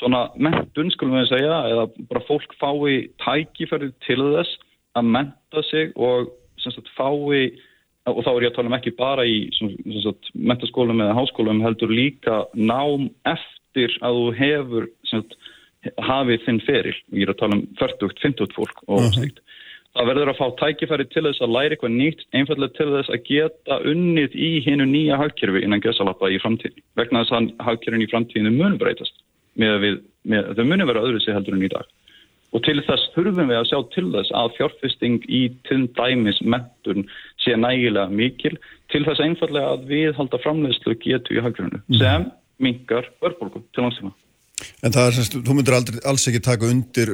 [0.00, 4.58] svona mentun, skulum við segja, eða bara fólk fái tækifærið til þess
[4.98, 6.32] að menta sig og
[6.62, 7.52] sagt fái,
[8.10, 9.46] og þá er ég að tala um ekki bara í
[10.02, 15.36] sagt, mentaskólum eða háskólum, heldur líka nám eftir að þú hefur sagt,
[16.02, 16.98] hafið þinn feril.
[17.14, 19.42] Ég er að tala um 40, 50 fólk og slíkt.
[19.92, 23.24] Það verður að fá tækifæri til þess að læra eitthvað nýtt, einfallega til þess að
[23.28, 26.84] geta unnið í hinnu nýja hagkerfi innan gösalappa í framtíðin.
[26.96, 29.18] Vegna þess að hagkerfin í framtíðinu mun breytast.
[29.60, 29.98] Með við,
[30.32, 31.90] með, þau muni vera öðru sig heldur en í dag.
[32.52, 37.06] Og til þess þurfum við að sjá til þess að fjárfesting í til dæmis mentun
[37.40, 38.58] sé nægilega mikil
[38.92, 41.98] til þess einfallega að við halda framleiðslu getu í hagkerfinu Mhm.
[41.98, 42.30] sem
[42.60, 44.12] mingar örborgu til landstíma.
[44.84, 47.08] En það er semst, þú myndir aldrei, alls ekki taka undir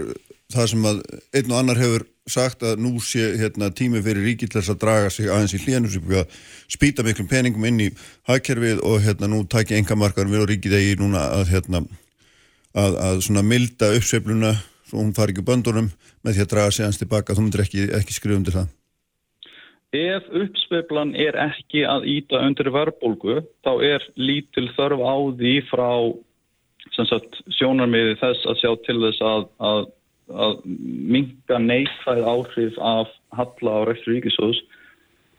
[0.53, 1.03] það sem að
[1.37, 4.81] einn og annar hefur sagt að nú sé hérna, tími fyrir ríki til þess að
[4.83, 6.35] draga sig aðeins í hlíðanu sem búið að
[6.69, 7.89] spýta miklum peningum inn í
[8.29, 11.83] hagkerfið og hérna nú taki engamarkaðan við og ríkið eigi núna að hérna
[12.75, 14.53] að, að svona milda uppsveifluna
[14.89, 15.91] svo hún fari ekki böndunum
[16.25, 18.71] með því að draga sig aðeins tilbaka, þú myndir ekki, ekki skrifa undir það.
[19.99, 25.91] Ef uppsveiflan er ekki að íta undir verðbólgu, þá er lítil þörf á því frá
[26.97, 29.81] sagt, sjónarmiði þess að sjá til þess að, að,
[30.45, 30.55] að
[31.15, 34.61] minga neikvæð áhrif af halla á rekstur ríkisjóðs.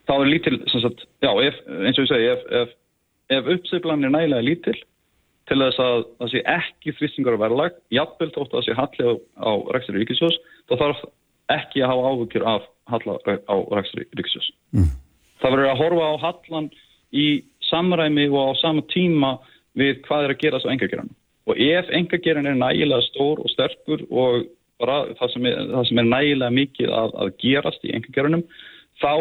[0.10, 2.76] Þá er lítil, sagt, já, ef, eins og ég segi, ef, ef,
[3.38, 4.78] ef uppsveiflan er nægilega lítil
[5.50, 9.06] til þess að það sé ekki þvistingar á verðlag, jafnvel þótt að það sé halli
[9.10, 10.38] á, á rekstur ríkisjóðs,
[10.70, 11.06] þá þarf
[11.56, 13.18] ekki að hafa áhuggjur af halla
[13.50, 14.52] á rekstur ríkisjóðs.
[15.40, 16.70] Það verður að horfa á hallan
[17.16, 17.28] í
[17.70, 19.36] samræmi og á sama tíma
[19.80, 21.16] við hvað er að gera svo engageranum.
[21.50, 24.50] Og ef engageran er nægilega stór og sterkur og
[24.80, 28.44] bara það sem er, það sem er nægilega mikið að, að gerast í engageranum,
[29.02, 29.14] þá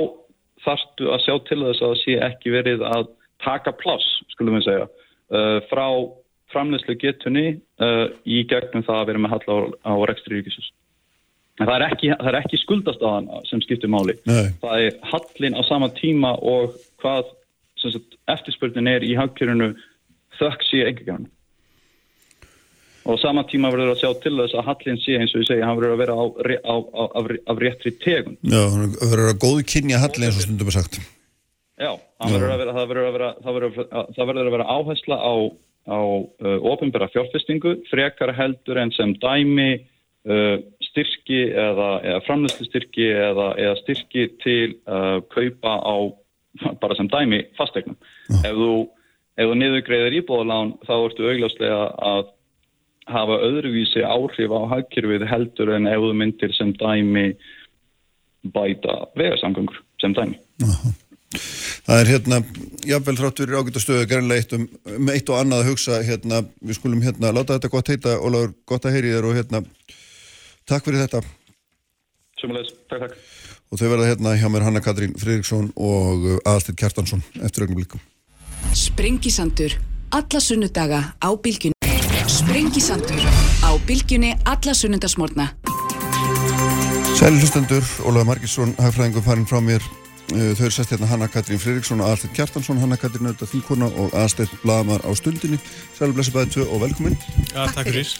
[0.64, 3.10] þarftu að sjá til þess að það sé ekki verið að
[3.44, 4.88] taka pláss, skulum við segja,
[5.30, 5.86] uh, frá
[6.52, 7.46] framleyslu getunni
[7.82, 9.58] uh, í gegnum það að vera með halla á,
[9.90, 10.70] á rekstri ríkisins.
[11.58, 14.14] En það er ekki, það er ekki skuldastafan sem skiptir máli.
[14.30, 14.52] Nei.
[14.62, 17.34] Það er hallin á sama tíma og hvað
[18.30, 19.72] eftirspurnin er í hagkjörunu
[20.38, 21.34] þökk sé engagjörnum.
[23.08, 25.48] Og á sama tíma verður að sjá til þess að hallin sé eins og ég
[25.48, 28.36] segi, hann verður að vera á, á, á, af, af réttri tegund.
[28.44, 30.98] Já, það verður að góðu kynja halli eins og stundum er sagt.
[31.78, 35.34] Já, hann verður að vera, það verður að vera, vera áhersla á,
[35.86, 39.70] á uh, ofinbæra fjárfestingu, frekar heldur en sem dæmi
[40.28, 40.56] uh,
[40.90, 45.96] styrki eða, eða framlýslu styrki eða, eða styrki til uh, kaupa á,
[46.82, 47.98] bara sem dæmi, fastegnum.
[48.42, 48.72] Ef þú,
[49.38, 52.34] ef þú niðurgreiðir íbúðalán þá ertu augljóslega að
[53.08, 57.30] hafa öðruvísi áhrif á hagkerfið heldur en ef þú myndir sem dæmi
[58.52, 60.36] bæta vegarsamgöngur sem dæmi.
[61.88, 62.38] Það er hérna,
[62.84, 66.42] jáfnvel þrátt fyrir ágæta stöðu greinlega eitt um, um eitt og annað að hugsa hérna,
[66.60, 69.60] við skulum hérna láta þetta gott heita, Ólafur, gott að heyri þér og hérna,
[70.68, 71.22] takk fyrir þetta
[72.42, 73.14] Sumulegis, takk, takk.
[73.72, 78.02] og þau verða hérna hjá mér Hanna Katrín Friðriksson og Aðalsteinn Kjartansson eftir augnum
[78.76, 79.78] Sprengisandur,
[80.12, 81.96] alla sunnudaga á bylgjunni.
[82.28, 83.22] Sprengisandur,
[83.64, 85.48] á bylgjunni alla sunnudasmórna.
[87.16, 91.60] Sæli hlustendur, Ólafur Margisson, hagfræðingum farin frá mér Uh, þau eru sest hérna Hanna Katrín
[91.60, 95.56] Friðriksson og Aðalsteinn Kjartansson Hanna Katrín auðvitað þingkona og Aðalsteinn Blamar á stundinni.
[95.96, 97.16] Sæli blessu bæði tvö og velkomin.
[97.54, 98.12] Já, takk fyrir.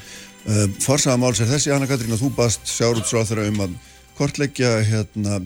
[0.49, 3.77] uh, Forsaða máls er þessi Hanna Katrín að þú baðst sjárútsráþara um að
[4.17, 5.43] kortleggja hérna,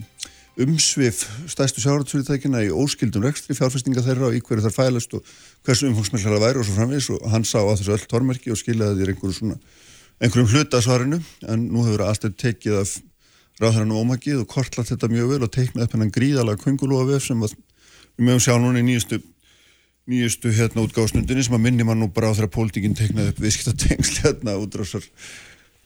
[0.63, 5.31] umsvif stæstu sjárútsfyrirtækina í óskildum rekstri fjárfestinga þeirra og í hverju þar fælast og
[5.67, 7.09] hversu umfangsmællar það væri og svo framvegis.
[7.17, 9.59] Og hann sá á þessu öll tormerki og skilaði þér einhverju svona
[10.23, 11.19] einhverjum hlutasvarinu
[11.49, 13.01] en nú hefur Aðalsteinn tekið af
[13.61, 17.39] ráðherran og ómakið og kortlat þetta mjög vel og teiknað upp hennan gríðalega vef sem
[17.43, 17.55] við
[18.17, 19.21] mögum sjá núna í nýjustu
[20.09, 24.19] nýjustu hérna útgáðsnundinni sem að minni mann nú bara á þeirra pólitíkinn teiknað upp viðskiptatengsl
[24.25, 25.05] hérna útrásar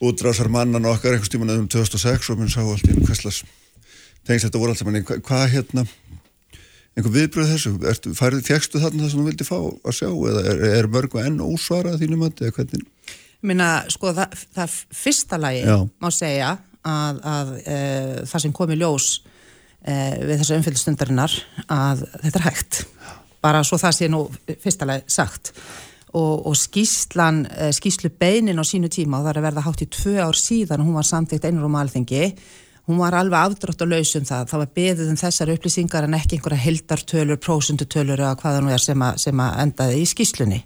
[0.01, 3.43] útrásar mannan okkar einhvers tíman um 2006 og minn sá allt í einu hverslas
[4.27, 5.03] tengsl þetta voru allt saman.
[5.05, 5.85] Hvað hva, hérna
[6.97, 10.43] einhver viðbröð þessu, Ertu, færið, fjækstu þarna það sem þú vildi fá að sjá eða
[10.49, 12.87] er, er mörgu enn ósvarað þínum að eða hvernig?
[13.45, 15.75] Minna, sko, það, það fyrsta lagi Já.
[16.01, 16.55] má segja
[16.87, 17.79] að, að e,
[18.29, 19.09] það sem kom í ljós
[19.81, 21.35] e, við þessu umfylgstundarinnar
[21.73, 22.79] að þetta er hægt.
[23.43, 25.53] Bara svo það sé nú fyrsta lagi sagt.
[26.17, 29.83] Og, og skýslan e, skýslu beinin á sínu tíma og það er að verða hátt
[29.83, 32.31] í tvö ár síðan og hún var samtíkt einur um alþingi
[32.87, 34.45] hún var alveg afdrátt og laus um það.
[34.47, 38.83] Það var beðið um þessar upplýsingar en ekki einhverja hildartölur, prósundutölur eða hvaða nú er
[38.83, 40.61] sem, að, sem að endaði í skýslunni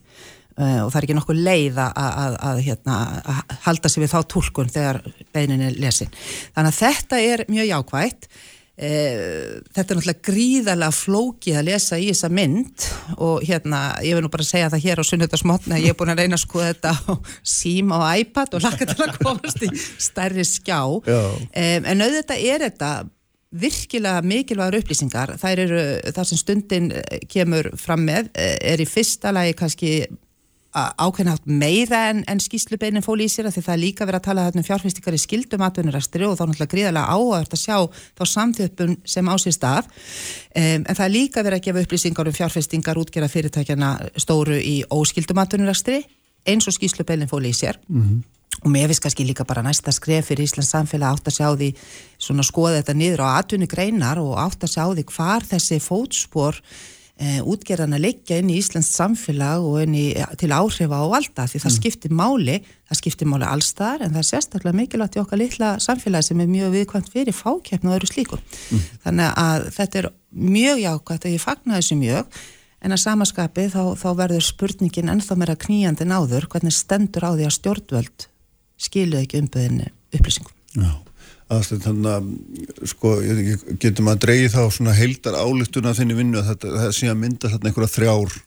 [0.58, 2.96] og það er ekki nokkuð leið að, að, að, hérna,
[3.34, 5.04] að halda sig við þá tólkun þegar
[5.36, 6.12] beinin er lesin.
[6.56, 8.28] Þannig að þetta er mjög jákvægt.
[8.82, 8.90] E,
[9.76, 12.86] þetta er náttúrulega gríðarlega flókið að lesa í þessa mynd
[13.22, 16.24] og hérna, ég vil nú bara segja það hér á sunnudasmotna, ég er búin að
[16.24, 17.14] reyna að skoða þetta á
[17.46, 20.80] síma og iPad og laka til að komast í stærri skjá
[21.12, 22.92] e, en auðvitað er þetta
[23.62, 26.92] virkilega mikilvægur upplýsingar þær eru, það sem stundin
[27.30, 29.94] kemur fram með, er í fyrsta lagi kannski
[30.72, 34.28] ákveðnátt meira en, en skýslubeinin fóli í sér að því það er líka verið að
[34.30, 37.78] tala um fjárfæstingar í skildum atvinnurastri og þá náttúrulega gríðarlega áhört að sjá
[38.16, 42.32] þá samþjöppun sem á sér stað um, en það er líka verið að gefa upplýsingar
[42.32, 43.90] um fjárfæstingar útgjara fyrirtækjana
[44.24, 46.06] stóru í óskildum atvinnurastri
[46.48, 48.24] eins og skýslubeinin fóli í sér mm -hmm.
[48.64, 51.76] og mér finnst kannski líka bara næsta skref fyrir Íslands samfélag átt að sjá því
[52.18, 56.56] svona skoða þetta niður á atvinnugreinar og átt að sjá því hvar þessi fótspor
[57.22, 60.06] útgerðan að leggja inn í Íslands samfélag og inn í,
[60.42, 61.76] til áhrifa og alltaf því það mm.
[61.76, 62.56] skiptir máli,
[62.90, 66.50] það skiptir máli allstar en það er sérstaklega mikilvægt í okkar litla samfélag sem er
[66.50, 68.42] mjög viðkvæmt fyrir fákjæfn og öðru slíkum.
[68.72, 68.88] Mm.
[69.06, 72.42] Þannig að þetta er mjög jákvæmt að ég fagna þessu mjög
[72.82, 77.46] en að samaskapi þá, þá verður spurningin ennþá meira kníjandi náður hvernig stendur á því
[77.46, 78.28] að stjórnvöld
[78.82, 80.58] skiluð ekki umböðinni upplýsingum.
[80.82, 80.92] Já
[81.52, 83.12] aðstönd þannig að sko
[83.82, 87.20] getur maður að dreyja þá svona heildar álistuna þinni vinnu að þetta, það sé að
[87.26, 88.38] mynda þarna einhverja þrjár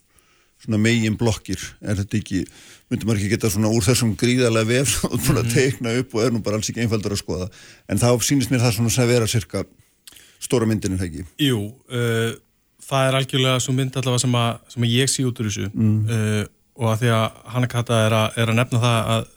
[0.65, 2.43] svona megin blokkir er þetta ekki,
[2.89, 5.53] myndur maður ekki geta svona úr þessum gríðarlega vef og að mhm.
[5.53, 7.51] teikna upp og er nú bara alls ekki einfaldur að skoða
[7.91, 9.65] en þá sínist mér það svona að vera cirka
[10.45, 11.27] stóra myndin er það ekki?
[11.45, 11.61] Jú,
[11.93, 12.35] uh,
[12.85, 15.71] það er algjörlega svo mynd allavega sem að, sem að ég sé út úr þessu
[15.71, 15.95] mm.
[16.09, 16.43] uh,
[16.75, 19.33] og að því að Hanna Kata er að, er að nefna það að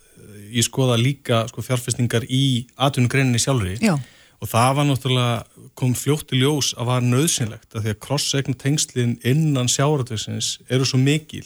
[0.52, 3.95] ég skoða líka sko, fjárfestingar í atvinnugreininni sjálfri Já.
[4.41, 9.18] og það var náttúrulega kom fljótti ljós að var nöðsynlegt að því að cross-segna tengslinn
[9.28, 11.45] innan sjáratöksins eru svo mikil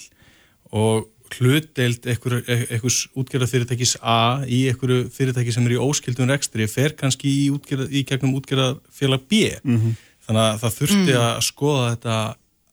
[0.72, 6.95] og hlutdeild einhvers útgerða fyrirtækis A í einhverju fyrirtæki sem er í óskildun rekstri fer
[6.99, 9.95] kannski í, útgerða, í gegnum útgerða félag B mm -hmm.
[10.28, 11.22] þannig að það þurfti mm.
[11.22, 12.18] að skoða þetta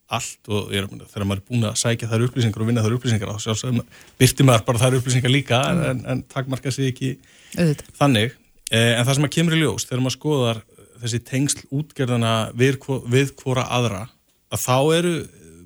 [0.08, 3.32] allt og er, þegar maður er búin að sækja þær upplýsingar og vinna þær upplýsingar
[3.34, 3.80] þá sjálfsögum
[4.20, 5.82] byrti maður bara þær upplýsingar líka mm.
[5.90, 7.10] en, en takmarka sig ekki
[7.58, 7.88] Öðvita.
[7.98, 8.36] þannig,
[8.70, 10.62] eh, en það sem að kemur í ljós þegar maður skoðar
[11.02, 12.80] þessi tengsl útgerðana við,
[13.12, 14.06] við hvora aðra,
[14.48, 15.14] að þá eru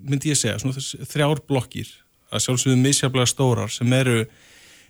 [0.02, 1.92] myndi ég segja, þessi þrjár blokkir
[2.32, 4.24] að sjálfsögum misjaflega stórar sem eru,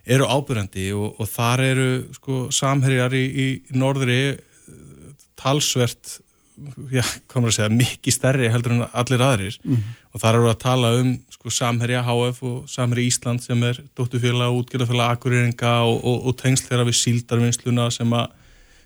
[0.09, 3.47] eru ábyrjandi og, og þar eru sko samherjar í, í
[3.77, 4.19] norðri
[5.39, 6.17] talsvert
[6.93, 9.97] já, komur að segja, mikið stærri heldur en allir aðrir mm -hmm.
[10.13, 14.55] og þar eru að tala um sko, Samherja HF og Samherja Ísland sem er dóttufélag
[14.59, 18.27] útgjörðafélag Akureyringa og, og, og tengsl þeirra við síldarvinnsluna sem að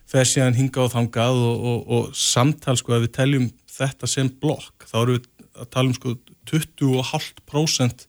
[0.07, 4.87] fer síðan hinga og þangað og, og samtal sko að við teljum þetta sem blokk,
[4.87, 5.25] þá eru við
[5.57, 6.15] að tala um sko
[6.47, 8.07] 20,5%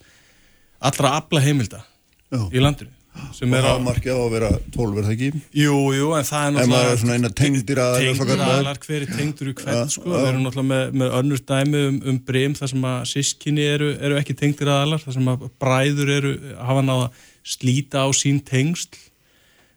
[0.79, 1.83] allra afla heimilda
[2.31, 2.45] Já.
[2.53, 5.43] í landinu og það markið á að vera 12 er það ekki?
[5.61, 8.81] Jú, jú, en það er náttúrulega en maður er svona eina tengdir aðeins tengdir aðlar,
[8.85, 12.21] hver er tengdur í hvern sko, við erum náttúrulega með, með önnur dæmi um, um
[12.29, 16.35] breym þar sem að sískinni eru, eru ekki tengdir aðlar, þar sem að bræður eru,
[16.71, 17.11] hafa náða
[17.49, 19.03] slíta á sín tengsl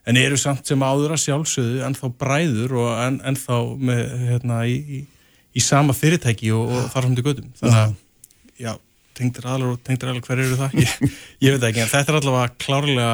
[0.09, 4.05] en eru samt sem áður að sjálfsögðu en þá bræður og en, en þá með,
[4.31, 5.01] hérna, í, í,
[5.53, 7.99] í sama fyrirtæki og, og þar samt í gödum þannig að,
[8.61, 8.73] já
[9.21, 10.81] tengdir aðlar og tengdir aðlar, hver eru það?
[10.81, 11.13] Ég,
[11.45, 13.13] ég veit ekki, en þetta er allavega klárlega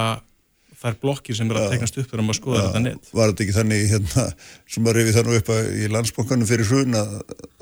[0.77, 3.07] þær blokkir sem er að tekast upp þegar maður skoða þetta neitt.
[3.17, 4.25] Var þetta ekki þannig hérna,
[4.69, 7.15] sem maður reyfi þannig upp að í landsbókanu fyrir hrun að,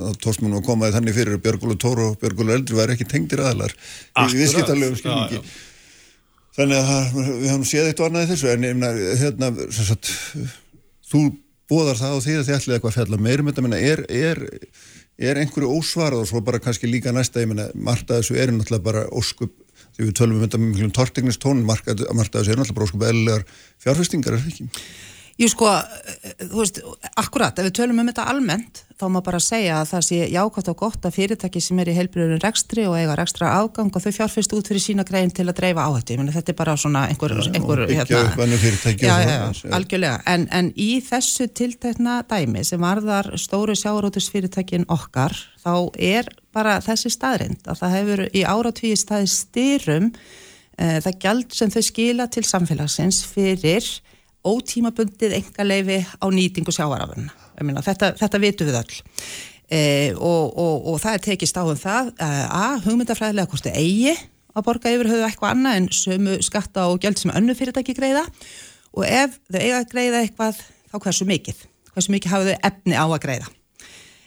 [0.03, 3.43] að tórsmunum að komaði þannig fyrir að Björgólu Tóru og Björgólu Eldri væri ekki tengdir
[3.45, 5.41] aðlar í viðskiptarlegum skilningi.
[6.55, 8.67] Þannig að við hafum séð eitt og annað í þessu en
[9.21, 10.11] hérna, sagt,
[11.07, 11.23] þú
[11.71, 14.43] bóðar það á því að þið ætlið eitthvað fjalla meirum þetta, er, er
[15.17, 18.83] er einhverju ósvarað og svo bara kannski líka næsta, ég menna, Marta þessu er náttúrulega
[18.83, 19.53] bara óskup,
[19.95, 23.45] því við tölum um þetta með miklum torteknistón, Marta þessu er náttúrulega bara óskup eðlilegar
[23.85, 24.85] fjárfestingar, er það ekki?
[25.35, 26.77] Jú sko, eh, þú veist,
[27.19, 30.69] akkurat, ef við tölum um þetta almennt, þá má bara segja að það sé jákvæmt
[30.71, 34.13] og gott að fyrirtæki sem er í heilbriðurinn rekstri og eiga rekstra ágang og þau
[34.15, 36.15] fjárfyrst út fyrir sína grein til að dreifa áhættu.
[36.15, 37.35] Ég menna þetta er bara svona einhver...
[37.35, 39.51] Ja, einhver upp hennu fyrirtæki já, og svona.
[39.51, 40.23] Já, já, algjörlega.
[40.31, 47.11] En, en í þessu tiltekna dæmi sem varðar stóru sjárótusfyrirtækin okkar, þá er bara þessi
[47.11, 50.11] staðrind að það hefur í áratvíi staði styrum
[50.79, 53.83] e, það gjald sem þau skila til samfélagsins fyrir
[54.45, 57.33] ótímabundið engaleifi á nýtingu sjávarafurna.
[57.85, 59.01] Þetta, þetta vitum við öll.
[59.65, 59.79] E,
[60.13, 64.13] og, og, og það er tekist á um það að hugmyndafræðilega kosti eigi
[64.55, 68.23] að borga yfir höfu eitthvað annað en sömu skatta og gjöld sem önnu fyrirtæki greiða
[68.95, 70.61] og ef þau eiga að greiða eitthvað
[70.91, 73.49] þá hversu mikið, hversu mikið hafa þau efni á að greiða.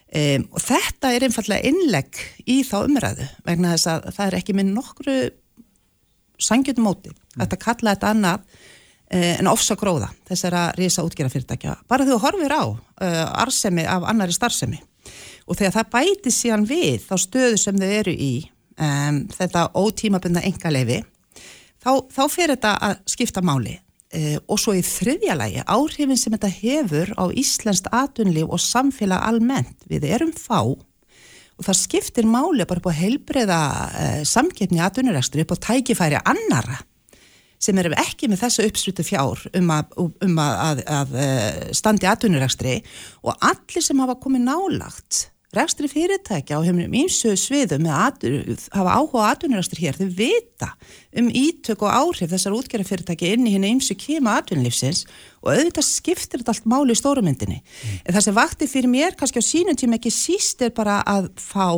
[0.08, 4.56] E, og þetta er einfallega innlegg í þá umræðu vegna þess að það er ekki
[4.58, 5.16] með nokkru
[6.38, 7.14] sangjöndum móti.
[7.36, 8.60] Þetta kalla þetta annað
[9.08, 14.82] en ofsa gróða þessara risa útgerðafyrirtækja bara þú horfir á uh, arsemi af annari starfsemi
[15.48, 18.32] og þegar það bæti síðan við þá stöðu sem þau eru í
[18.78, 21.02] um, þetta ótímabunda engaleifi
[21.82, 23.78] þá, þá fer þetta að skipta máli.
[24.08, 29.20] Uh, og svo í þriðja lægi áhrifin sem þetta hefur á Íslenskt atunlíf og samfélag
[29.20, 29.76] almennt.
[29.84, 35.52] Við erum fá og það skiptir máli bara upp á heilbreyða uh, samkeppni atunurextur upp
[35.52, 36.80] á tækifæri annara
[37.58, 42.78] sem eru ekki með þessu uppslutu fjár um að, um að, að, að standi atvinnurekstri
[43.24, 45.26] og allir sem hafa komið nálagt
[45.56, 50.68] rekstri fyrirtækja á heiminum ímsu sviðum með að hafa áhuga á atvinnurekstri hér, þau vita
[51.16, 55.06] um ítök og áhrif þessar útgerðarfyrirtæki inn í hérna ímsu kema atvinnulífsins
[55.40, 57.62] og auðvitað skiptir þetta allt máli í stórumyndinni.
[57.62, 58.02] Mm.
[58.04, 61.30] En það sem vakti fyrir mér kannski á sínum tíma ekki síst er bara að
[61.40, 61.72] fá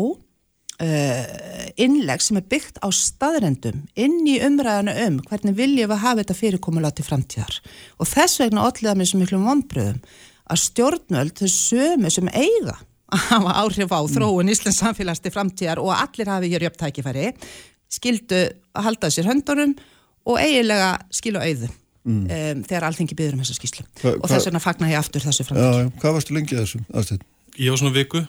[0.80, 6.36] innleg sem er byggt á staðrendum inn í umræðinu um hvernig viljum við hafa þetta
[6.38, 7.58] fyrirkomulega til framtíðar.
[8.00, 9.98] Og þess vegna allir það með svo miklu vonbröðum
[10.50, 12.78] að stjórnvöld þau sömu sem eiga
[13.10, 17.30] að hafa áhrif á þróun Íslands samfélags til framtíðar og allir hafi hér jöfn tækifæri
[17.90, 18.42] skildu
[18.74, 19.74] að halda sér höndunum
[20.30, 22.22] og eiginlega skilu auðu mm.
[22.22, 25.46] um, þegar allþengi byður um þessa skíslu hva, og þess vegna fagnar ég aftur þessu
[25.48, 26.86] framtíð Já, hvað varstu lengið þessum?
[27.58, 28.22] Ég var svona viku,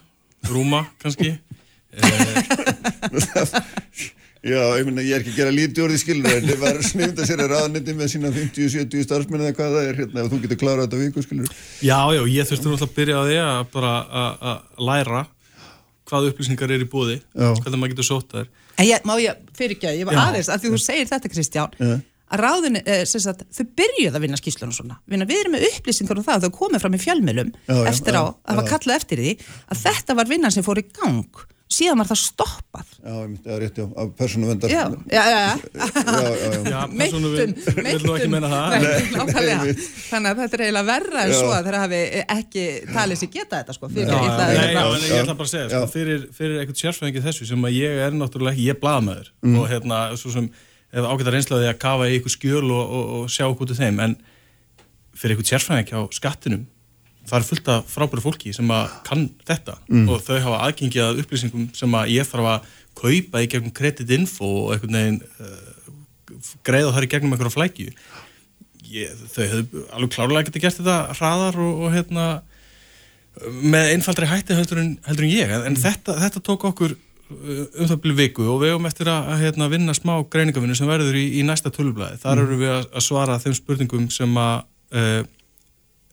[0.49, 1.35] rúma kannski
[4.41, 6.77] Já, ég minna, ég er ekki að gera lítið úr því skilur en það var
[6.81, 10.31] snifnd að sér að raðniti með sína 50-70 starfsmenn eða hvað það er hérna, ef
[10.31, 11.51] þú getur klárað þetta viku skilur
[11.85, 15.21] Já, já, ég þurfti náttúrulega að byrja á því að bara að læra
[16.11, 18.49] hvað upplýsingar er í búði hvernig maður getur sótt þær.
[18.81, 20.21] En ég, má ég fyrir ekki að ég var já.
[20.25, 21.91] aðeins að því þú segir þetta Kristján já.
[22.33, 24.97] að ráðin, eh, sagt, þau byrjuð að vinna skýslunum svona.
[25.05, 27.53] Vinna, við erum með upplýsingar um það þau komið fram í fjölmjölum
[27.91, 29.35] eftir á að hafa kallað eftir því
[29.69, 32.87] að þetta var vinnan sem fór í gang síðan var það stoppað.
[33.01, 33.13] Já,
[33.45, 36.81] það er rétt, já, af persónu vendar Já, já, já.
[38.31, 38.75] Menna það.
[40.11, 42.01] Þannig að þetta er eiginlega verra en svo að þeirra hafi
[42.35, 45.85] ekki talið sér geta þetta sko fyrir Já, en ég ætla bara að segja sko,
[45.95, 50.01] fyrir eitthvað sérfæðingi þessu sem að ég er náttúrulega ekki, ég er blaðamæður og hérna,
[50.19, 50.45] svo sem
[50.91, 54.17] ef ágættar einslaði að kafa í eitthvað skjöl og sjá okkur til þeim, en
[55.15, 56.63] fyrir eitthvað sérfæðingi á skattinum
[57.29, 60.07] það er fullt af frábæru fólki sem að kann þetta mm.
[60.09, 62.71] og þau hafa aðgengið að upplýsingum sem að ég þarf að
[63.01, 65.91] kaupa í gegnum kreditinfo og einhvern veginn uh,
[66.65, 67.91] greiða þar í gegnum einhverja flækju
[68.91, 72.25] ég, þau hefðu alveg klárlega getið gert þetta hraðar og, og hérna
[73.61, 75.81] með einfaldri hætti heldur en, heldur en ég en, mm.
[75.85, 79.45] þetta, þetta tók okkur uh, um það byrju viku og við hefum eftir að, að
[79.45, 82.47] hérna, vinna smá greiningavinu sem verður í, í næsta tölublaði þar mm.
[82.47, 84.57] eru við að, að svara þeim spurningum sem að
[84.97, 85.21] uh,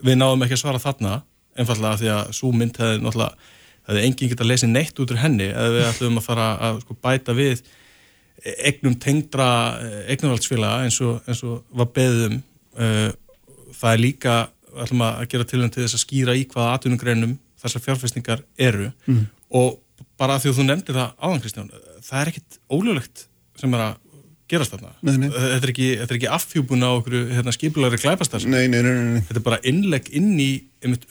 [0.04, 1.14] við náðum ekki að svara þarna
[1.58, 3.54] einfallega því að svo mynd hefði náttúrulega
[3.88, 6.96] hefði enginn geta lesið neitt út úr henni eða við ætlum að fara að sko,
[7.02, 7.62] bæta við
[8.68, 9.48] egnum tengdra
[10.12, 12.38] egnarvaldsfélaga eins og, eins og var beðum
[12.78, 13.10] uh,
[13.74, 14.36] það er líka
[14.78, 19.24] ætlum að gera til þess að skýra í hvaða atvinnugreinum þessar fjárfæstingar eru mm.
[19.58, 19.80] og
[20.20, 21.72] bara því að þú nefndi það áðan Kristján,
[22.06, 23.24] það er ekkit ólöglegt
[23.58, 23.96] sem er að
[24.48, 24.92] gerast þarna.
[25.04, 25.28] Nei, nei.
[25.28, 28.44] Þetta er ekki, ekki affjúbun á okkur hérna, skipulari klæpastar.
[28.48, 29.24] Nei, nei, nei.
[29.28, 30.50] Þetta er bara innlegg inn í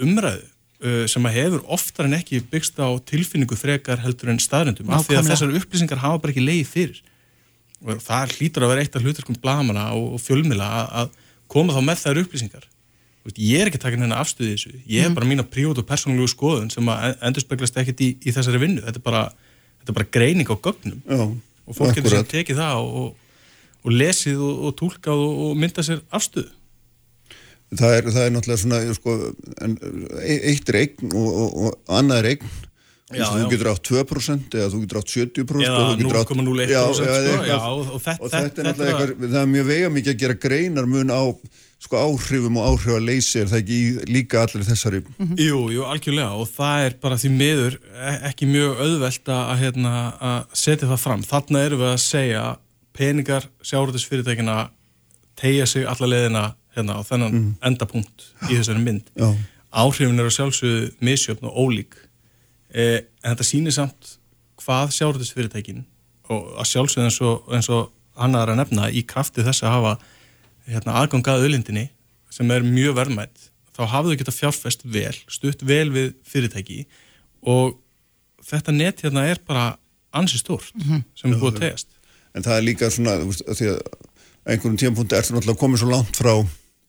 [0.03, 0.45] umræðu
[0.83, 4.89] uh, sem að hefur oftar en ekki byggst á tilfinningu frekar heldur en staðrendum.
[4.93, 7.03] Af því að þessar upplýsingar hafa bara ekki leiði fyrir.
[7.85, 10.71] Og það hlýtur að vera eitt af hlutarkum blamana og, og fjölmila
[11.03, 11.13] að,
[11.47, 12.65] koma þá með þær upplýsingar.
[13.35, 14.69] Ég er ekki takin henni afstöðið þessu.
[14.87, 15.15] Ég hef mm.
[15.17, 18.83] bara mína prívat og persónulegu skoðun sem að endur speglast ekkert í, í þessari vinnu.
[18.85, 19.23] Þetta er bara,
[19.81, 21.01] þetta er bara greining á gögnum.
[21.03, 21.23] Já,
[21.67, 23.09] og fólk getur sem tekið það og,
[23.87, 26.53] og lesið og, og tólkað og, og myndað sér afstöðu?
[27.67, 29.13] Það er, það er náttúrulega svona sko,
[30.23, 31.29] e, eitt eign og,
[31.67, 32.55] og annað eign
[33.07, 33.47] Já, þú já.
[33.53, 38.97] getur átt 2% eða þú getur átt 70% eða 0,01% sko, og þetta, er náttúrulega
[38.97, 41.23] eitthvað, það er mjög vega mikið að gera greinar mun á
[41.79, 43.79] sko, áhrifum og áhrif að leysi er það ekki
[44.11, 45.39] líka allir þessari mm -hmm.
[45.39, 49.93] Jú, jú, algjörlega og það er bara því miður e, ekki mjög auðvelt að, hérna,
[50.19, 51.23] að setja það fram.
[51.23, 52.43] Þarna erum við að segja
[52.97, 54.57] peningar sjáurðisfyrirtækina
[55.37, 56.43] tegja sig alla leðina
[56.75, 57.51] hérna á þennan mm.
[57.69, 59.29] endapunkt í þessari mynd Já.
[59.71, 61.97] áhrifin eru sjálfsögðu misjöfn og ólík
[62.73, 64.17] eh, en þetta sýnir samt
[64.61, 65.85] hvað sjáurðisfyrirtækin
[66.33, 69.93] og að sjálfsögðu eins og, eins og annar að nefna í krafti þess að hafa
[70.67, 71.87] hérna, aðgangað öllindinni
[72.33, 76.85] sem er mjög verðmætt þá hafa þau geta fjárfest vel, stutt vel við fyrirtæki
[77.47, 77.77] og
[78.47, 79.75] þetta net hérna er bara
[80.17, 81.05] ansi stórt mm -hmm.
[81.15, 81.96] sem er búið að tegast
[82.37, 83.81] en það er líka svona veist, að því að
[84.47, 86.33] einhvern tímpunkti er það náttúrulega komið svo langt frá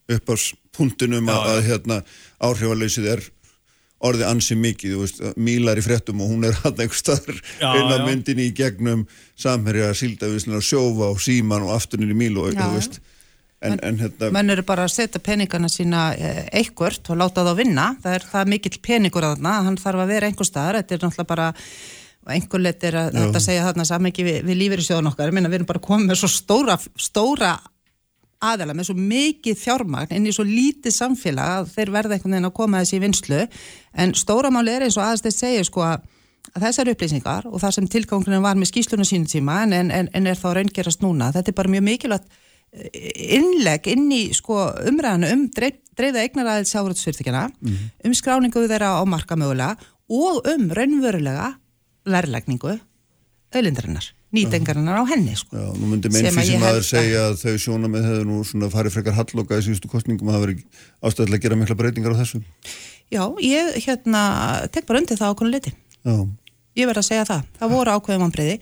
[0.09, 1.99] uppáspunktunum að, að hérna,
[2.45, 3.27] áhrifaleysið er
[3.99, 7.99] orðið ansi mikið, veist, Mílar í frettum og hún er hann einhver staðar inn á
[8.07, 9.07] myndinni í gegnum
[9.39, 13.01] samherja síldavísina sjófa og síman og aftunin í Míl og þú veist.
[13.59, 16.13] En, en hérna menn eru bara að setja peningana sína
[16.55, 17.87] einhvert og láta það að vinna.
[18.05, 21.03] Það er það mikill peningur að þarna hann þarf að vera einhver staðar, þetta er
[21.03, 21.49] náttúrulega bara
[22.29, 25.39] og einhver lit er að þetta segja þarna samengi við, við lífeyri sjóðan okkar, ég
[25.39, 27.55] meina við erum bara komið með svo stóra, stóra
[28.45, 32.51] aðela með svo mikið fjármagn inn í svo lítið samfélag að þeir verða einhvern veginn
[32.51, 33.41] að koma þessi í vinslu
[33.99, 36.05] en stóra máli er eins og aðeins þeir segja sko að,
[36.55, 40.39] þessar upplýsingar og það sem tilgangurinn var með skýslunum sínum tíma en, en, en er
[40.39, 42.31] þá raungerast núna, þetta er bara mjög mikilvægt
[42.73, 43.01] eh,
[43.41, 47.47] innlegg inn í sko umræðinu um dreif, dreifða eignaræðið sjáuröldsfyrirtækjana
[48.07, 49.75] um skráningu þeirra á marka mögulega
[50.09, 51.57] og um raunverulega
[52.15, 52.79] verðlækningu
[53.49, 54.05] auðlindarinnar,
[54.37, 55.57] nýtengarinnar á henni sko.
[55.57, 58.27] Já, nú myndi Sem að mennfísi ég maður held að- segja að þau sjónamið hefur
[58.29, 60.61] nú svona farið frekar halloka í síðustu kostningum og það verið
[61.03, 62.43] ástæðilega að gera mikla breytingar á þessu.
[63.09, 65.73] Já, ég hérna tek bara undir það ákveðinu liti.
[66.05, 66.29] Já,
[66.79, 67.41] Ég verð að segja það.
[67.59, 68.53] Það voru ákveðum anbriði.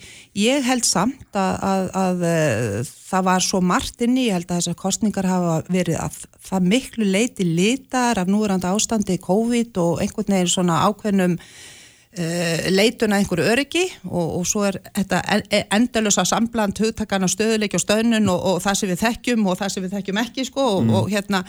[0.40, 4.56] Ég held samt að, að, að, að það var svo margt inni, ég held að
[4.62, 6.16] þessar kostningar hafa verið að
[6.48, 11.36] það miklu leiti litar af núverandi ástandi COVID og einhvern veginn svona ákveðnum
[12.72, 17.82] leitun að einhverju öryggi og, og svo er þetta en- endalösa sambland hugtakana stöðuleiki og
[17.82, 20.94] stöðnun og, og það sem við þekkjum og það sem við þekkjum ekki sko og,
[21.00, 21.42] og hérna,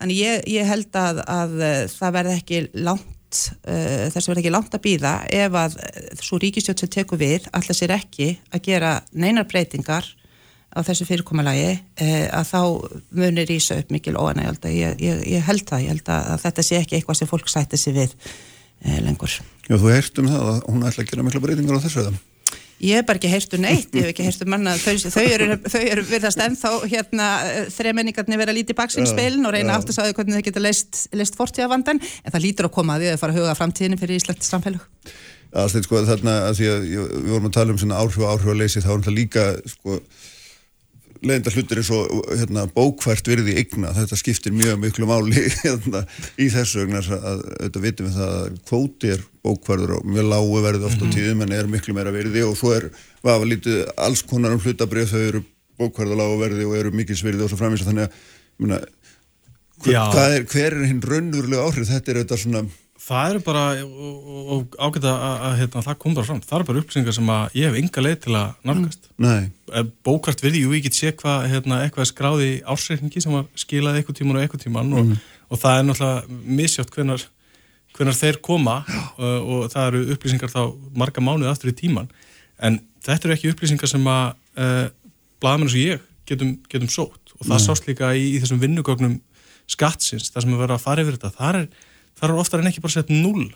[0.00, 4.54] þannig ég, ég held að, að eh, það verði ekki langt uh, þess verði ekki
[4.54, 8.64] langt að býða ef að eh, svo ríkistjótt sem tekur við alltaf sér ekki að
[8.70, 10.08] gera neinar breytingar
[10.74, 12.60] á þessu fyrirkommalagi uh, að þá
[13.20, 16.66] munir ísa upp mikil óanægjald ég, ég, ég held það, ég held að, að þetta
[16.70, 18.16] sé ekki eitthvað sem fólk sætti sig við
[18.82, 19.40] lengur.
[19.68, 22.22] Já þú heyrst um það að hún ætla að gera mikla breytingar á þessu eða?
[22.84, 25.80] Ég hef bara ekki heyrstu neitt, ég hef ekki heyrstu manna, þau, þau eru, þau
[25.80, 27.28] eru virðast ennþá hérna
[27.72, 32.02] þremenningarnir vera lítið baksinn spilin og reyna aftur sagði hvernig þau geta leist, leist fortíðavandan,
[32.02, 34.84] en það lítur að koma að því að fara að huga framtíðinu fyrir Íslands samfélag.
[35.54, 38.52] Aðstætt sko þarna að því að við vorum að tala um svona áhrif og áhrif
[38.52, 40.00] að leysi þá er náttúrulega líka sko
[41.24, 46.04] leðinda hlutir eins og hérna, bókvært virði eigna, þetta skiptir mjög miklu máli hérna,
[46.40, 50.60] í þessu þess að þetta vitum við það að kvóti er bókværður og mjög lágu
[50.64, 52.88] verði oft á tíðum en er miklu meira virði og svo er
[53.24, 55.44] vafa lítið alls konar um hlutabrið þau eru
[55.80, 58.22] bókværður lágu verði og eru mikilsvirði og svo framins þannig að
[58.62, 58.80] myrna,
[59.84, 59.98] hver,
[60.38, 61.90] er, hver er hinn raunverulega áhrif?
[61.90, 62.64] Þetta er auðvitað svona
[63.04, 66.56] Það eru bara, og, og, og ágæta að, að hérna, það kom bara fram, það
[66.56, 69.08] eru bara upplýsingar sem að ég hef enga leið til að nálgast.
[69.20, 69.50] Mm.
[70.08, 74.38] Bókart við, jú, ég get sé hvað hérna, eitthvað skráði ársreikningi sem skilaði eitthvað tíman
[74.38, 75.12] og eitthvað tíman og,
[75.50, 77.26] og það er náttúrulega misjátt hvenar,
[77.98, 80.62] hvenar þeir koma uh, og það eru upplýsingar þá
[80.96, 82.08] marga mánuði aftur í tíman
[82.64, 84.86] en þetta eru ekki upplýsingar sem að uh,
[85.44, 87.34] blaðamenn eins og ég getum, getum sótt.
[87.38, 89.18] Og það sást líka í, í þessum vinnugögnum
[89.70, 91.32] skattsins, það sem er verið að fara yfir þetta.
[91.38, 91.66] Þar er,
[92.20, 93.48] þar er oftar en ekki bara sett null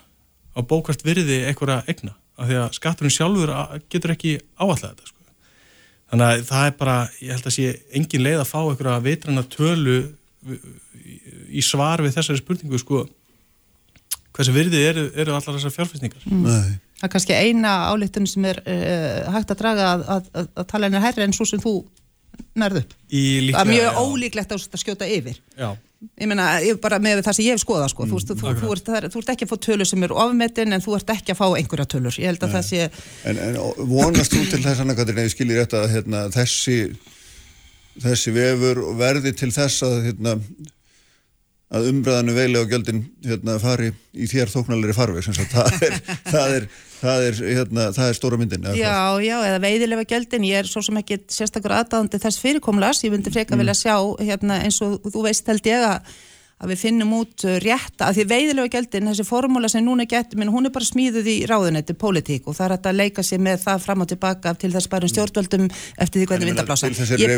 [0.56, 3.52] á bókvært virði einhverja egna af því að skatturinn sjálfur
[3.90, 5.22] getur ekki áallega þetta sko.
[6.10, 7.68] þannig að það er bara, ég held að sé
[7.98, 9.97] engin leið að fá einhverja vitrana tölu
[10.48, 13.05] í- svar við þessari spurningu sko
[14.39, 18.56] hversu virði eru, eru allar þessar fjárfæstingar nei Það er kannski eina álittun sem er
[18.66, 21.72] uh, hægt að draga að, að, að, að tala henni herri en svo sem þú
[22.59, 22.94] nærðu upp.
[23.14, 23.20] í
[23.55, 25.36] Það er mjög ólíklegt að að skjóta yfir.
[25.55, 25.68] já,
[26.19, 28.75] Ég meina, ég bara með það sem ég hef skoðað sko, þú, veist, þú, þú,
[28.87, 31.35] það er- þú ert ekki að fá tölur sem eru ofmetin en þú ert ekki
[31.35, 32.19] að fá einhverja tölur.
[32.23, 32.85] Ég held að það sé,
[33.25, 33.59] En, en
[33.91, 36.77] vonast þú til þess að ég skilir rétt að hérna, þessi
[37.99, 40.37] þessi vefur verði til þess að hérna,
[41.69, 45.99] að umræðanu veili á gjöldin hérna, fari í þér þóknalari sagt, það er,
[46.32, 46.69] það er,
[47.03, 48.86] það er, hérna, það er stóra myndin eða hvað?
[48.86, 53.12] já, já, eða veiðilega gjöldin, ég er svo sem ekki sérstakur aðdáðandi þess fyrirkomlas, ég
[53.12, 56.16] myndi freka vilja sjá hérna, eins og þú veist held ég að
[56.59, 60.40] að við finnum út uh, rétt að því veiðilega gjöldin, þessi formúla sem núna getur
[60.40, 63.45] minn, hún er bara smíðuð í ráðunetti pólitík og það er hægt að leika sér
[63.47, 67.15] með það fram og tilbaka til þess bara stjórnvöldum eftir því hvernig vindablása til þess
[67.15, 67.31] er Ég-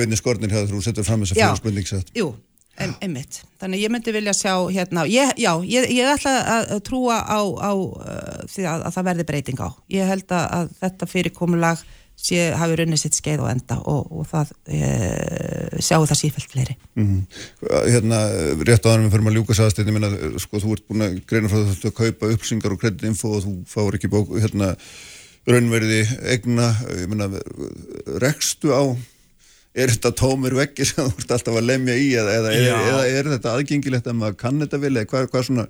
[2.81, 3.41] ein, einmitt.
[3.61, 7.73] Þannig ég myndi vilja sjá hérna, ég, já, ég, ég ætla að trúa á, á
[7.77, 9.69] uh, því að, að það verði breyting á.
[9.93, 11.85] Ég held að, að þetta fyrirkomulag
[12.21, 14.81] sé, hafi runnið sitt skeið og enda og, og það e,
[15.83, 16.77] sjáu það sífælt fleiri.
[17.01, 17.21] mm.
[17.93, 18.19] hérna,
[18.69, 20.11] rétt þannig við fyrir að ljúka sagðast ég meina,
[20.43, 23.55] sko, þú ert búin að greina frá þetta að kaupa upplýsingar og kreditinfo og þú
[23.71, 24.75] fáur ekki bók, hérna,
[25.49, 26.03] raunverði
[26.35, 26.69] egna,
[27.01, 27.31] ég meina
[28.21, 28.83] rekstu á
[29.75, 33.29] er þetta tómur veggi sem þú ert alltaf að lemja í eða, eða, eða, er
[33.37, 35.67] þetta aðgengilegt að maður kann þetta vel eða hvað, hvað svona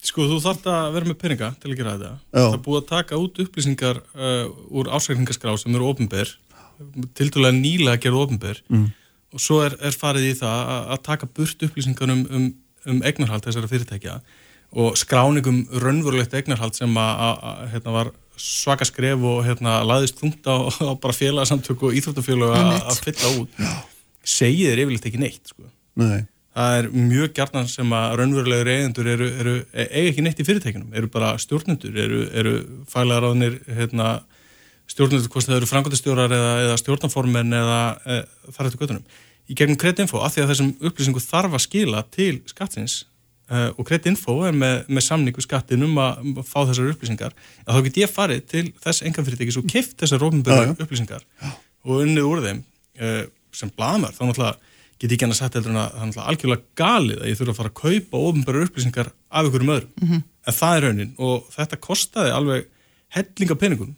[0.00, 2.10] Sko, þú þarft að vera með peninga til að gera þetta.
[2.32, 2.38] Já.
[2.40, 4.46] Það er búið að taka út upplýsingar uh,
[4.80, 6.30] úr ásækningaskrá sem eru ofnber,
[7.18, 8.86] tildulega nýlega að gera ofnber Mm.
[9.36, 12.46] og svo er, er farið í það að, að taka burt upplýsingar um, um,
[12.88, 14.16] um eignarhald þessara fyrirtækja
[14.80, 20.18] og skráningum raunverulegt eignarhald sem að, að, að hérna, var svaka skref og hérna, laðist
[20.20, 20.56] þungt á,
[20.90, 23.62] á bara félagsamtök og íþróttafélag að- fylla út.
[24.24, 25.68] segið er yfirleitt ekki neitt sko.
[26.00, 26.26] Nei.
[26.56, 30.90] það er mjög gjarnan sem að raunverulegur eigendur eru, eru, eiga ekki neitt í fyrirtækinum,
[30.98, 32.52] eru bara stjórnendur, eru, eru
[32.90, 34.08] fælega ráðnir hérna,
[34.90, 38.18] stjórnendur, hvort það eru frangandastjórar eða, eða stjórnaformen eða e,
[38.56, 39.04] þar eftir göttunum.
[39.50, 43.09] Í gegnum Kretinfo, af því að þessum upplýsingu þarf að skila til skattsins e,
[43.50, 47.36] og Kretinfo er með, með samningu skattin um að, um að fá þessar upplýsingar,
[47.66, 51.24] að þá get ég farið til þess enganfyrirtækis og kift þessar rófnböru upplýsingar
[51.84, 52.60] og unnið úr þeim
[53.00, 53.14] e,
[53.56, 54.58] sem blamar, þá náttúrulega
[55.00, 57.38] get ekki hann að setja heldur en að það er náttúrulega algjörlega galið að ég
[57.40, 59.94] þurfa að fara að kaupa ofnbæra upplýsingar af einhverjum öðrum.
[60.04, 60.22] Mhm.
[60.46, 61.12] En það er raunin.
[61.18, 62.66] Og þetta kostaði alveg
[63.16, 63.94] hellinga peningum.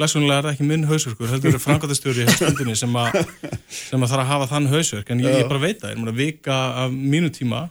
[0.00, 3.10] Blessunlega er það ekki minn hausverkur, heldur er frangatastjóri í stundinni sem, a,
[3.68, 6.12] sem að þarf að hafa þann hausverk, en ég, ég bara veit það, ég er
[6.12, 7.66] að vika af mínu tíma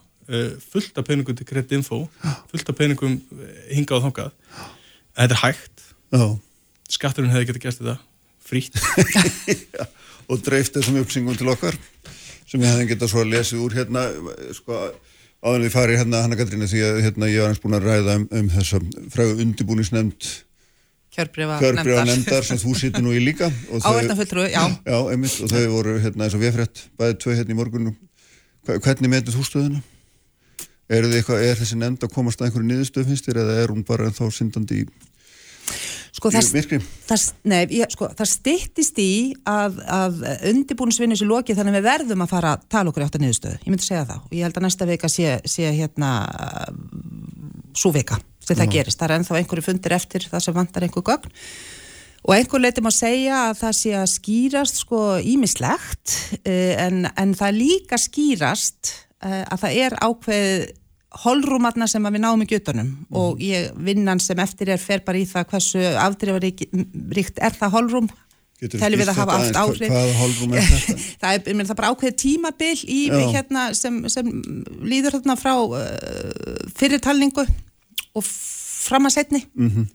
[0.73, 2.03] fullt af peningum til Credit Info,
[2.51, 4.31] fullt af peningum eh, hingað og þangað.
[5.15, 5.87] En þetta er hægt.
[6.13, 6.25] Já.
[6.89, 7.97] Skatturinn hefði getið gert þetta
[8.49, 8.79] frítt.
[10.29, 11.77] og dreift þessum uppsingum til okkar
[12.49, 14.03] sem ég hefði getað svo að lesið úr hérna
[14.57, 14.77] sko
[15.39, 17.87] áður en við farið hérna Hanna Katrínu því að hérna ég var eins búin að
[17.87, 18.81] ræða um, um þessa
[19.13, 20.29] frægu undibúnisnefnd
[21.15, 23.49] Kjörbrefa kjörbrefa nefndar sem þú sittir nú í líka
[23.87, 27.59] Áverðnafulltrú, já Já, einmitt og þau voru hérna eins og viðfrétt bæðið tvö hérna í
[27.59, 27.95] morgunum
[28.69, 29.81] hvernig meðið þú stöðuna?
[30.89, 33.85] Er, eitthvað, er þessi nefnd að komast að einhverju niðurstöð finnst þér eða er hún
[33.85, 34.89] bara þá syndandi í
[36.09, 36.77] Sko, Í það, myrkri?
[37.05, 39.11] það, nei, ég, sko, það styttist í
[39.47, 43.17] að, að undirbúinisvinni sér lokið þannig að við verðum að fara að tala okkur átt
[43.19, 43.59] að niðurstöðu.
[43.61, 46.11] Ég myndi segja það og ég held að næsta vika sé, sé hérna
[47.77, 48.97] svo vika sem það gerist.
[48.99, 51.37] Það er ennþá einhverju fundir eftir það sem vantar einhver gögn
[52.25, 56.17] og einhver leitum að segja að það sé að skýrast sko ímislegt
[56.49, 60.67] en, en það líka skýrast eh, að það er ákveð
[61.23, 65.25] holrúmarna sem við náum í gjötunum og ég vinnan sem eftir er fer bara í
[65.25, 68.09] það hversu afdreifaríkt er það holrúm.
[68.59, 69.89] Teljum við að hafa allt áhrif?
[69.89, 70.15] er
[71.21, 72.97] það, er, meina, það er bara ákveð tímabil í,
[73.31, 74.27] hérna, sem, sem
[74.83, 77.45] líður þarna frá uh, fyrirtalningu
[78.19, 79.87] og fram að setni Mhm.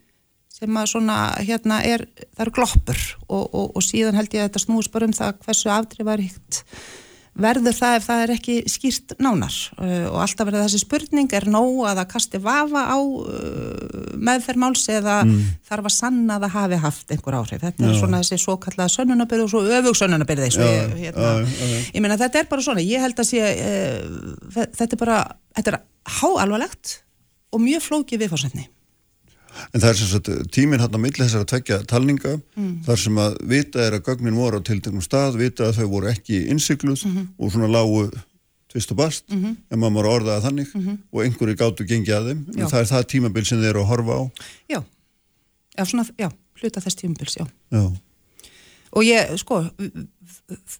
[0.55, 1.15] sem að svona
[1.45, 5.05] hérna er, það eru gloppur og, og, og síðan held ég að þetta snúist bara
[5.09, 6.61] um það hversu afdreifaríkt
[7.35, 11.47] verður það ef það er ekki skýrt nánar uh, og alltaf verður þessi spurning er
[11.51, 15.41] nóg að það kasti vafa á uh, meðferðmáls eða Mm.
[15.67, 17.61] þarf að sanna að það hafi haft einhver áhrif.
[17.63, 17.99] Þetta er Já.
[17.99, 21.31] svona þessi svo kallaða sönnunabyrð og svo öfug sönnunabyrði Já, hérna.
[21.95, 25.17] ég meina þetta er bara svona ég held að sé uh, þetta er bara,
[25.57, 25.79] þetta er
[26.19, 26.95] háalvarlegt
[27.55, 28.67] og mjög flókið viðfársendni
[29.73, 32.83] En það er sem sagt tíminn hann á milli þessara tveggja talninga Mm.
[32.85, 36.07] þar sem að vita er að gögnin voru á tilteknum stað, vita að þau voru
[36.11, 37.27] ekki innsikluð Mhm.
[37.39, 38.11] og svona lágu
[38.71, 39.57] tvist og bast, Mhm.
[39.71, 40.97] en maður voru orðað þannig Mhm.
[41.13, 42.61] og einhverju gátu gengið að þeim, Já.
[42.63, 44.31] en það er það tímabil sem þeir eru að horfa á.
[44.69, 44.83] já,
[45.77, 47.91] já, svona, já hluta þess tímubils, já Já.
[48.93, 49.69] og ég, sko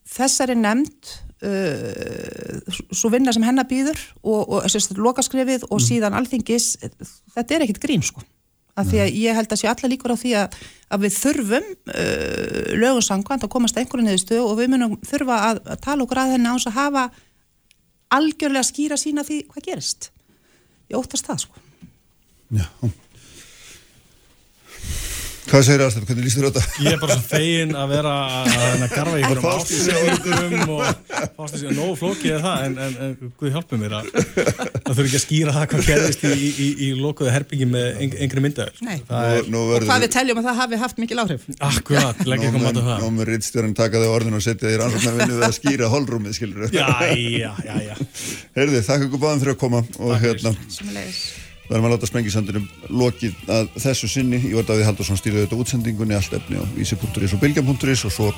[0.07, 2.59] þessari nefnd uh,
[2.95, 6.77] svo vinna sem hennar býður og, og sérst, lokaskrefið og síðan alþingis,
[7.35, 8.21] þetta er ekkit grín sko,
[8.75, 10.57] af því að ég held að sé alla líkur á því að,
[10.91, 15.39] að við þurfum uh, lögum sangkvæmt að komast að einhverju niðurstöðu og við munum þurfa
[15.51, 17.05] að, að tala okkur að henni á þess að hafa
[18.15, 20.11] algjörlega skýra sína því hvað gerist.
[20.91, 21.63] Ég óttast það sko
[25.45, 26.61] Hvað segir aðstæð, hvernig líst þér á þetta?
[26.81, 29.21] Ég er bara svo fegin að vera að, að, að garfa í
[29.69, 29.93] sig.
[30.15, 34.89] ástöðum og sig, nógu flókið er það en, en, en Guð hjálpi mér að það
[34.89, 38.11] þurfi ekki að skýra það hvað gerðist í, í, í, í lokuðu herbyggi með ein,
[38.25, 38.97] engri myndaður Nei.
[39.05, 41.41] Það er, Nú og verður hvað við teljum að það hafi haft mikil áhrif.
[41.69, 42.97] Akkurat, leggja eitthvað mat á það.
[43.05, 46.61] Nú mun rittstjórn taka þau orðin og setja þér ansvarnarvinnu við að skýra holrúmið, skilur
[46.73, 47.95] Jæja, jæja
[48.57, 49.21] Heyrði, þakka ykkur
[51.67, 54.41] fyrir að láta sprengisandunum lokið að þessu sinni.
[54.53, 58.31] Var Davíð Haldursson stýrði þetta útsendingunni allt efni á vísi.is og bylgja.is og svo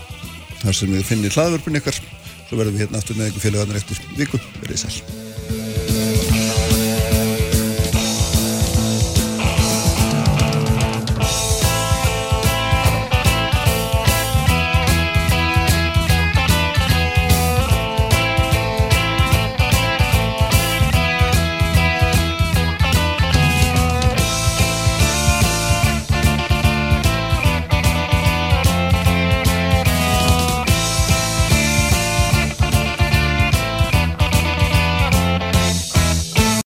[0.63, 4.03] þar sem við finnir hlaðvörpun ykkar svo verðum við hérna aftur með ykkur félagarnir eftir
[4.17, 4.43] viku.
[4.63, 5.96] Verið sæl